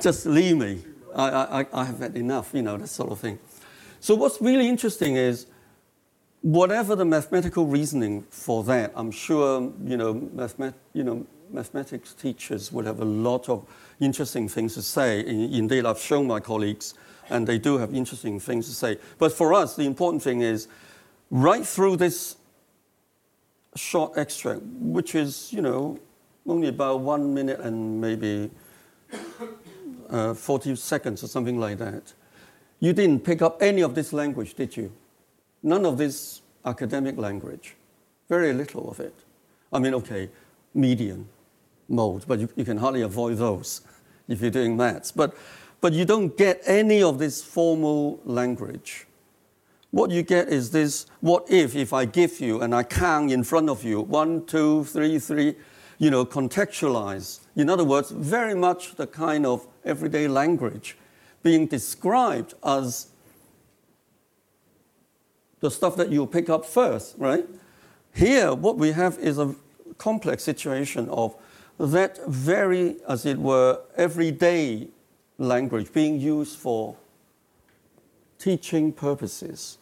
just 0.00 0.26
leave 0.26 0.56
me. 0.56 0.82
I, 1.14 1.60
I, 1.60 1.66
I 1.72 1.84
have 1.84 1.98
had 1.98 2.16
enough, 2.16 2.50
you 2.54 2.62
know, 2.62 2.76
that 2.76 2.88
sort 2.88 3.12
of 3.12 3.20
thing. 3.20 3.38
So 4.00 4.14
what's 4.14 4.40
really 4.40 4.68
interesting 4.68 5.16
is 5.16 5.46
whatever 6.42 6.94
the 6.94 7.04
mathematical 7.04 7.66
reasoning 7.66 8.22
for 8.30 8.64
that, 8.64 8.92
I'm 8.94 9.10
sure 9.10 9.72
you 9.84 9.96
know, 9.96 10.14
mathemat- 10.14 10.74
you 10.92 11.04
know 11.04 11.26
mathematics 11.50 12.12
teachers 12.12 12.72
would 12.72 12.84
have 12.84 13.00
a 13.00 13.04
lot 13.04 13.48
of 13.48 13.66
interesting 14.00 14.48
things 14.48 14.74
to 14.74 14.82
say. 14.82 15.24
Indeed, 15.24 15.86
I've 15.86 16.00
shown 16.00 16.26
my 16.26 16.40
colleagues, 16.40 16.94
and 17.30 17.46
they 17.46 17.58
do 17.58 17.78
have 17.78 17.94
interesting 17.94 18.40
things 18.40 18.66
to 18.68 18.74
say. 18.74 18.98
But 19.18 19.32
for 19.32 19.54
us, 19.54 19.76
the 19.76 19.84
important 19.84 20.22
thing 20.22 20.42
is 20.42 20.68
right 21.30 21.64
through 21.64 21.96
this 21.96 22.36
short 23.76 24.16
extract, 24.16 24.62
which 24.80 25.14
is, 25.14 25.52
you 25.52 25.62
know, 25.62 25.98
only 26.46 26.68
about 26.68 27.00
one 27.00 27.34
minute 27.34 27.60
and 27.60 28.00
maybe 28.00 28.50
uh, 30.10 30.34
40 30.34 30.76
seconds 30.76 31.24
or 31.24 31.28
something 31.28 31.58
like 31.58 31.78
that. 31.78 32.12
You 32.80 32.92
didn't 32.92 33.20
pick 33.24 33.42
up 33.42 33.62
any 33.62 33.82
of 33.82 33.94
this 33.94 34.12
language, 34.12 34.54
did 34.54 34.76
you? 34.76 34.92
None 35.62 35.86
of 35.86 35.96
this 35.96 36.42
academic 36.64 37.16
language. 37.16 37.76
Very 38.28 38.52
little 38.52 38.90
of 38.90 39.00
it. 39.00 39.14
I 39.72 39.78
mean, 39.78 39.94
okay, 39.94 40.28
median 40.74 41.28
mode, 41.88 42.24
but 42.26 42.38
you, 42.38 42.48
you 42.56 42.64
can 42.64 42.76
hardly 42.76 43.02
avoid 43.02 43.38
those 43.38 43.82
if 44.28 44.40
you're 44.40 44.50
doing 44.50 44.76
maths. 44.76 45.12
But, 45.12 45.36
but 45.80 45.92
you 45.92 46.04
don't 46.04 46.36
get 46.36 46.60
any 46.66 47.02
of 47.02 47.18
this 47.18 47.42
formal 47.42 48.20
language. 48.24 49.06
What 49.94 50.10
you 50.10 50.24
get 50.24 50.48
is 50.48 50.72
this 50.72 51.06
what 51.20 51.48
if, 51.48 51.76
if 51.76 51.92
I 51.92 52.04
give 52.04 52.40
you 52.40 52.60
and 52.60 52.74
I 52.74 52.82
count 52.82 53.30
in 53.30 53.44
front 53.44 53.70
of 53.70 53.84
you, 53.84 54.00
one, 54.00 54.44
two, 54.44 54.82
three, 54.82 55.20
three, 55.20 55.54
you 55.98 56.10
know, 56.10 56.26
contextualize. 56.26 57.38
In 57.54 57.70
other 57.70 57.84
words, 57.84 58.10
very 58.10 58.56
much 58.56 58.96
the 58.96 59.06
kind 59.06 59.46
of 59.46 59.68
everyday 59.84 60.26
language 60.26 60.96
being 61.44 61.68
described 61.68 62.54
as 62.64 63.06
the 65.60 65.70
stuff 65.70 65.94
that 65.94 66.10
you 66.10 66.26
pick 66.26 66.50
up 66.50 66.64
first, 66.64 67.14
right? 67.16 67.46
Here, 68.12 68.52
what 68.52 68.76
we 68.76 68.90
have 68.90 69.16
is 69.20 69.38
a 69.38 69.54
complex 69.96 70.42
situation 70.42 71.08
of 71.08 71.36
that 71.78 72.18
very, 72.26 72.96
as 73.08 73.24
it 73.26 73.38
were, 73.38 73.78
everyday 73.96 74.88
language 75.38 75.92
being 75.92 76.18
used 76.18 76.58
for 76.58 76.96
teaching 78.40 78.92
purposes. 78.92 79.78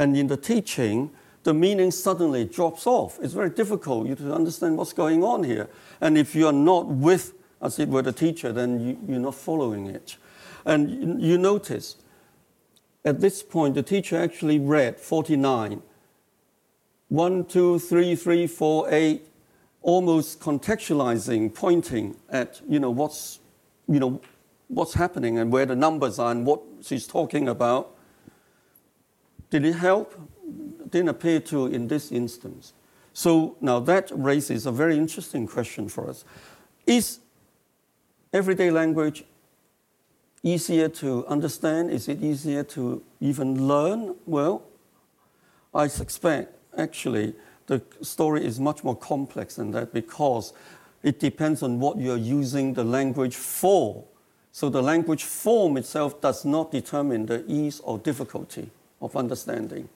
And 0.00 0.16
in 0.16 0.28
the 0.28 0.36
teaching, 0.38 1.10
the 1.42 1.52
meaning 1.52 1.90
suddenly 1.90 2.46
drops 2.46 2.86
off. 2.86 3.18
It's 3.20 3.34
very 3.34 3.50
difficult 3.50 4.06
you 4.06 4.14
to 4.14 4.34
understand 4.34 4.78
what's 4.78 4.94
going 4.94 5.22
on 5.22 5.44
here. 5.44 5.68
And 6.00 6.16
if 6.16 6.34
you 6.34 6.46
are 6.46 6.54
not 6.54 6.86
with, 6.86 7.34
as 7.60 7.78
it 7.78 7.90
were, 7.90 8.00
the 8.00 8.10
teacher, 8.10 8.50
then 8.50 8.80
you, 8.80 8.98
you're 9.06 9.20
not 9.20 9.34
following 9.34 9.88
it. 9.88 10.16
And 10.64 11.20
you, 11.20 11.32
you 11.32 11.38
notice, 11.38 11.96
at 13.04 13.20
this 13.20 13.42
point, 13.42 13.74
the 13.74 13.82
teacher 13.82 14.18
actually 14.18 14.58
read 14.58 14.98
49. 14.98 15.82
1, 17.08 17.44
2, 17.44 17.78
3, 17.78 18.16
3, 18.16 18.46
4, 18.46 18.88
8, 18.90 19.26
almost 19.82 20.40
contextualizing, 20.40 21.54
pointing 21.54 22.16
at, 22.30 22.58
you 22.66 22.80
know, 22.80 22.90
what's, 22.90 23.38
you 23.86 24.00
know, 24.00 24.22
what's 24.68 24.94
happening 24.94 25.38
and 25.38 25.52
where 25.52 25.66
the 25.66 25.76
numbers 25.76 26.18
are 26.18 26.30
and 26.30 26.46
what 26.46 26.62
she's 26.80 27.06
talking 27.06 27.48
about. 27.48 27.96
Did 29.50 29.64
it 29.64 29.74
help? 29.74 30.14
Didn't 30.88 31.08
appear 31.08 31.40
to 31.40 31.66
in 31.66 31.88
this 31.88 32.10
instance. 32.12 32.72
So 33.12 33.56
now 33.60 33.80
that 33.80 34.10
raises 34.14 34.66
a 34.66 34.72
very 34.72 34.96
interesting 34.96 35.46
question 35.46 35.88
for 35.88 36.08
us. 36.08 36.24
Is 36.86 37.18
everyday 38.32 38.70
language 38.70 39.24
easier 40.42 40.88
to 40.88 41.26
understand? 41.26 41.90
Is 41.90 42.08
it 42.08 42.22
easier 42.22 42.62
to 42.64 43.02
even 43.20 43.66
learn? 43.66 44.14
Well, 44.26 44.62
I 45.74 45.88
suspect 45.88 46.56
actually 46.78 47.34
the 47.66 47.82
story 48.02 48.44
is 48.44 48.58
much 48.58 48.82
more 48.82 48.96
complex 48.96 49.56
than 49.56 49.72
that 49.72 49.92
because 49.92 50.52
it 51.02 51.18
depends 51.18 51.62
on 51.62 51.80
what 51.80 51.98
you're 51.98 52.16
using 52.16 52.74
the 52.74 52.84
language 52.84 53.36
for. 53.36 54.04
So 54.52 54.68
the 54.68 54.82
language 54.82 55.24
form 55.24 55.76
itself 55.76 56.20
does 56.20 56.44
not 56.44 56.72
determine 56.72 57.26
the 57.26 57.44
ease 57.46 57.80
or 57.80 57.98
difficulty 57.98 58.70
of 59.00 59.16
understanding. 59.16 59.88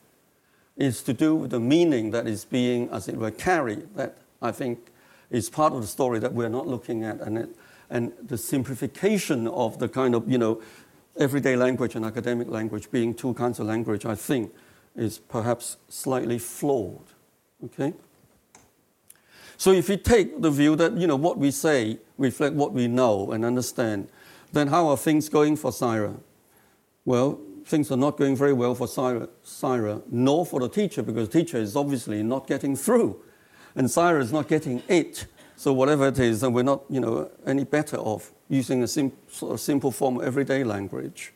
is 0.76 1.02
to 1.02 1.12
do 1.12 1.34
with 1.34 1.50
the 1.50 1.60
meaning 1.60 2.10
that 2.10 2.26
is 2.26 2.44
being, 2.44 2.88
as 2.90 3.08
it 3.08 3.16
were, 3.16 3.30
carried, 3.30 3.94
that 3.94 4.16
I 4.42 4.50
think 4.50 4.90
is 5.30 5.48
part 5.48 5.72
of 5.72 5.80
the 5.80 5.86
story 5.86 6.18
that 6.18 6.32
we're 6.32 6.48
not 6.48 6.66
looking 6.66 7.04
at. 7.04 7.20
And, 7.20 7.38
it, 7.38 7.50
and 7.90 8.12
the 8.20 8.36
simplification 8.36 9.46
of 9.46 9.78
the 9.78 9.88
kind 9.88 10.14
of, 10.14 10.28
you 10.28 10.38
know, 10.38 10.60
everyday 11.16 11.56
language 11.56 11.94
and 11.94 12.04
academic 12.04 12.48
language 12.48 12.90
being 12.90 13.14
two 13.14 13.34
kinds 13.34 13.60
of 13.60 13.66
language, 13.66 14.04
I 14.04 14.16
think, 14.16 14.52
is 14.96 15.18
perhaps 15.18 15.76
slightly 15.88 16.38
flawed. 16.38 17.06
Okay? 17.64 17.94
So 19.56 19.70
if 19.70 19.88
we 19.88 19.96
take 19.96 20.40
the 20.40 20.50
view 20.50 20.76
that, 20.76 20.96
you 20.96 21.06
know, 21.06 21.16
what 21.16 21.38
we 21.38 21.50
say 21.50 21.98
reflect 22.18 22.54
what 22.54 22.72
we 22.72 22.88
know 22.88 23.30
and 23.30 23.44
understand, 23.44 24.08
then 24.52 24.68
how 24.68 24.88
are 24.88 24.96
things 24.96 25.28
going 25.28 25.56
for 25.56 25.72
Syra? 25.72 26.14
Well, 27.04 27.38
things 27.64 27.90
are 27.90 27.96
not 27.96 28.16
going 28.16 28.36
very 28.36 28.52
well 28.52 28.74
for 28.74 28.86
Syra, 28.86 29.28
Syra, 29.42 30.02
nor 30.10 30.44
for 30.44 30.60
the 30.60 30.68
teacher, 30.68 31.02
because 31.02 31.28
the 31.28 31.38
teacher 31.38 31.56
is 31.56 31.76
obviously 31.76 32.22
not 32.22 32.46
getting 32.46 32.76
through. 32.76 33.20
And 33.74 33.90
Syra 33.90 34.20
is 34.20 34.32
not 34.32 34.48
getting 34.48 34.82
it. 34.88 35.26
So 35.56 35.72
whatever 35.72 36.08
it 36.08 36.18
is, 36.18 36.42
and 36.42 36.54
we're 36.54 36.62
not 36.62 36.82
you 36.88 37.00
know, 37.00 37.30
any 37.46 37.64
better 37.64 37.96
off 37.96 38.32
using 38.48 38.82
a 38.82 38.88
sim- 38.88 39.12
sort 39.28 39.52
of 39.54 39.60
simple 39.60 39.90
form 39.90 40.18
of 40.18 40.24
everyday 40.24 40.64
language. 40.64 41.32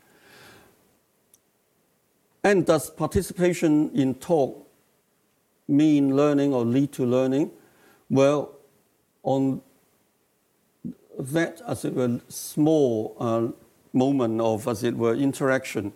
And 2.45 2.65
does 2.65 2.91
participation 2.91 3.91
in 3.95 4.15
talk 4.15 4.67
mean 5.67 6.17
learning 6.17 6.55
or 6.55 6.65
lead 6.65 6.93
to 6.93 7.05
learning? 7.05 7.51
Well, 8.09 8.55
on 9.23 9.61
that, 11.19 11.61
as 11.67 11.85
it 11.85 11.95
were, 11.95 12.21
small 12.29 13.17
uh, 13.19 13.49
moment 13.93 14.41
of, 14.41 14.69
as 14.69 14.85
it 14.85 14.97
were, 14.97 15.15
interaction, 15.15 15.93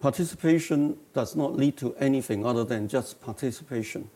participation 0.00 0.96
does 1.12 1.36
not 1.36 1.56
lead 1.56 1.76
to 1.76 1.94
anything 1.96 2.44
other 2.44 2.64
than 2.64 2.88
just 2.88 3.20
participation. 3.20 4.10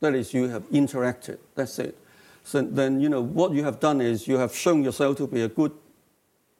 That 0.00 0.14
is, 0.14 0.34
you 0.34 0.48
have 0.48 0.68
interacted. 0.70 1.38
That's 1.54 1.78
it. 1.78 1.96
So 2.44 2.62
then, 2.62 3.00
you 3.00 3.08
know, 3.08 3.20
what 3.20 3.52
you 3.52 3.64
have 3.64 3.80
done 3.80 4.00
is 4.00 4.26
you 4.26 4.38
have 4.38 4.54
shown 4.54 4.82
yourself 4.82 5.16
to 5.18 5.26
be 5.26 5.42
a 5.42 5.48
good, 5.48 5.72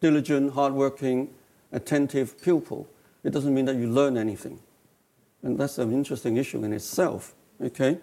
diligent, 0.01 0.53
hardworking, 0.53 1.31
attentive 1.73 2.41
pupil. 2.41 2.87
It 3.25 3.31
doesn't 3.31 3.55
mean 3.55 3.65
that 3.67 3.77
you 3.77 3.89
learn 3.89 4.17
anything. 4.17 4.61
And 5.43 5.59
that's 5.59 5.79
an 5.79 5.93
interesting 5.93 6.37
issue 6.37 6.63
in 6.65 6.73
itself. 6.73 7.35
Okay? 7.61 7.99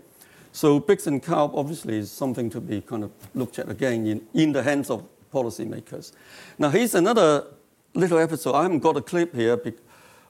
So 0.51 0.80
BICS 0.80 1.07
and 1.07 1.23
CALP 1.23 1.53
obviously 1.53 1.97
is 1.97 2.11
something 2.11 2.49
to 2.49 2.61
be 2.61 2.82
kind 2.82 3.03
of 3.03 3.11
looked 3.34 3.59
at 3.59 3.69
again 3.69 4.07
in, 4.07 4.21
in 4.34 4.53
the 4.53 4.63
hands 4.63 4.89
of 4.89 5.05
policymakers. 5.34 6.13
Now 6.57 6.69
here's 6.69 6.95
another 6.95 7.45
little 7.93 8.17
episode. 8.17 8.55
I 8.55 8.63
haven't 8.63 8.80
got 8.80 8.95
a 8.97 9.01
clip 9.01 9.36
here, 9.36 9.57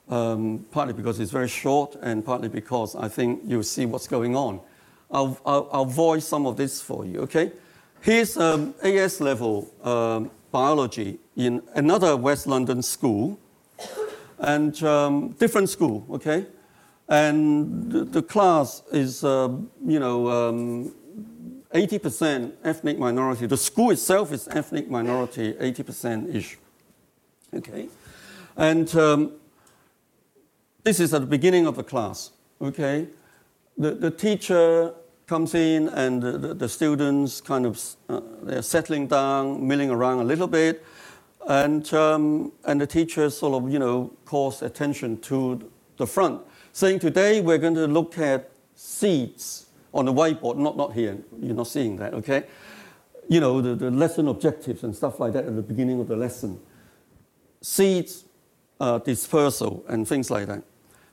um, 0.09 0.65
partly 0.71 0.93
because 0.93 1.19
it's 1.19 1.31
very 1.31 1.47
short 1.47 1.95
and 2.01 2.25
partly 2.25 2.49
because 2.49 2.95
I 2.95 3.07
think 3.07 3.41
you'll 3.45 3.63
see 3.63 3.85
what's 3.85 4.07
going 4.07 4.35
on. 4.35 4.59
I'll, 5.11 5.37
I'll, 5.45 5.69
I'll 5.71 5.85
voice 5.85 6.27
some 6.27 6.45
of 6.45 6.57
this 6.57 6.81
for 6.81 7.05
you, 7.05 7.21
okay? 7.21 7.51
Here's 8.01 8.37
um, 8.37 8.75
AS 8.83 9.21
level 9.21 9.71
um, 9.83 10.31
biology 10.51 11.19
in 11.35 11.61
another 11.73 12.15
West 12.15 12.47
London 12.47 12.81
school, 12.81 13.39
and 14.39 14.81
um, 14.83 15.29
different 15.39 15.69
school, 15.69 16.05
okay? 16.11 16.45
And 17.07 17.91
the, 17.91 18.03
the 18.03 18.21
class 18.21 18.83
is, 18.91 19.23
uh, 19.23 19.49
you 19.85 19.99
know, 19.99 20.91
80% 21.73 22.35
um, 22.35 22.53
ethnic 22.63 22.97
minority. 22.97 23.45
The 23.45 23.57
school 23.57 23.91
itself 23.91 24.31
is 24.31 24.47
ethnic 24.47 24.89
minority, 24.89 25.53
80%-ish. 25.53 26.57
Okay? 27.53 27.87
And 28.57 28.95
um, 28.95 29.33
this 30.85 31.01
is 31.01 31.13
at 31.13 31.19
the 31.19 31.27
beginning 31.27 31.67
of 31.67 31.75
the 31.75 31.83
class. 31.83 32.31
Okay? 32.61 33.07
The, 33.77 33.91
the 33.91 34.11
teacher 34.11 34.93
comes 35.27 35.53
in 35.53 35.89
and 35.89 36.23
the, 36.23 36.37
the, 36.37 36.53
the 36.53 36.69
students 36.69 37.41
kind 37.41 37.65
of 37.65 37.83
uh, 38.07 38.21
they're 38.43 38.61
settling 38.61 39.07
down, 39.07 39.67
milling 39.67 39.89
around 39.89 40.19
a 40.19 40.23
little 40.23 40.47
bit, 40.47 40.85
and 41.47 41.93
um, 41.93 42.53
and 42.63 42.79
the 42.79 42.87
teacher 42.87 43.29
sort 43.29 43.61
of 43.61 43.69
you 43.69 43.79
know 43.79 44.13
calls 44.23 44.61
attention 44.61 45.19
to 45.21 45.69
the 45.97 46.07
front 46.07 46.41
saying 46.75 46.99
today 46.99 47.39
we're 47.39 47.57
going 47.57 47.73
to 47.73 47.87
look 47.87 48.17
at 48.17 48.51
seeds 48.75 49.67
on 49.93 50.03
the 50.03 50.13
whiteboard, 50.13 50.57
not, 50.57 50.75
not 50.75 50.91
here, 50.91 51.17
you're 51.39 51.55
not 51.55 51.67
seeing 51.67 51.95
that, 51.95 52.13
okay? 52.13 52.43
You 53.29 53.39
know, 53.39 53.61
the, 53.61 53.75
the 53.75 53.89
lesson 53.89 54.27
objectives 54.27 54.83
and 54.83 54.93
stuff 54.93 55.21
like 55.21 55.31
that 55.33 55.45
at 55.45 55.55
the 55.55 55.61
beginning 55.61 56.01
of 56.01 56.09
the 56.09 56.17
lesson. 56.17 56.59
Seeds 57.61 58.25
uh, 58.81 58.99
dispersal 58.99 59.85
and 59.87 60.05
things 60.05 60.29
like 60.29 60.47
that. 60.47 60.63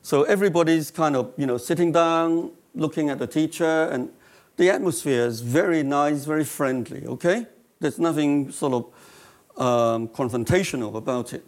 So 0.02 0.24
everybody's 0.24 0.90
kind 0.90 1.16
of, 1.16 1.32
you 1.36 1.46
know, 1.46 1.56
sitting 1.56 1.92
down, 1.92 2.50
looking 2.74 3.10
at 3.10 3.18
the 3.18 3.26
teacher, 3.26 3.88
and 3.92 4.10
the 4.56 4.70
atmosphere 4.70 5.26
is 5.26 5.40
very 5.40 5.82
nice, 5.82 6.24
very 6.24 6.44
friendly, 6.44 7.06
okay? 7.06 7.46
There's 7.80 7.98
nothing 7.98 8.50
sort 8.50 8.72
of 8.74 9.62
um, 9.64 10.08
confrontational 10.08 10.94
about 10.96 11.32
it 11.32 11.44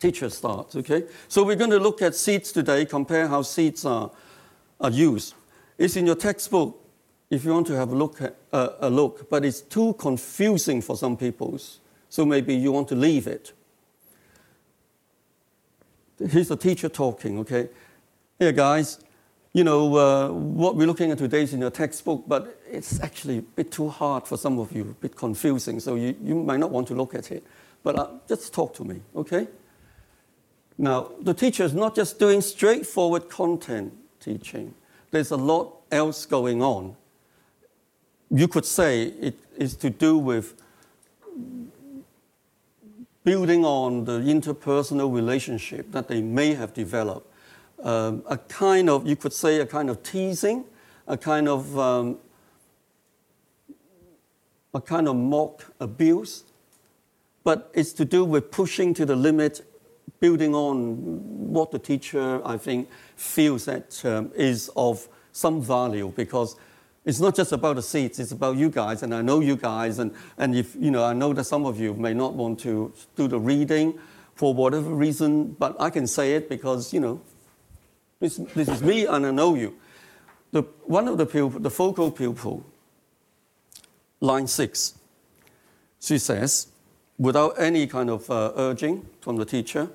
teacher 0.00 0.30
starts, 0.30 0.74
okay? 0.76 1.04
So 1.28 1.44
we're 1.44 1.56
going 1.56 1.70
to 1.70 1.78
look 1.78 2.00
at 2.00 2.14
seats 2.14 2.52
today, 2.52 2.86
compare 2.86 3.28
how 3.28 3.42
seats 3.42 3.84
are 3.84 4.10
are 4.80 4.90
used. 4.90 5.34
It's 5.78 5.96
in 5.96 6.06
your 6.06 6.14
textbook 6.14 6.76
if 7.28 7.44
you 7.44 7.52
want 7.52 7.66
to 7.68 7.76
have 7.76 7.92
a 7.92 7.94
look, 7.94 8.20
at, 8.20 8.34
uh, 8.52 8.70
a 8.80 8.90
look, 8.90 9.30
but 9.30 9.44
it's 9.44 9.60
too 9.60 9.94
confusing 9.94 10.82
for 10.82 10.96
some 10.96 11.16
people, 11.16 11.60
so 12.08 12.24
maybe 12.24 12.54
you 12.54 12.72
want 12.72 12.88
to 12.88 12.96
leave 12.96 13.28
it. 13.28 13.52
Here's 16.28 16.48
the 16.48 16.56
teacher 16.56 16.88
talking, 16.88 17.38
okay? 17.38 17.68
Here, 18.38 18.52
guys, 18.52 18.98
you 19.52 19.64
know, 19.64 19.96
uh, 19.96 20.28
what 20.28 20.76
we're 20.76 20.86
looking 20.86 21.10
at 21.10 21.18
today 21.18 21.42
is 21.42 21.54
in 21.54 21.60
your 21.60 21.70
textbook, 21.70 22.24
but 22.28 22.60
it's 22.70 23.00
actually 23.00 23.38
a 23.38 23.42
bit 23.42 23.72
too 23.72 23.88
hard 23.88 24.26
for 24.26 24.36
some 24.36 24.58
of 24.58 24.70
you, 24.72 24.82
a 24.82 25.02
bit 25.02 25.16
confusing, 25.16 25.80
so 25.80 25.94
you, 25.94 26.14
you 26.22 26.34
might 26.34 26.60
not 26.60 26.70
want 26.70 26.88
to 26.88 26.94
look 26.94 27.14
at 27.14 27.30
it. 27.30 27.42
But 27.82 27.98
uh, 27.98 28.08
just 28.28 28.52
talk 28.52 28.74
to 28.74 28.84
me, 28.84 29.00
okay? 29.16 29.48
Now, 30.76 31.10
the 31.20 31.34
teacher 31.34 31.64
is 31.64 31.74
not 31.74 31.96
just 31.96 32.18
doing 32.18 32.42
straightforward 32.42 33.28
content 33.30 33.94
teaching, 34.20 34.74
there's 35.10 35.30
a 35.30 35.36
lot 35.36 35.74
else 35.90 36.26
going 36.26 36.62
on. 36.62 36.96
You 38.30 38.46
could 38.46 38.66
say 38.66 39.04
it 39.04 39.38
is 39.56 39.74
to 39.76 39.90
do 39.90 40.16
with 40.18 40.54
building 43.24 43.64
on 43.64 44.04
the 44.04 44.20
interpersonal 44.20 45.12
relationship 45.12 45.92
that 45.92 46.08
they 46.08 46.22
may 46.22 46.54
have 46.54 46.72
developed 46.72 47.30
um, 47.82 48.22
a 48.26 48.36
kind 48.36 48.90
of, 48.90 49.06
you 49.06 49.16
could 49.16 49.32
say, 49.32 49.60
a 49.60 49.66
kind 49.66 49.90
of 49.90 50.02
teasing, 50.02 50.64
a 51.06 51.16
kind 51.16 51.48
of, 51.48 51.78
um, 51.78 52.18
a 54.74 54.80
kind 54.80 55.08
of 55.08 55.16
mock 55.16 55.64
abuse, 55.80 56.44
but 57.42 57.70
it's 57.74 57.92
to 57.94 58.04
do 58.04 58.24
with 58.24 58.50
pushing 58.50 58.94
to 58.94 59.06
the 59.06 59.16
limit, 59.16 59.66
building 60.20 60.54
on 60.54 60.96
what 61.52 61.70
the 61.70 61.78
teacher, 61.78 62.46
I 62.46 62.58
think, 62.58 62.88
feels 63.16 63.64
that 63.64 64.04
um, 64.04 64.30
is 64.34 64.70
of 64.76 65.08
some 65.32 65.62
value 65.62 66.12
because 66.14 66.56
it's 67.04 67.20
not 67.20 67.34
just 67.34 67.52
about 67.52 67.76
the 67.76 67.82
seats, 67.82 68.18
it's 68.18 68.32
about 68.32 68.56
you 68.56 68.68
guys, 68.68 69.02
and 69.02 69.14
I 69.14 69.22
know 69.22 69.40
you 69.40 69.56
guys, 69.56 69.98
and, 69.98 70.12
and 70.36 70.54
if, 70.54 70.76
you 70.76 70.90
know, 70.90 71.04
I 71.04 71.12
know 71.12 71.32
that 71.32 71.44
some 71.44 71.64
of 71.64 71.80
you 71.80 71.94
may 71.94 72.12
not 72.12 72.34
want 72.34 72.60
to 72.60 72.92
do 73.16 73.26
the 73.26 73.38
reading 73.38 73.98
for 74.34 74.52
whatever 74.52 74.90
reason, 74.90 75.52
but 75.58 75.80
I 75.80 75.90
can 75.90 76.06
say 76.06 76.34
it 76.34 76.48
because, 76.48 76.92
you 76.92 77.00
know, 77.00 77.20
this, 78.20 78.36
this 78.54 78.68
is 78.68 78.82
me 78.82 79.06
and 79.06 79.26
I 79.26 79.30
know 79.30 79.54
you. 79.54 79.76
The, 80.52 80.62
one 80.84 81.08
of 81.08 81.16
the 81.16 81.26
pupil, 81.26 81.60
the 81.60 81.70
focal 81.70 82.10
pupil, 82.10 82.66
line 84.20 84.46
six, 84.46 84.98
she 86.00 86.18
says, 86.18 86.68
without 87.18 87.58
any 87.58 87.86
kind 87.86 88.10
of 88.10 88.30
uh, 88.30 88.52
urging 88.56 89.06
from 89.20 89.36
the 89.36 89.44
teacher, 89.44 89.88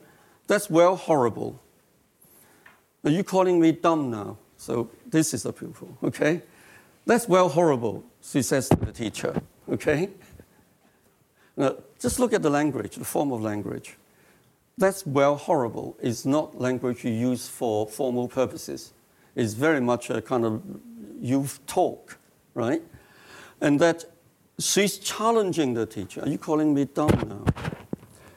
that's 0.47 0.69
well 0.69 0.95
horrible. 0.95 1.61
Are 3.03 3.11
you 3.11 3.23
calling 3.23 3.59
me 3.59 3.71
dumb 3.71 4.09
now? 4.09 4.37
So 4.57 4.89
this 5.05 5.33
is 5.33 5.43
the 5.43 5.53
pupil, 5.53 5.97
okay? 6.03 6.41
That's 7.05 7.27
well 7.27 7.49
horrible, 7.49 8.03
she 8.21 8.41
says 8.41 8.69
to 8.69 8.77
the 8.77 8.91
teacher, 8.91 9.41
okay? 9.69 10.09
Now, 11.55 11.75
just 11.99 12.19
look 12.19 12.33
at 12.33 12.41
the 12.41 12.49
language, 12.49 12.95
the 12.95 13.05
form 13.05 13.31
of 13.31 13.41
language 13.41 13.97
that's 14.77 15.05
well 15.05 15.35
horrible 15.37 15.97
is 16.01 16.25
not 16.25 16.59
language 16.59 17.03
you 17.03 17.11
use 17.11 17.47
for 17.47 17.87
formal 17.87 18.27
purposes. 18.27 18.93
It's 19.35 19.53
very 19.53 19.79
much 19.79 20.09
a 20.09 20.21
kind 20.21 20.45
of 20.45 20.61
youth 21.19 21.59
talk, 21.65 22.17
right? 22.53 22.81
And 23.61 23.79
that 23.79 24.05
she's 24.59 24.97
challenging 24.97 25.73
the 25.73 25.85
teacher. 25.85 26.21
Are 26.21 26.29
you 26.29 26.37
calling 26.37 26.73
me 26.73 26.85
dumb 26.85 27.09
now? 27.27 27.45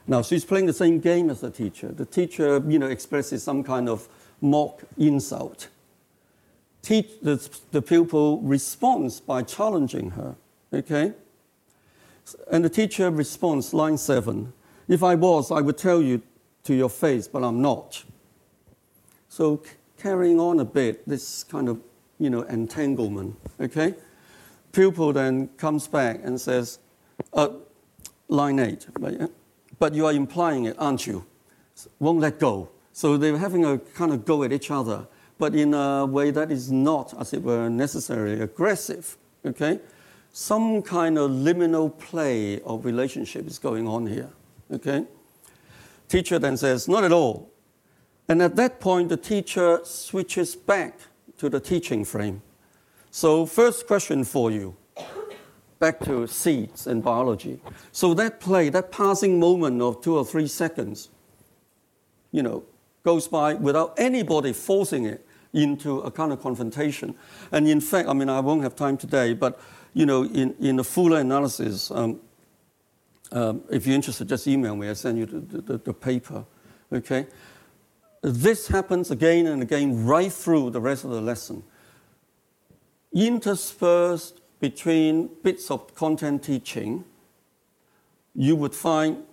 Now 0.07 0.21
she's 0.21 0.45
playing 0.45 0.65
the 0.65 0.73
same 0.73 0.99
game 0.99 1.29
as 1.29 1.41
the 1.41 1.51
teacher. 1.51 1.89
The 1.89 2.05
teacher, 2.05 2.63
you 2.67 2.79
know, 2.79 2.87
expresses 2.87 3.43
some 3.43 3.63
kind 3.63 3.89
of 3.89 4.07
mock 4.41 4.81
insult. 4.97 5.67
Teach, 6.81 7.07
the, 7.21 7.49
the 7.71 7.81
pupil 7.81 8.39
responds 8.41 9.19
by 9.19 9.43
challenging 9.43 10.11
her. 10.11 10.35
Okay? 10.73 11.13
And 12.51 12.63
the 12.63 12.69
teacher 12.69 13.09
responds, 13.09 13.73
line 13.73 13.97
seven. 13.97 14.53
If 14.87 15.03
I 15.03 15.15
was, 15.15 15.51
I 15.51 15.61
would 15.61 15.77
tell 15.77 16.01
you 16.01 16.21
to 16.63 16.73
your 16.73 16.89
face, 16.89 17.27
but 17.27 17.43
I'm 17.43 17.61
not. 17.61 18.03
So 19.27 19.61
carrying 19.97 20.39
on 20.39 20.59
a 20.59 20.65
bit, 20.65 21.07
this 21.07 21.43
kind 21.43 21.69
of, 21.69 21.79
you 22.19 22.29
know, 22.29 22.41
entanglement, 22.43 23.35
okay? 23.59 23.95
Pupil 24.71 25.13
then 25.13 25.47
comes 25.57 25.87
back 25.87 26.21
and 26.23 26.39
says, 26.39 26.79
uh, 27.33 27.49
line 28.27 28.59
eight, 28.59 28.87
but 29.79 29.93
you 29.93 30.05
are 30.05 30.13
implying 30.13 30.65
it, 30.65 30.75
aren't 30.77 31.07
you? 31.07 31.25
Won't 31.99 32.19
let 32.19 32.39
go. 32.39 32.69
So 32.91 33.17
they're 33.17 33.37
having 33.37 33.65
a 33.65 33.77
kind 33.77 34.11
of 34.11 34.25
go 34.25 34.43
at 34.43 34.51
each 34.51 34.69
other, 34.69 35.07
but 35.39 35.55
in 35.55 35.73
a 35.73 36.05
way 36.05 36.29
that 36.31 36.51
is 36.51 36.71
not, 36.71 37.13
as 37.19 37.33
it 37.33 37.41
were, 37.41 37.69
necessarily 37.69 38.41
aggressive, 38.41 39.17
okay? 39.45 39.79
Some 40.33 40.81
kind 40.83 41.17
of 41.17 41.31
liminal 41.31 41.97
play 41.97 42.61
of 42.61 42.85
relationship 42.85 43.47
is 43.47 43.57
going 43.57 43.87
on 43.87 44.05
here, 44.05 44.29
okay? 44.71 45.05
Teacher 46.09 46.39
then 46.39 46.57
says, 46.57 46.87
Not 46.87 47.05
at 47.05 47.13
all. 47.13 47.49
And 48.27 48.41
at 48.41 48.57
that 48.57 48.79
point, 48.79 49.09
the 49.09 49.17
teacher 49.17 49.79
switches 49.83 50.55
back 50.55 50.99
to 51.37 51.49
the 51.49 51.59
teaching 51.59 52.03
frame. 52.03 52.41
So, 53.09 53.45
first 53.45 53.87
question 53.87 54.23
for 54.23 54.51
you 54.51 54.75
back 55.79 56.01
to 56.01 56.27
seeds 56.27 56.85
and 56.85 57.01
biology. 57.01 57.61
So, 57.93 58.13
that 58.15 58.41
play, 58.41 58.67
that 58.69 58.91
passing 58.91 59.39
moment 59.39 59.81
of 59.81 60.01
two 60.01 60.17
or 60.17 60.25
three 60.25 60.47
seconds, 60.47 61.09
you 62.31 62.43
know, 62.43 62.65
goes 63.03 63.27
by 63.27 63.53
without 63.53 63.93
anybody 63.97 64.51
forcing 64.51 65.05
it 65.05 65.25
into 65.53 65.99
a 66.01 66.11
kind 66.11 66.31
of 66.31 66.41
confrontation. 66.41 67.15
And 67.51 67.67
in 67.67 67.81
fact, 67.81 68.07
I 68.07 68.13
mean, 68.13 68.29
I 68.29 68.39
won't 68.39 68.63
have 68.63 68.75
time 68.75 68.97
today, 68.97 69.33
but, 69.33 69.59
you 69.93 70.05
know, 70.05 70.23
in, 70.23 70.55
in 70.59 70.75
the 70.75 70.83
fuller 70.83 71.19
analysis, 71.19 71.91
um, 71.91 72.19
um, 73.31 73.63
if 73.69 73.85
you're 73.85 73.95
interested, 73.95 74.27
just 74.27 74.47
email 74.47 74.75
me. 74.75 74.89
I 74.89 74.93
send 74.93 75.17
you 75.17 75.25
the, 75.25 75.61
the, 75.61 75.77
the, 75.77 75.93
paper. 75.93 76.45
Okay. 76.91 77.27
This 78.21 78.67
happens 78.67 79.11
again 79.11 79.47
and 79.47 79.61
again 79.61 80.05
right 80.05 80.31
through 80.31 80.71
the 80.71 80.81
rest 80.81 81.03
of 81.03 81.11
the 81.11 81.21
lesson. 81.21 81.63
Interspersed 83.13 84.41
between 84.59 85.29
bits 85.43 85.71
of 85.71 85.93
content 85.95 86.43
teaching, 86.43 87.05
you 88.35 88.55
would 88.55 88.75
find 88.75 89.23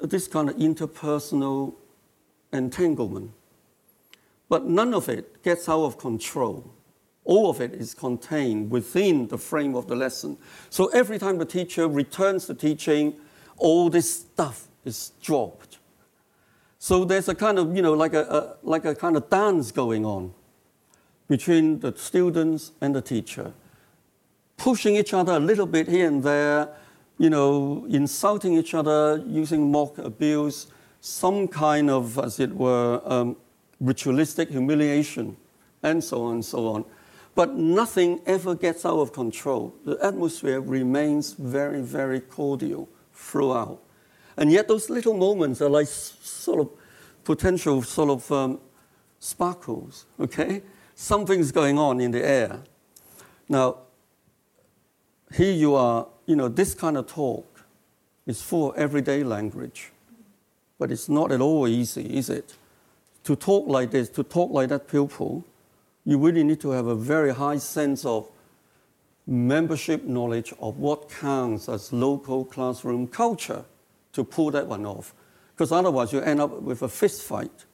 this 0.00 0.28
kind 0.28 0.50
of 0.50 0.56
interpersonal 0.56 1.74
entanglement. 2.52 3.30
But 4.48 4.66
none 4.66 4.94
of 4.94 5.08
it 5.08 5.42
gets 5.42 5.68
out 5.68 5.84
of 5.84 5.98
control. 5.98 6.74
All 7.24 7.48
of 7.48 7.60
it 7.60 7.72
is 7.72 7.94
contained 7.94 8.70
within 8.70 9.28
the 9.28 9.38
frame 9.38 9.74
of 9.74 9.86
the 9.86 9.96
lesson. 9.96 10.36
So 10.68 10.86
every 10.88 11.18
time 11.18 11.38
the 11.38 11.46
teacher 11.46 11.88
returns 11.88 12.46
to 12.46 12.54
teaching, 12.54 13.14
all 13.56 13.88
this 13.88 14.10
stuff 14.12 14.68
is 14.84 15.12
dropped. 15.22 15.78
So 16.78 17.04
there's 17.04 17.28
a 17.28 17.34
kind 17.34 17.58
of, 17.58 17.74
you 17.74 17.80
know, 17.80 17.94
like 17.94 18.12
a, 18.12 18.22
a, 18.22 18.56
like 18.62 18.84
a 18.84 18.94
kind 18.94 19.16
of 19.16 19.30
dance 19.30 19.72
going 19.72 20.04
on 20.04 20.34
between 21.28 21.80
the 21.80 21.96
students 21.96 22.72
and 22.82 22.94
the 22.94 23.00
teacher, 23.00 23.54
pushing 24.58 24.96
each 24.96 25.14
other 25.14 25.32
a 25.32 25.40
little 25.40 25.66
bit 25.66 25.88
here 25.88 26.06
and 26.06 26.22
there, 26.22 26.68
you 27.16 27.30
know, 27.30 27.86
insulting 27.88 28.52
each 28.54 28.74
other, 28.74 29.24
using 29.26 29.70
mock 29.72 29.96
abuse, 29.96 30.66
some 31.00 31.48
kind 31.48 31.88
of, 31.88 32.18
as 32.18 32.38
it 32.38 32.54
were, 32.54 33.00
um, 33.06 33.36
ritualistic 33.84 34.50
humiliation, 34.50 35.36
and 35.82 36.02
so 36.02 36.24
on 36.24 36.34
and 36.34 36.44
so 36.44 36.68
on. 36.68 36.84
But 37.34 37.54
nothing 37.54 38.20
ever 38.26 38.54
gets 38.54 38.86
out 38.86 38.98
of 38.98 39.12
control. 39.12 39.74
The 39.84 39.98
atmosphere 40.02 40.60
remains 40.60 41.32
very, 41.32 41.82
very 41.82 42.20
cordial 42.20 42.88
throughout. 43.12 43.80
And 44.36 44.50
yet, 44.50 44.68
those 44.68 44.88
little 44.88 45.14
moments 45.14 45.60
are 45.60 45.68
like 45.68 45.88
sort 45.88 46.60
of 46.60 46.70
potential 47.24 47.82
sort 47.82 48.10
of 48.10 48.32
um, 48.32 48.60
sparkles, 49.18 50.06
okay? 50.20 50.62
Something's 50.94 51.50
going 51.50 51.78
on 51.78 52.00
in 52.00 52.10
the 52.10 52.24
air. 52.24 52.60
Now, 53.48 53.78
here 55.32 55.52
you 55.52 55.74
are, 55.74 56.06
you 56.26 56.36
know, 56.36 56.48
this 56.48 56.74
kind 56.74 56.96
of 56.96 57.06
talk 57.06 57.64
is 58.26 58.40
full 58.40 58.72
of 58.72 58.78
everyday 58.78 59.24
language, 59.24 59.90
but 60.78 60.90
it's 60.90 61.08
not 61.08 61.32
at 61.32 61.40
all 61.40 61.66
easy, 61.66 62.16
is 62.16 62.30
it? 62.30 62.54
To 63.24 63.36
talk 63.36 63.66
like 63.66 63.90
this, 63.90 64.08
to 64.10 64.22
talk 64.22 64.50
like 64.50 64.68
that 64.68 64.88
pupil, 64.88 65.44
you 66.04 66.18
really 66.18 66.44
need 66.44 66.60
to 66.60 66.70
have 66.70 66.86
a 66.86 66.94
very 66.94 67.34
high 67.34 67.58
sense 67.58 68.04
of 68.04 68.28
membership 69.26 70.04
knowledge 70.04 70.52
of 70.60 70.78
what 70.78 71.08
counts 71.08 71.68
as 71.68 71.92
local 71.92 72.44
classroom 72.44 73.06
culture 73.06 73.64
to 74.12 74.24
pull 74.24 74.50
that 74.50 74.66
one 74.66 74.84
off. 74.84 75.14
Because 75.54 75.72
otherwise, 75.72 76.12
you 76.12 76.20
end 76.20 76.40
up 76.40 76.62
with 76.62 76.82
a 76.82 76.88
fist 76.88 77.22
fight. 77.22 77.64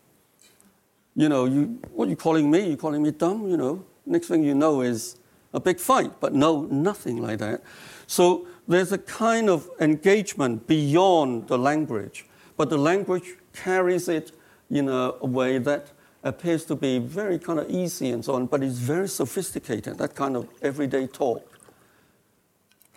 You 1.17 1.29
know, 1.29 1.47
you, 1.47 1.81
what 1.93 2.07
are 2.07 2.11
you 2.11 2.17
calling 2.17 2.51
me? 2.51 2.69
You're 2.69 2.77
calling 2.77 3.03
me 3.03 3.11
dumb? 3.11 3.49
You 3.49 3.57
know, 3.57 3.85
next 4.07 4.29
thing 4.29 4.45
you 4.45 4.55
know 4.55 4.83
is 4.83 5.17
a 5.53 5.61
big 5.61 5.81
fight. 5.81 6.21
But 6.21 6.35
no, 6.35 6.63
nothing 6.63 7.21
like 7.21 7.39
that. 7.39 7.63
So 8.07 8.47
there's 8.69 8.93
a 8.93 8.99
kind 8.99 9.51
of 9.51 9.69
engagement 9.81 10.67
beyond 10.67 11.49
the 11.49 11.59
language, 11.59 12.27
but 12.57 12.71
the 12.71 12.79
language 12.79 13.37
carries 13.53 14.09
it 14.09 14.33
in 14.71 14.89
a, 14.89 15.13
way 15.21 15.59
that 15.59 15.91
appears 16.23 16.65
to 16.67 16.77
be 16.77 16.99
very 16.99 17.39
kind 17.39 17.59
of 17.59 17.71
easy 17.71 18.11
and 18.11 18.25
so 18.25 18.35
on, 18.35 18.47
but 18.47 18.63
it's 18.63 18.79
very 18.79 19.09
sophisticated, 19.09 19.99
that 19.99 20.15
kind 20.15 20.37
of 20.37 20.49
everyday 20.63 21.07
talk. 21.07 21.47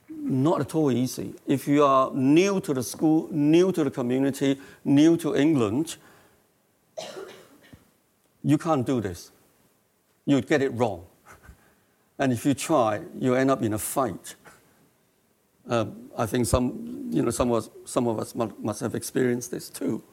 Not 0.09 0.61
at 0.61 0.75
all 0.75 0.91
easy. 0.91 1.33
If 1.47 1.67
you 1.67 1.83
are 1.83 2.11
new 2.13 2.61
to 2.61 2.73
the 2.73 2.83
school, 2.83 3.27
new 3.31 3.71
to 3.71 3.83
the 3.83 3.91
community, 3.91 4.59
new 4.83 5.17
to 5.17 5.35
England, 5.35 5.97
you 8.43 8.57
can't 8.57 8.85
do 8.85 9.01
this. 9.01 9.31
You'd 10.25 10.47
get 10.47 10.61
it 10.61 10.69
wrong. 10.69 11.05
And 12.19 12.31
if 12.31 12.45
you 12.45 12.53
try, 12.53 13.01
you 13.19 13.35
end 13.35 13.49
up 13.49 13.61
in 13.63 13.73
a 13.73 13.77
fight. 13.77 14.35
Um, 15.67 16.09
I 16.17 16.25
think 16.25 16.45
some, 16.45 17.07
you 17.09 17.21
know, 17.21 17.31
some 17.31 17.51
of 17.51 17.57
us, 17.57 17.69
some 17.85 18.07
of 18.07 18.19
us 18.19 18.35
must 18.35 18.81
have 18.81 18.95
experienced 18.95 19.49
this 19.49 19.69
too. 19.69 20.03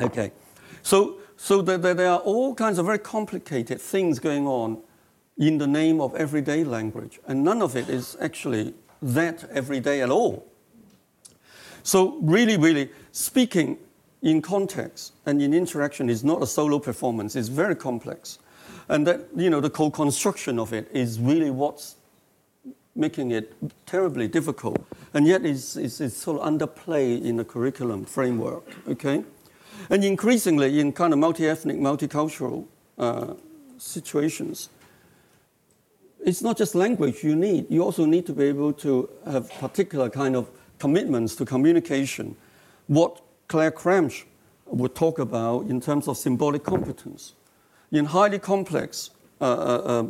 Okay, 0.00 0.32
so, 0.82 1.16
so 1.36 1.62
there, 1.62 1.78
there 1.94 2.10
are 2.10 2.18
all 2.18 2.54
kinds 2.54 2.78
of 2.78 2.86
very 2.86 2.98
complicated 2.98 3.80
things 3.80 4.18
going 4.18 4.46
on 4.46 4.82
in 5.38 5.58
the 5.58 5.66
name 5.66 6.00
of 6.00 6.14
everyday 6.14 6.64
language, 6.64 7.18
and 7.26 7.42
none 7.42 7.62
of 7.62 7.76
it 7.76 7.88
is 7.88 8.16
actually 8.20 8.74
that 9.00 9.44
everyday 9.50 10.02
at 10.02 10.10
all. 10.10 10.46
So, 11.82 12.18
really, 12.20 12.56
really, 12.56 12.90
speaking 13.12 13.78
in 14.22 14.42
context 14.42 15.12
and 15.24 15.40
in 15.40 15.54
interaction 15.54 16.10
is 16.10 16.24
not 16.24 16.42
a 16.42 16.46
solo 16.46 16.78
performance, 16.78 17.36
it's 17.36 17.48
very 17.48 17.76
complex. 17.76 18.38
And 18.88 19.06
that, 19.06 19.20
you 19.34 19.50
know, 19.50 19.60
the 19.60 19.70
co 19.70 19.90
construction 19.90 20.58
of 20.58 20.72
it 20.72 20.88
is 20.92 21.18
really 21.18 21.50
what's 21.50 21.96
making 22.94 23.30
it 23.30 23.54
terribly 23.86 24.28
difficult. 24.28 24.84
And 25.14 25.26
yet 25.26 25.44
it's, 25.44 25.76
it's, 25.76 26.00
it's 26.00 26.16
sort 26.16 26.40
of 26.40 26.46
underplay 26.46 27.22
in 27.22 27.36
the 27.36 27.44
curriculum 27.44 28.04
framework, 28.04 28.64
okay? 28.88 29.24
And 29.90 30.04
increasingly 30.04 30.80
in 30.80 30.92
kind 30.92 31.12
of 31.12 31.18
multi-ethnic, 31.18 31.76
multicultural 31.76 32.66
uh, 32.98 33.34
situations, 33.78 34.68
it's 36.24 36.42
not 36.42 36.58
just 36.58 36.74
language 36.74 37.22
you 37.22 37.36
need. 37.36 37.66
You 37.70 37.84
also 37.84 38.04
need 38.04 38.26
to 38.26 38.32
be 38.32 38.44
able 38.44 38.72
to 38.74 39.08
have 39.24 39.48
particular 39.60 40.10
kind 40.10 40.34
of 40.34 40.50
commitments 40.78 41.36
to 41.36 41.44
communication. 41.44 42.36
What 42.88 43.20
Claire 43.48 43.70
Kramsch 43.70 44.24
would 44.66 44.94
talk 44.94 45.18
about 45.18 45.66
in 45.66 45.80
terms 45.80 46.08
of 46.08 46.16
symbolic 46.16 46.64
competence. 46.64 47.34
In 47.92 48.06
highly 48.06 48.38
complex 48.38 49.10
uh, 49.40 49.44
uh, 49.44 49.82
uh 49.84 50.04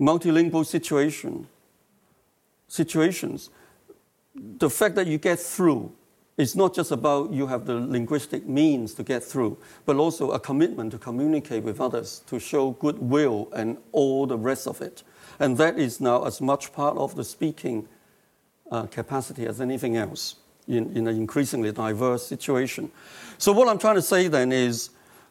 multilingual 0.00 0.64
situation, 0.64 1.46
situations, 2.68 3.50
the 4.34 4.70
fact 4.70 4.94
that 4.94 5.06
you 5.06 5.18
get 5.18 5.38
through 5.38 5.92
is 6.38 6.54
not 6.54 6.72
just 6.72 6.92
about 6.92 7.32
you 7.32 7.48
have 7.48 7.66
the 7.66 7.74
linguistic 7.74 8.46
means 8.46 8.94
to 8.94 9.02
get 9.02 9.22
through, 9.22 9.58
but 9.84 9.96
also 9.96 10.30
a 10.30 10.38
commitment 10.38 10.92
to 10.92 10.98
communicate 10.98 11.64
with 11.64 11.80
others, 11.80 12.22
to 12.28 12.38
show 12.38 12.70
goodwill 12.70 13.48
and 13.54 13.76
all 13.90 14.24
the 14.24 14.38
rest 14.38 14.68
of 14.68 14.80
it. 14.80 15.02
And 15.40 15.58
that 15.58 15.78
is 15.78 16.00
now 16.00 16.24
as 16.24 16.40
much 16.40 16.72
part 16.72 16.96
of 16.96 17.16
the 17.16 17.24
speaking 17.24 17.88
uh, 18.70 18.86
capacity 18.86 19.46
as 19.46 19.60
anything 19.60 19.96
else 19.96 20.36
in, 20.68 20.96
in 20.96 21.08
an 21.08 21.16
increasingly 21.16 21.72
diverse 21.72 22.24
situation. 22.24 22.92
So 23.36 23.52
what 23.52 23.68
I'm 23.68 23.78
trying 23.78 23.96
to 23.96 24.02
say 24.02 24.28
then 24.28 24.52
is, 24.52 24.90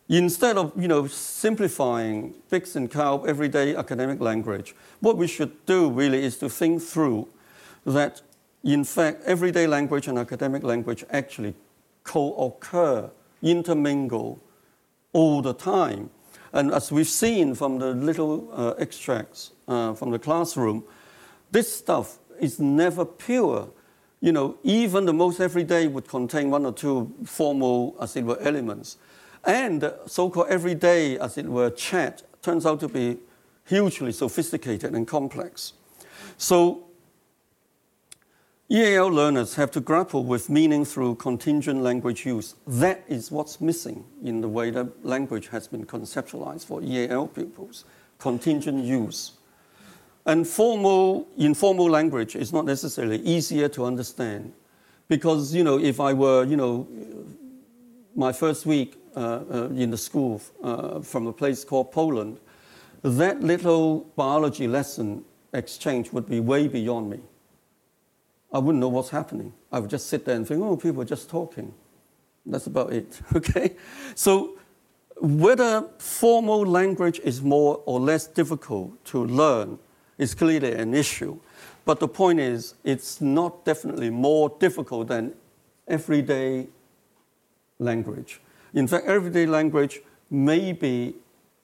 instead 0.10 0.58
of 0.58 0.74
you 0.76 0.90
know 0.90 1.08
simplifying 1.08 2.34
BICS 2.52 2.76
and 2.76 2.92
CALP 2.92 3.26
everyday 3.28 3.76
academic 3.76 4.20
language, 4.20 4.76
what 5.00 5.16
we 5.16 5.28
should 5.28 5.66
do 5.66 5.90
really 5.90 6.22
is 6.24 6.38
to 6.40 6.50
think 6.50 6.82
through 6.82 7.30
that 7.86 8.22
in 8.64 8.84
fact 8.84 9.24
everyday 9.26 9.68
language 9.68 10.08
and 10.08 10.18
academic 10.18 10.64
language 10.64 11.04
actually 11.10 11.54
co-occur, 12.04 13.10
intermingle 13.42 14.40
all 15.14 15.42
the 15.42 15.54
time. 15.54 16.10
And 16.54 16.72
as 16.74 16.92
we've 16.92 17.08
seen 17.08 17.56
from 17.56 17.80
the 17.80 17.94
little 17.94 18.50
uh, 18.54 18.74
extracts 18.80 19.52
uh, 19.68 19.94
from 19.94 20.12
the 20.12 20.20
classroom, 20.20 20.84
this 21.52 21.72
stuff 21.74 22.20
is 22.40 22.60
never 22.60 23.06
pure 23.06 23.70
you 24.20 24.32
know, 24.32 24.58
even 24.64 25.06
the 25.06 25.14
most 25.14 25.40
everyday 25.40 25.88
would 25.88 26.08
contain 26.08 26.50
one 26.50 26.66
or 26.66 26.74
two 26.74 27.14
formal, 27.26 27.96
as 28.02 28.16
it 28.16 28.24
were, 28.24 28.40
elements. 28.42 28.98
And 29.46 29.92
so-called 30.08 30.48
everyday, 30.50 31.20
as 31.20 31.38
it 31.38 31.46
were, 31.46 31.70
chat 31.70 32.24
turns 32.42 32.66
out 32.66 32.80
to 32.80 32.88
be 32.88 33.18
hugely 33.66 34.12
sophisticated 34.12 34.96
and 34.96 35.08
complex. 35.08 35.74
So 36.38 36.87
EAL 38.70 39.08
learners 39.08 39.56
have 39.56 39.72
to 39.72 39.80
grapple 39.80 40.26
with 40.26 40.50
meaning 40.50 40.84
through 40.84 41.16
contingent 41.16 41.82
language 41.82 42.26
use. 42.26 42.56
That 42.68 43.02
is 43.08 43.32
what's 43.32 43.62
missing 43.62 44.04
in 44.22 44.42
the 44.42 44.50
way 44.50 44.72
that 44.72 45.06
language 45.06 45.48
has 45.48 45.70
been 45.70 45.86
conceptualized 45.86 46.66
for 46.66 46.82
EAL 46.84 47.28
pupils, 47.28 47.86
contingent 48.20 48.84
use. 48.84 49.32
And 50.26 50.46
formal, 50.46 51.30
informal 51.38 51.90
language 51.90 52.36
is 52.36 52.52
not 52.52 52.66
necessarily 52.66 53.20
easier 53.20 53.70
to 53.70 53.86
understand 53.86 54.52
because, 55.08 55.56
you 55.56 55.64
know, 55.64 55.80
if 55.80 56.02
I 56.02 56.12
were, 56.12 56.44
you 56.44 56.58
know, 56.58 56.86
my 58.18 58.34
first 58.34 58.66
week 58.66 59.02
uh, 59.16 59.44
uh, 59.50 59.70
in 59.78 59.92
the 59.92 59.98
school 59.98 60.42
uh, 60.62 61.00
from 61.00 61.28
a 61.28 61.32
place 61.32 61.64
called 61.64 61.94
Poland, 61.94 62.38
that 63.02 63.42
little 63.42 64.02
biology 64.18 64.68
lesson 64.68 65.24
exchange 65.54 66.12
would 66.12 66.28
be 66.28 66.42
way 66.42 66.68
beyond 66.68 67.10
me. 67.10 67.20
I 68.52 68.60
wouldn't 68.60 68.80
know 68.80 68.88
what's 68.88 69.10
happening. 69.10 69.54
I 69.72 69.80
would 69.80 69.90
just 69.90 70.08
sit 70.08 70.26
there 70.26 70.36
and 70.36 70.48
think, 70.48 70.62
oh, 70.64 70.78
people 70.78 71.02
are 71.02 71.06
just 71.06 71.30
talking. 71.30 71.74
That's 72.46 72.68
about 72.68 72.94
it, 72.94 73.20
okay? 73.36 73.76
So 74.16 74.58
whether 75.20 75.90
formal 75.98 76.66
language 76.66 77.20
is 77.24 77.42
more 77.42 77.82
or 77.86 78.00
less 78.00 78.28
difficult 78.28 79.04
to 79.06 79.26
learn 79.26 79.80
is 80.18 80.34
clearly 80.34 80.74
an 80.74 80.94
issue. 80.94 81.40
But 81.86 82.00
the 82.00 82.08
point 82.08 82.40
is, 82.40 82.76
it's 82.84 83.22
not 83.22 83.66
definitely 83.66 84.10
more 84.10 84.56
difficult 84.60 85.08
than 85.08 85.34
everyday 85.88 86.68
language. 87.80 88.42
In 88.74 88.88
fact, 88.88 89.06
everyday 89.06 89.46
language 89.46 90.02
may 90.30 90.74
be 90.74 91.16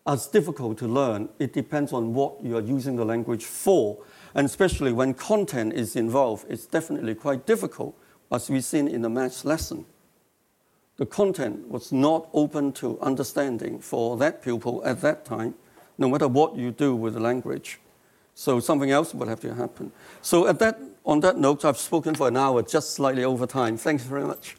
as 0.07 0.27
difficult 0.27 0.77
to 0.79 0.87
learn. 0.87 1.29
It 1.39 1.53
depends 1.53 1.93
on 1.93 2.13
what 2.13 2.43
you 2.43 2.57
are 2.57 2.61
using 2.61 2.95
the 2.95 3.05
language 3.05 3.45
for. 3.45 3.97
And 4.35 4.45
especially 4.45 4.91
when 4.91 5.13
content 5.13 5.73
is 5.73 5.95
involved, 5.95 6.45
it's 6.49 6.65
definitely 6.65 7.15
quite 7.15 7.45
difficult, 7.45 7.95
as 8.31 8.49
we've 8.49 8.63
seen 8.63 8.87
in 8.87 9.01
the 9.01 9.09
maths 9.09 9.45
lesson. 9.45 9.85
The 10.97 11.05
content 11.05 11.67
was 11.69 11.91
not 11.91 12.29
open 12.33 12.71
to 12.73 12.99
understanding 12.99 13.79
for 13.79 14.17
that 14.17 14.41
pupil 14.41 14.81
at 14.85 15.01
that 15.01 15.25
time, 15.25 15.55
no 15.97 16.09
matter 16.09 16.27
what 16.27 16.55
you 16.55 16.71
do 16.71 16.95
with 16.95 17.13
the 17.13 17.19
language. 17.19 17.79
So 18.35 18.59
something 18.59 18.91
else 18.91 19.13
would 19.13 19.27
have 19.27 19.39
to 19.41 19.53
happen. 19.53 19.91
So 20.21 20.47
at 20.47 20.59
that, 20.59 20.79
on 21.05 21.19
that 21.19 21.37
note, 21.37 21.65
I've 21.65 21.77
spoken 21.77 22.15
for 22.15 22.27
an 22.27 22.37
hour, 22.37 22.63
just 22.63 22.91
slightly 22.91 23.23
over 23.23 23.45
time. 23.45 23.77
Thanks 23.77 24.03
very 24.03 24.25
much. 24.25 24.55